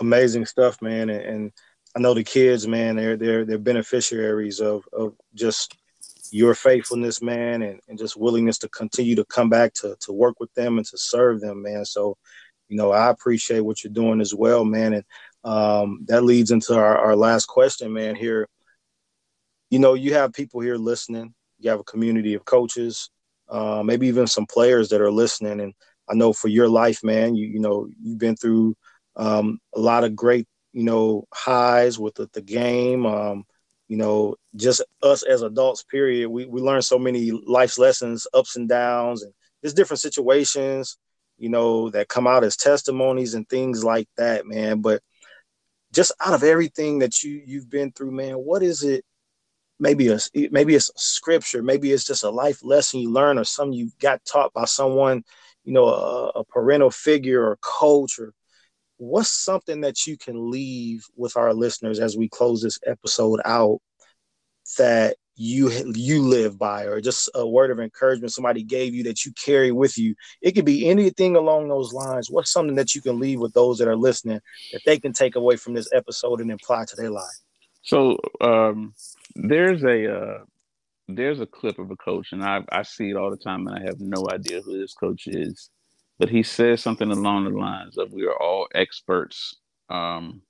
Amazing 0.00 0.46
stuff, 0.46 0.80
man, 0.82 1.10
and, 1.10 1.22
and 1.22 1.52
I 1.96 2.00
know 2.00 2.14
the 2.14 2.24
kids, 2.24 2.68
man, 2.68 2.96
they're 2.96 3.16
they're 3.16 3.44
they're 3.44 3.58
beneficiaries 3.58 4.60
of 4.60 4.84
of 4.92 5.14
just 5.34 5.76
your 6.32 6.54
faithfulness, 6.54 7.20
man, 7.20 7.62
and, 7.62 7.80
and 7.88 7.98
just 7.98 8.16
willingness 8.16 8.58
to 8.58 8.68
continue 8.68 9.16
to 9.16 9.24
come 9.24 9.48
back 9.48 9.72
to 9.74 9.96
to 10.00 10.12
work 10.12 10.38
with 10.38 10.52
them 10.54 10.78
and 10.78 10.86
to 10.86 10.98
serve 10.98 11.40
them, 11.40 11.62
man. 11.62 11.84
So, 11.84 12.16
you 12.68 12.76
know, 12.76 12.92
I 12.92 13.10
appreciate 13.10 13.60
what 13.60 13.82
you're 13.82 13.92
doing 13.92 14.20
as 14.20 14.34
well, 14.34 14.64
man. 14.64 14.92
And 14.94 15.04
um, 15.42 16.04
that 16.06 16.22
leads 16.22 16.50
into 16.50 16.74
our, 16.74 16.96
our 16.98 17.16
last 17.16 17.46
question, 17.46 17.92
man. 17.92 18.14
Here, 18.14 18.48
you 19.70 19.78
know, 19.78 19.94
you 19.94 20.14
have 20.14 20.32
people 20.32 20.60
here 20.60 20.76
listening. 20.76 21.34
You 21.60 21.70
have 21.70 21.80
a 21.80 21.84
community 21.84 22.34
of 22.34 22.44
coaches, 22.44 23.10
uh, 23.48 23.82
maybe 23.84 24.06
even 24.08 24.26
some 24.26 24.46
players 24.46 24.88
that 24.88 25.00
are 25.00 25.12
listening. 25.12 25.60
And 25.60 25.74
I 26.08 26.14
know 26.14 26.32
for 26.32 26.48
your 26.48 26.68
life, 26.68 27.04
man, 27.04 27.34
you 27.34 27.46
you 27.46 27.60
know 27.60 27.88
you've 28.02 28.18
been 28.18 28.36
through 28.36 28.76
um, 29.16 29.58
a 29.74 29.80
lot 29.80 30.04
of 30.04 30.16
great 30.16 30.46
you 30.72 30.84
know 30.84 31.26
highs 31.32 31.98
with 31.98 32.14
the, 32.14 32.28
the 32.32 32.42
game. 32.42 33.06
Um, 33.06 33.44
you 33.88 33.96
know, 33.96 34.36
just 34.54 34.82
us 35.02 35.24
as 35.24 35.42
adults, 35.42 35.82
period. 35.82 36.28
We 36.28 36.46
we 36.46 36.60
learn 36.60 36.80
so 36.80 36.98
many 36.98 37.32
life's 37.32 37.76
lessons, 37.78 38.26
ups 38.32 38.54
and 38.56 38.68
downs, 38.68 39.22
and 39.22 39.32
there's 39.60 39.74
different 39.74 40.00
situations, 40.00 40.96
you 41.38 41.48
know, 41.48 41.90
that 41.90 42.08
come 42.08 42.28
out 42.28 42.44
as 42.44 42.56
testimonies 42.56 43.34
and 43.34 43.48
things 43.48 43.82
like 43.82 44.08
that, 44.16 44.46
man. 44.46 44.80
But 44.80 45.02
just 45.92 46.12
out 46.24 46.34
of 46.34 46.44
everything 46.44 47.00
that 47.00 47.24
you 47.24 47.42
you've 47.44 47.68
been 47.68 47.90
through, 47.90 48.12
man, 48.12 48.34
what 48.34 48.62
is 48.62 48.84
it 48.84 49.04
maybe 49.80 50.08
a 50.08 50.18
maybe 50.50 50.74
it's 50.74 50.90
scripture, 50.96 51.62
maybe 51.62 51.90
it's 51.90 52.04
just 52.04 52.22
a 52.22 52.30
life 52.30 52.62
lesson 52.62 53.00
you 53.00 53.10
learn 53.10 53.38
or 53.38 53.44
something 53.44 53.72
you 53.72 53.90
got 54.00 54.24
taught 54.24 54.52
by 54.52 54.66
someone, 54.66 55.24
you 55.64 55.72
know, 55.72 55.86
a, 55.86 56.28
a 56.36 56.44
parental 56.44 56.90
figure 56.90 57.42
or 57.44 57.56
coach 57.56 58.18
or 58.18 58.32
what's 58.98 59.30
something 59.30 59.80
that 59.80 60.06
you 60.06 60.16
can 60.18 60.50
leave 60.50 61.06
with 61.16 61.36
our 61.36 61.54
listeners 61.54 61.98
as 61.98 62.16
we 62.16 62.28
close 62.28 62.62
this 62.62 62.78
episode 62.86 63.40
out 63.46 63.80
that 64.76 65.16
you 65.36 65.70
you 65.94 66.20
live 66.20 66.58
by 66.58 66.84
or 66.84 67.00
just 67.00 67.30
a 67.34 67.48
word 67.48 67.70
of 67.70 67.80
encouragement 67.80 68.30
somebody 68.30 68.62
gave 68.62 68.94
you 68.94 69.04
that 69.04 69.24
you 69.24 69.32
carry 69.32 69.72
with 69.72 69.96
you? 69.96 70.14
It 70.42 70.52
could 70.52 70.66
be 70.66 70.86
anything 70.86 71.34
along 71.34 71.68
those 71.68 71.94
lines. 71.94 72.30
What's 72.30 72.52
something 72.52 72.76
that 72.76 72.94
you 72.94 73.00
can 73.00 73.18
leave 73.18 73.40
with 73.40 73.54
those 73.54 73.78
that 73.78 73.88
are 73.88 73.96
listening 73.96 74.40
that 74.72 74.82
they 74.84 74.98
can 74.98 75.14
take 75.14 75.36
away 75.36 75.56
from 75.56 75.72
this 75.72 75.88
episode 75.94 76.42
and 76.42 76.52
apply 76.52 76.84
to 76.84 76.96
their 76.96 77.10
life? 77.10 77.24
So 77.82 78.18
um, 78.42 78.94
there's 79.36 79.84
a 79.84 80.14
uh, 80.14 80.38
there's 81.08 81.40
a 81.40 81.46
clip 81.46 81.78
of 81.78 81.90
a 81.90 81.96
coach 81.96 82.32
and 82.32 82.44
I, 82.44 82.62
I 82.70 82.82
see 82.82 83.10
it 83.10 83.16
all 83.16 83.30
the 83.30 83.36
time 83.36 83.66
and 83.66 83.76
i 83.78 83.82
have 83.82 84.00
no 84.00 84.26
idea 84.32 84.60
who 84.62 84.78
this 84.78 84.94
coach 84.94 85.26
is 85.26 85.70
but 86.18 86.28
he 86.28 86.42
says 86.42 86.82
something 86.82 87.10
along 87.10 87.44
the 87.44 87.58
lines 87.58 87.98
of 87.98 88.12
we 88.12 88.26
are 88.26 88.40
all 88.40 88.68
experts 88.74 89.56
um, 89.90 90.42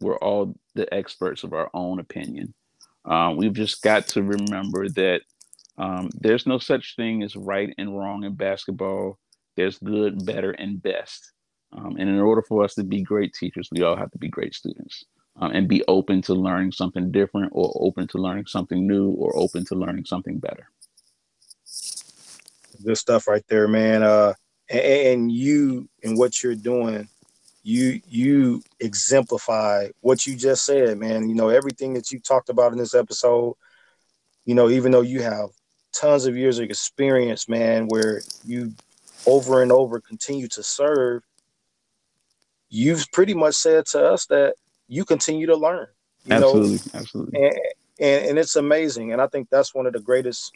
we're 0.00 0.18
all 0.18 0.54
the 0.74 0.92
experts 0.94 1.44
of 1.44 1.52
our 1.52 1.70
own 1.74 2.00
opinion 2.00 2.54
uh, 3.04 3.32
we've 3.36 3.54
just 3.54 3.82
got 3.82 4.06
to 4.08 4.22
remember 4.22 4.88
that 4.90 5.22
um, 5.78 6.10
there's 6.20 6.46
no 6.46 6.58
such 6.58 6.96
thing 6.96 7.22
as 7.22 7.36
right 7.36 7.72
and 7.78 7.96
wrong 7.96 8.24
in 8.24 8.34
basketball. 8.34 9.18
There's 9.56 9.78
good, 9.78 10.24
better, 10.24 10.52
and 10.52 10.82
best. 10.82 11.32
Um, 11.72 11.96
and 11.98 12.08
in 12.08 12.18
order 12.18 12.42
for 12.42 12.64
us 12.64 12.74
to 12.74 12.84
be 12.84 13.02
great 13.02 13.34
teachers, 13.34 13.68
we 13.72 13.82
all 13.82 13.96
have 13.96 14.10
to 14.12 14.18
be 14.18 14.28
great 14.28 14.54
students 14.54 15.04
um, 15.38 15.52
and 15.52 15.68
be 15.68 15.82
open 15.88 16.22
to 16.22 16.34
learning 16.34 16.72
something 16.72 17.10
different 17.10 17.50
or 17.52 17.76
open 17.80 18.08
to 18.08 18.18
learning 18.18 18.46
something 18.46 18.86
new 18.86 19.10
or 19.10 19.36
open 19.36 19.64
to 19.66 19.74
learning 19.74 20.04
something 20.04 20.38
better. 20.38 20.70
Good 22.84 22.98
stuff 22.98 23.26
right 23.26 23.44
there, 23.48 23.68
man. 23.68 24.02
Uh, 24.02 24.34
and, 24.68 24.80
and 24.80 25.32
you 25.32 25.88
and 26.02 26.18
what 26.18 26.42
you're 26.42 26.54
doing 26.54 27.08
you 27.66 28.00
you 28.08 28.62
exemplify 28.78 29.88
what 30.00 30.24
you 30.24 30.36
just 30.36 30.64
said, 30.64 30.98
man. 30.98 31.28
You 31.28 31.34
know, 31.34 31.48
everything 31.48 31.94
that 31.94 32.12
you 32.12 32.20
talked 32.20 32.48
about 32.48 32.70
in 32.70 32.78
this 32.78 32.94
episode, 32.94 33.56
you 34.44 34.54
know, 34.54 34.70
even 34.70 34.92
though 34.92 35.00
you 35.00 35.20
have 35.22 35.48
tons 35.92 36.26
of 36.26 36.36
years 36.36 36.60
of 36.60 36.66
experience, 36.66 37.48
man, 37.48 37.88
where 37.88 38.22
you 38.44 38.72
over 39.26 39.62
and 39.62 39.72
over 39.72 40.00
continue 40.00 40.46
to 40.46 40.62
serve, 40.62 41.24
you've 42.68 43.04
pretty 43.10 43.34
much 43.34 43.56
said 43.56 43.84
to 43.86 44.12
us 44.12 44.26
that 44.26 44.54
you 44.88 45.04
continue 45.04 45.46
to 45.46 45.56
learn. 45.56 45.86
absolutely, 46.30 46.76
know? 46.76 47.00
absolutely. 47.00 47.44
And, 47.44 47.54
and, 47.98 48.26
and 48.26 48.38
it's 48.38 48.56
amazing. 48.56 49.12
And 49.12 49.20
I 49.20 49.26
think 49.26 49.48
that's 49.50 49.74
one 49.74 49.86
of 49.86 49.92
the 49.92 50.00
greatest 50.00 50.52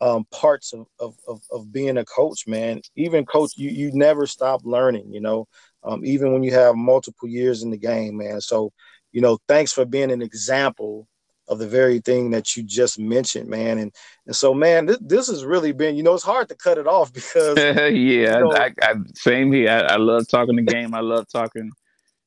um, 0.00 0.26
parts 0.30 0.72
of, 0.72 0.86
of, 0.98 1.16
of, 1.28 1.40
of, 1.50 1.72
being 1.72 1.96
a 1.96 2.04
coach, 2.04 2.46
man. 2.46 2.80
Even 2.96 3.24
coach, 3.24 3.52
you, 3.56 3.70
you 3.70 3.90
never 3.92 4.26
stop 4.26 4.62
learning, 4.64 5.12
you 5.12 5.20
know 5.20 5.46
um, 5.84 6.04
even 6.04 6.32
when 6.32 6.42
you 6.42 6.52
have 6.52 6.76
multiple 6.76 7.28
years 7.28 7.62
in 7.62 7.70
the 7.70 7.76
game, 7.76 8.16
man. 8.16 8.40
So, 8.40 8.72
you 9.12 9.20
know, 9.20 9.38
thanks 9.46 9.72
for 9.72 9.84
being 9.84 10.10
an 10.10 10.22
example 10.22 11.06
of 11.46 11.58
the 11.58 11.68
very 11.68 12.00
thing 12.00 12.30
that 12.30 12.56
you 12.56 12.62
just 12.62 12.98
mentioned, 12.98 13.48
man. 13.48 13.78
And 13.78 13.94
and 14.26 14.34
so, 14.34 14.54
man, 14.54 14.86
this, 14.86 14.98
this 15.00 15.28
has 15.28 15.44
really 15.44 15.72
been, 15.72 15.94
you 15.94 16.02
know, 16.02 16.14
it's 16.14 16.24
hard 16.24 16.48
to 16.48 16.56
cut 16.56 16.78
it 16.78 16.86
off 16.86 17.12
because 17.12 17.56
yeah, 17.58 17.88
you 17.88 18.26
know, 18.26 18.52
I, 18.52 18.72
I, 18.80 18.94
same 19.14 19.52
here. 19.52 19.68
I, 19.68 19.94
I, 19.94 19.96
love 19.96 20.26
talking 20.26 20.56
the 20.56 20.62
game. 20.62 20.94
I 20.94 21.00
love 21.00 21.26
talking. 21.30 21.70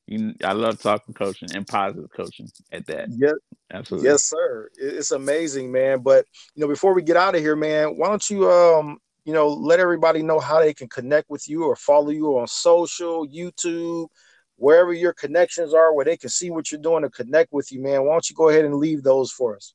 You, 0.08 0.34
I 0.42 0.52
love 0.52 0.80
talking 0.80 1.14
coaching 1.14 1.50
and 1.54 1.66
positive 1.66 2.10
coaching 2.16 2.48
at 2.72 2.86
that. 2.86 3.10
Yeah, 3.10 3.32
absolutely. 3.72 4.08
Yes, 4.08 4.24
sir. 4.24 4.70
It's 4.76 5.10
amazing, 5.10 5.70
man. 5.70 6.00
But 6.00 6.24
you 6.54 6.62
know, 6.62 6.68
before 6.68 6.94
we 6.94 7.02
get 7.02 7.16
out 7.16 7.34
of 7.34 7.42
here, 7.42 7.56
man, 7.56 7.96
why 7.96 8.08
don't 8.08 8.30
you 8.30 8.50
um 8.50 8.98
you 9.28 9.34
know, 9.34 9.48
let 9.48 9.78
everybody 9.78 10.22
know 10.22 10.40
how 10.40 10.58
they 10.58 10.72
can 10.72 10.88
connect 10.88 11.28
with 11.28 11.46
you 11.50 11.64
or 11.64 11.76
follow 11.76 12.08
you 12.08 12.38
on 12.38 12.46
social, 12.46 13.28
YouTube, 13.28 14.08
wherever 14.56 14.90
your 14.90 15.12
connections 15.12 15.74
are, 15.74 15.92
where 15.92 16.06
they 16.06 16.16
can 16.16 16.30
see 16.30 16.50
what 16.50 16.72
you're 16.72 16.80
doing 16.80 17.02
to 17.02 17.10
connect 17.10 17.52
with 17.52 17.70
you, 17.70 17.82
man. 17.82 18.04
Why 18.04 18.14
don't 18.14 18.30
you 18.30 18.34
go 18.34 18.48
ahead 18.48 18.64
and 18.64 18.76
leave 18.76 19.02
those 19.02 19.30
for 19.30 19.54
us? 19.54 19.74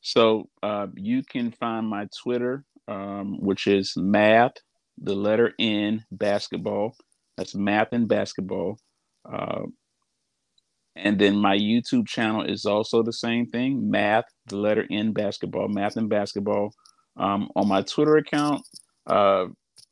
So 0.00 0.48
uh, 0.62 0.86
you 0.94 1.22
can 1.22 1.52
find 1.52 1.86
my 1.86 2.08
Twitter, 2.22 2.64
um, 2.88 3.38
which 3.38 3.66
is 3.66 3.92
math, 3.98 4.54
the 4.96 5.14
letter 5.14 5.52
N 5.58 6.02
basketball. 6.10 6.96
That's 7.36 7.54
math 7.54 7.92
and 7.92 8.08
basketball. 8.08 8.78
Uh, 9.24 9.62
and 10.96 11.18
then 11.18 11.36
my 11.36 11.56
YouTube 11.56 12.06
channel 12.06 12.42
is 12.42 12.66
also 12.66 13.02
the 13.02 13.12
same 13.12 13.46
thing, 13.46 13.90
math, 13.90 14.24
the 14.46 14.56
letter 14.56 14.86
N 14.90 15.12
basketball, 15.12 15.68
math 15.68 15.96
and 15.96 16.08
basketball. 16.08 16.72
Um, 17.16 17.48
on 17.56 17.68
my 17.68 17.82
Twitter 17.82 18.16
account, 18.16 18.62
uh, 19.06 19.46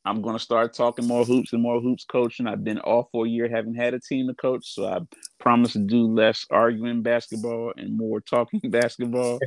I'm 0.05 0.22
going 0.22 0.37
to 0.37 0.43
start 0.43 0.74
talking 0.74 1.07
more 1.07 1.24
hoops 1.24 1.53
and 1.53 1.62
more 1.62 1.81
hoops 1.81 2.05
coaching. 2.05 2.47
I've 2.47 2.64
been 2.64 2.79
off 2.81 3.09
for 3.12 3.26
a 3.26 3.29
year, 3.29 3.49
haven't 3.49 3.74
had 3.74 3.95
a 3.95 4.01
team 4.01 4.26
to 4.29 4.35
coach, 4.35 4.74
so 4.74 4.87
I 4.87 5.01
promise 5.39 5.72
to 5.72 5.81
do 5.81 6.07
less 6.07 6.45
arguing 6.51 7.03
basketball 7.03 7.72
and 7.76 7.97
more 7.97 8.20
talking 8.20 8.61
basketball. 8.70 9.39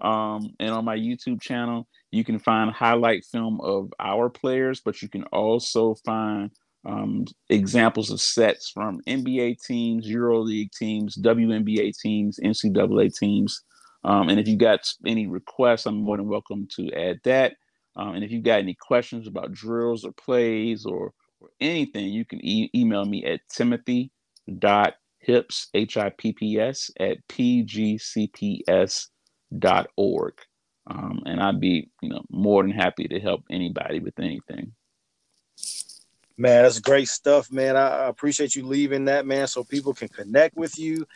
Um, 0.00 0.54
and 0.58 0.70
on 0.70 0.84
my 0.84 0.96
YouTube 0.96 1.40
channel, 1.40 1.86
you 2.10 2.24
can 2.24 2.38
find 2.38 2.70
highlight 2.70 3.24
film 3.24 3.60
of 3.60 3.92
our 4.00 4.30
players, 4.30 4.80
but 4.84 5.02
you 5.02 5.08
can 5.08 5.24
also 5.24 5.96
find 6.04 6.50
um, 6.86 7.24
examples 7.50 8.10
of 8.10 8.20
sets 8.20 8.70
from 8.70 9.00
NBA 9.08 9.62
teams, 9.62 10.06
EuroLeague 10.06 10.72
teams, 10.72 11.16
WNBA 11.16 11.98
teams, 11.98 12.38
NCAA 12.42 13.14
teams. 13.14 13.62
Um, 14.04 14.28
and 14.28 14.38
if 14.38 14.46
you 14.46 14.56
got 14.56 14.88
any 15.04 15.26
requests, 15.26 15.86
I'm 15.86 16.02
more 16.02 16.16
than 16.16 16.28
welcome 16.28 16.68
to 16.76 16.92
add 16.92 17.18
that. 17.24 17.54
Um, 17.96 18.14
and 18.14 18.22
if 18.22 18.30
you've 18.30 18.44
got 18.44 18.60
any 18.60 18.76
questions 18.80 19.26
about 19.26 19.50
drills 19.52 20.04
or 20.04 20.12
plays 20.12 20.86
or, 20.86 21.12
or 21.40 21.48
anything, 21.60 22.10
you 22.10 22.24
can 22.24 22.38
e- 22.44 22.70
email 22.74 23.04
me 23.04 23.24
at 23.24 23.40
timothy.hipps, 23.50 25.66
H-I-P-P-S, 25.74 26.90
at 27.00 27.16
pgcps.org. 27.28 27.92
Um, 30.88 31.20
and 31.26 31.40
I'd 31.40 31.58
be, 31.58 31.90
you 32.00 32.10
know, 32.10 32.22
more 32.30 32.62
than 32.62 32.70
happy 32.70 33.08
to 33.08 33.18
help 33.18 33.42
anybody 33.50 33.98
with 33.98 34.16
anything. 34.20 34.72
Man, 36.38 36.64
that's 36.64 36.80
great 36.80 37.08
stuff, 37.08 37.50
man. 37.50 37.76
I 37.76 38.06
appreciate 38.06 38.54
you 38.54 38.66
leaving 38.66 39.06
that, 39.06 39.26
man, 39.26 39.46
so 39.46 39.64
people 39.64 39.94
can 39.94 40.08
connect 40.08 40.56
with 40.56 40.78
you 40.78 41.06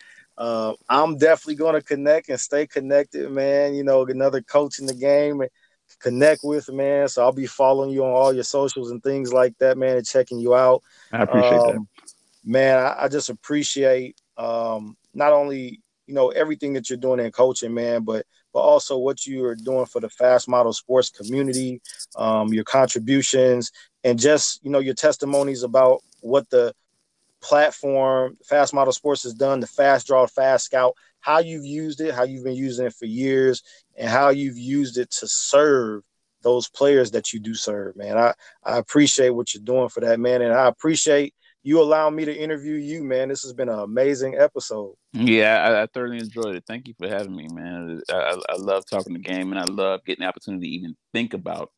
uh, 0.40 0.72
I'm 0.88 1.18
definitely 1.18 1.56
going 1.56 1.74
to 1.74 1.82
connect 1.82 2.30
and 2.30 2.40
stay 2.40 2.66
connected, 2.66 3.30
man. 3.30 3.74
You 3.74 3.84
know, 3.84 4.06
another 4.06 4.40
coach 4.40 4.78
in 4.78 4.86
the 4.86 4.94
game 4.94 5.42
and 5.42 5.50
connect 6.00 6.40
with, 6.42 6.72
man. 6.72 7.08
So 7.08 7.22
I'll 7.22 7.32
be 7.32 7.46
following 7.46 7.90
you 7.90 8.02
on 8.04 8.10
all 8.10 8.32
your 8.32 8.44
socials 8.44 8.90
and 8.90 9.02
things 9.02 9.34
like 9.34 9.56
that, 9.58 9.76
man, 9.76 9.98
and 9.98 10.06
checking 10.06 10.38
you 10.38 10.54
out. 10.54 10.82
I 11.12 11.24
appreciate 11.24 11.52
um, 11.52 11.66
that. 11.66 11.86
Man, 12.42 12.78
I, 12.78 13.04
I 13.04 13.08
just 13.08 13.28
appreciate 13.28 14.18
um, 14.38 14.96
not 15.12 15.34
only 15.34 15.82
you 16.06 16.14
know 16.14 16.30
everything 16.30 16.72
that 16.72 16.88
you're 16.88 16.96
doing 16.96 17.20
in 17.20 17.30
coaching, 17.30 17.74
man, 17.74 18.02
but 18.02 18.24
but 18.54 18.60
also 18.60 18.96
what 18.96 19.26
you 19.26 19.44
are 19.44 19.54
doing 19.54 19.84
for 19.84 20.00
the 20.00 20.08
fast 20.08 20.48
model 20.48 20.72
sports 20.72 21.10
community, 21.10 21.82
um, 22.16 22.52
your 22.52 22.64
contributions, 22.64 23.70
and 24.04 24.18
just 24.18 24.64
you 24.64 24.70
know 24.70 24.78
your 24.78 24.94
testimonies 24.94 25.62
about 25.62 26.00
what 26.20 26.48
the 26.50 26.74
platform 27.40 28.36
Fast 28.44 28.74
Model 28.74 28.92
Sports 28.92 29.22
has 29.22 29.34
done, 29.34 29.60
the 29.60 29.66
Fast 29.66 30.06
Draw, 30.06 30.26
Fast 30.26 30.66
Scout, 30.66 30.94
how 31.20 31.38
you've 31.38 31.64
used 31.64 32.00
it, 32.00 32.14
how 32.14 32.24
you've 32.24 32.44
been 32.44 32.54
using 32.54 32.86
it 32.86 32.94
for 32.94 33.06
years, 33.06 33.62
and 33.96 34.08
how 34.08 34.30
you've 34.30 34.58
used 34.58 34.98
it 34.98 35.10
to 35.10 35.26
serve 35.26 36.02
those 36.42 36.68
players 36.68 37.10
that 37.10 37.32
you 37.32 37.40
do 37.40 37.54
serve, 37.54 37.96
man. 37.96 38.16
I, 38.16 38.34
I 38.64 38.78
appreciate 38.78 39.30
what 39.30 39.52
you're 39.54 39.62
doing 39.62 39.88
for 39.88 40.00
that, 40.00 40.18
man. 40.18 40.42
And 40.42 40.52
I 40.52 40.66
appreciate 40.68 41.34
you 41.62 41.80
allowing 41.80 42.16
me 42.16 42.24
to 42.24 42.34
interview 42.34 42.74
you, 42.74 43.04
man. 43.04 43.28
This 43.28 43.42
has 43.42 43.52
been 43.52 43.68
an 43.68 43.78
amazing 43.78 44.36
episode. 44.38 44.94
Yeah, 45.12 45.62
I, 45.62 45.82
I 45.82 45.86
thoroughly 45.86 46.18
enjoyed 46.18 46.56
it. 46.56 46.64
Thank 46.66 46.88
you 46.88 46.94
for 46.98 47.08
having 47.08 47.36
me, 47.36 47.48
man. 47.52 48.00
I, 48.10 48.36
I, 48.48 48.56
love 48.56 48.84
talking 48.86 49.12
the 49.12 49.18
game 49.18 49.52
and 49.52 49.60
I 49.60 49.64
love 49.64 50.00
getting 50.06 50.22
the 50.22 50.28
opportunity 50.28 50.68
to 50.68 50.72
even 50.72 50.96
think 51.12 51.34
about, 51.34 51.70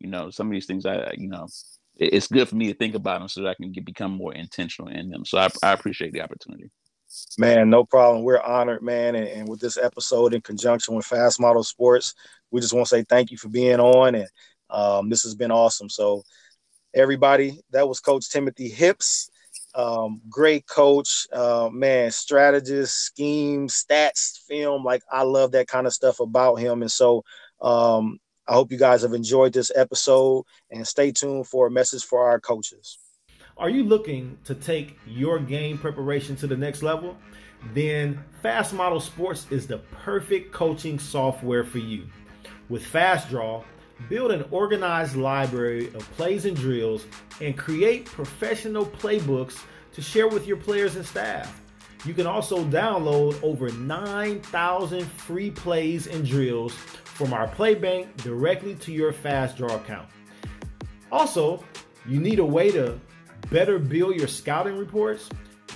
you 0.00 0.08
know, 0.08 0.30
some 0.30 0.46
of 0.48 0.52
these 0.52 0.66
things 0.66 0.86
I, 0.86 1.12
you 1.16 1.28
know, 1.28 1.46
it's 1.96 2.28
good 2.28 2.48
for 2.48 2.56
me 2.56 2.68
to 2.68 2.74
think 2.74 2.94
about 2.94 3.20
them 3.20 3.28
so 3.28 3.42
that 3.42 3.50
I 3.50 3.54
can 3.54 3.72
get, 3.72 3.84
become 3.84 4.12
more 4.12 4.34
intentional 4.34 4.92
in 4.92 5.08
them. 5.08 5.24
So 5.24 5.38
I, 5.38 5.48
I 5.62 5.72
appreciate 5.72 6.12
the 6.12 6.20
opportunity. 6.20 6.70
Man, 7.38 7.70
no 7.70 7.84
problem. 7.84 8.24
We're 8.24 8.42
honored, 8.42 8.82
man. 8.82 9.14
And, 9.14 9.28
and, 9.28 9.48
with 9.48 9.60
this 9.60 9.78
episode 9.78 10.34
in 10.34 10.40
conjunction 10.40 10.94
with 10.94 11.06
Fast 11.06 11.40
Model 11.40 11.62
Sports, 11.62 12.14
we 12.50 12.60
just 12.60 12.74
want 12.74 12.86
to 12.88 12.96
say 12.96 13.04
thank 13.04 13.30
you 13.30 13.38
for 13.38 13.48
being 13.48 13.78
on. 13.78 14.16
And 14.16 14.28
um, 14.70 15.08
this 15.08 15.22
has 15.22 15.34
been 15.34 15.52
awesome. 15.52 15.88
So, 15.88 16.22
everybody, 16.94 17.60
that 17.70 17.88
was 17.88 18.00
Coach 18.00 18.28
Timothy 18.28 18.68
Hipps. 18.68 19.30
Um, 19.74 20.20
great 20.28 20.66
coach, 20.66 21.26
uh, 21.32 21.68
man, 21.70 22.10
strategist, 22.10 22.96
scheme, 22.96 23.68
stats, 23.68 24.38
film. 24.48 24.82
Like, 24.82 25.02
I 25.10 25.22
love 25.22 25.52
that 25.52 25.68
kind 25.68 25.86
of 25.86 25.92
stuff 25.92 26.18
about 26.18 26.56
him. 26.56 26.82
And 26.82 26.90
so, 26.90 27.22
um, 27.60 28.18
I 28.48 28.54
hope 28.54 28.70
you 28.70 28.78
guys 28.78 29.02
have 29.02 29.12
enjoyed 29.12 29.52
this 29.52 29.72
episode 29.74 30.44
and 30.70 30.86
stay 30.86 31.10
tuned 31.10 31.48
for 31.48 31.66
a 31.66 31.70
message 31.70 32.04
for 32.04 32.28
our 32.28 32.38
coaches. 32.40 32.98
Are 33.58 33.70
you 33.70 33.84
looking 33.84 34.38
to 34.44 34.54
take 34.54 34.98
your 35.06 35.38
game 35.38 35.78
preparation 35.78 36.36
to 36.36 36.46
the 36.46 36.56
next 36.56 36.82
level? 36.82 37.16
Then 37.74 38.22
Fast 38.42 38.72
Model 38.72 39.00
Sports 39.00 39.46
is 39.50 39.66
the 39.66 39.78
perfect 39.78 40.52
coaching 40.52 40.98
software 40.98 41.64
for 41.64 41.78
you. 41.78 42.06
With 42.68 42.84
Fast 42.84 43.30
Draw, 43.30 43.64
build 44.08 44.30
an 44.30 44.44
organized 44.50 45.16
library 45.16 45.86
of 45.88 46.08
plays 46.12 46.44
and 46.44 46.56
drills 46.56 47.06
and 47.40 47.56
create 47.56 48.04
professional 48.04 48.86
playbooks 48.86 49.58
to 49.94 50.02
share 50.02 50.28
with 50.28 50.46
your 50.46 50.58
players 50.58 50.96
and 50.96 51.06
staff. 51.06 51.62
You 52.06 52.14
can 52.14 52.28
also 52.28 52.64
download 52.66 53.42
over 53.42 53.68
9,000 53.68 55.04
free 55.04 55.50
plays 55.50 56.06
and 56.06 56.24
drills 56.24 56.72
from 56.72 57.32
our 57.32 57.48
playbank 57.48 58.16
directly 58.18 58.76
to 58.76 58.92
your 58.92 59.12
Fast 59.12 59.56
Draw 59.56 59.74
account. 59.74 60.08
Also, 61.10 61.64
you 62.06 62.20
need 62.20 62.38
a 62.38 62.44
way 62.44 62.70
to 62.70 63.00
better 63.50 63.80
build 63.80 64.14
your 64.14 64.28
scouting 64.28 64.78
reports? 64.78 65.28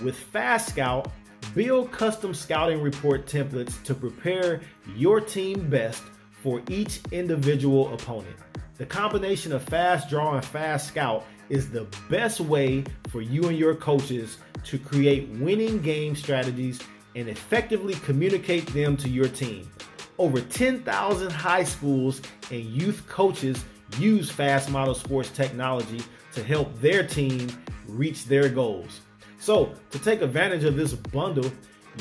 With 0.04 0.14
Fast 0.14 0.68
Scout, 0.68 1.10
build 1.52 1.90
custom 1.90 2.32
scouting 2.32 2.80
report 2.80 3.26
templates 3.26 3.82
to 3.82 3.92
prepare 3.92 4.60
your 4.94 5.20
team 5.20 5.68
best 5.68 6.04
for 6.42 6.62
each 6.68 7.00
individual 7.10 7.92
opponent. 7.92 8.36
The 8.80 8.86
combination 8.86 9.52
of 9.52 9.62
Fast 9.62 10.08
Draw 10.08 10.36
and 10.36 10.44
Fast 10.44 10.88
Scout 10.88 11.26
is 11.50 11.68
the 11.68 11.86
best 12.08 12.40
way 12.40 12.82
for 13.10 13.20
you 13.20 13.48
and 13.48 13.58
your 13.58 13.74
coaches 13.74 14.38
to 14.64 14.78
create 14.78 15.28
winning 15.32 15.82
game 15.82 16.16
strategies 16.16 16.80
and 17.14 17.28
effectively 17.28 17.92
communicate 17.92 18.66
them 18.72 18.96
to 18.96 19.10
your 19.10 19.28
team. 19.28 19.70
Over 20.16 20.40
10,000 20.40 21.30
high 21.30 21.64
schools 21.64 22.22
and 22.50 22.64
youth 22.64 23.06
coaches 23.06 23.62
use 23.98 24.30
Fast 24.30 24.70
Model 24.70 24.94
Sports 24.94 25.28
technology 25.28 26.00
to 26.32 26.42
help 26.42 26.74
their 26.80 27.06
team 27.06 27.50
reach 27.86 28.24
their 28.24 28.48
goals. 28.48 29.02
So, 29.40 29.74
to 29.90 29.98
take 29.98 30.22
advantage 30.22 30.64
of 30.64 30.76
this 30.76 30.94
bundle, 30.94 31.52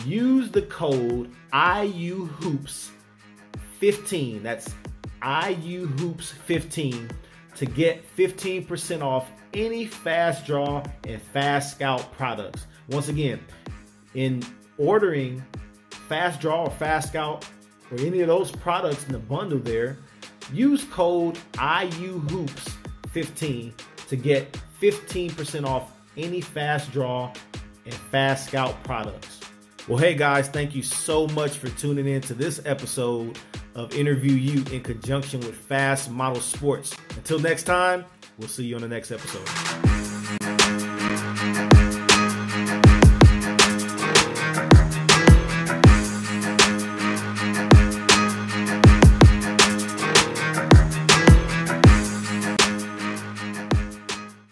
use 0.05 0.49
the 0.49 0.61
code 0.61 1.29
IUHOOPS15. 1.51 4.43
That's 4.43 4.73
IUHOOPS15 5.21 7.11
to 7.55 7.65
get 7.65 8.03
15% 8.15 9.01
off 9.01 9.29
any 9.53 9.85
Fast 9.85 10.45
Draw 10.45 10.83
and 11.07 11.21
Fast 11.21 11.75
Scout 11.75 12.11
products. 12.13 12.67
Once 12.89 13.09
again, 13.09 13.39
in 14.13 14.43
ordering 14.77 15.43
Fast 15.89 16.39
Draw 16.41 16.65
or 16.65 16.71
Fast 16.71 17.09
Scout 17.09 17.45
or 17.91 17.99
any 17.99 18.21
of 18.21 18.27
those 18.27 18.51
products 18.51 19.05
in 19.05 19.11
the 19.11 19.19
bundle 19.19 19.59
there, 19.59 19.97
use 20.53 20.83
code 20.85 21.37
IUHOOPS15 21.53 23.73
to 24.07 24.15
get 24.15 24.57
15% 24.81 25.65
off 25.65 25.91
any 26.17 26.41
Fast 26.41 26.91
Draw 26.91 27.31
and 27.85 27.93
Fast 27.93 28.47
Scout 28.47 28.83
products. 28.83 29.39
Well, 29.87 29.97
hey 29.97 30.13
guys, 30.13 30.49
thank 30.49 30.75
you 30.75 30.83
so 30.83 31.27
much 31.29 31.57
for 31.57 31.69
tuning 31.69 32.07
in 32.07 32.21
to 32.21 32.33
this 32.33 32.61
episode 32.65 33.39
of 33.79 33.95
Interview 33.95 34.33
You 34.33 34.63
in 34.73 34.81
conjunction 34.83 35.39
with 35.39 35.55
Fast 35.55 36.11
Model 36.11 36.41
Sports. 36.41 36.95
Until 37.15 37.39
next 37.39 37.63
time, 37.63 38.05
we'll 38.37 38.49
see 38.49 38.65
you 38.65 38.75
on 38.75 38.81
the 38.81 38.87
next 38.87 39.11
episode. 39.11 39.88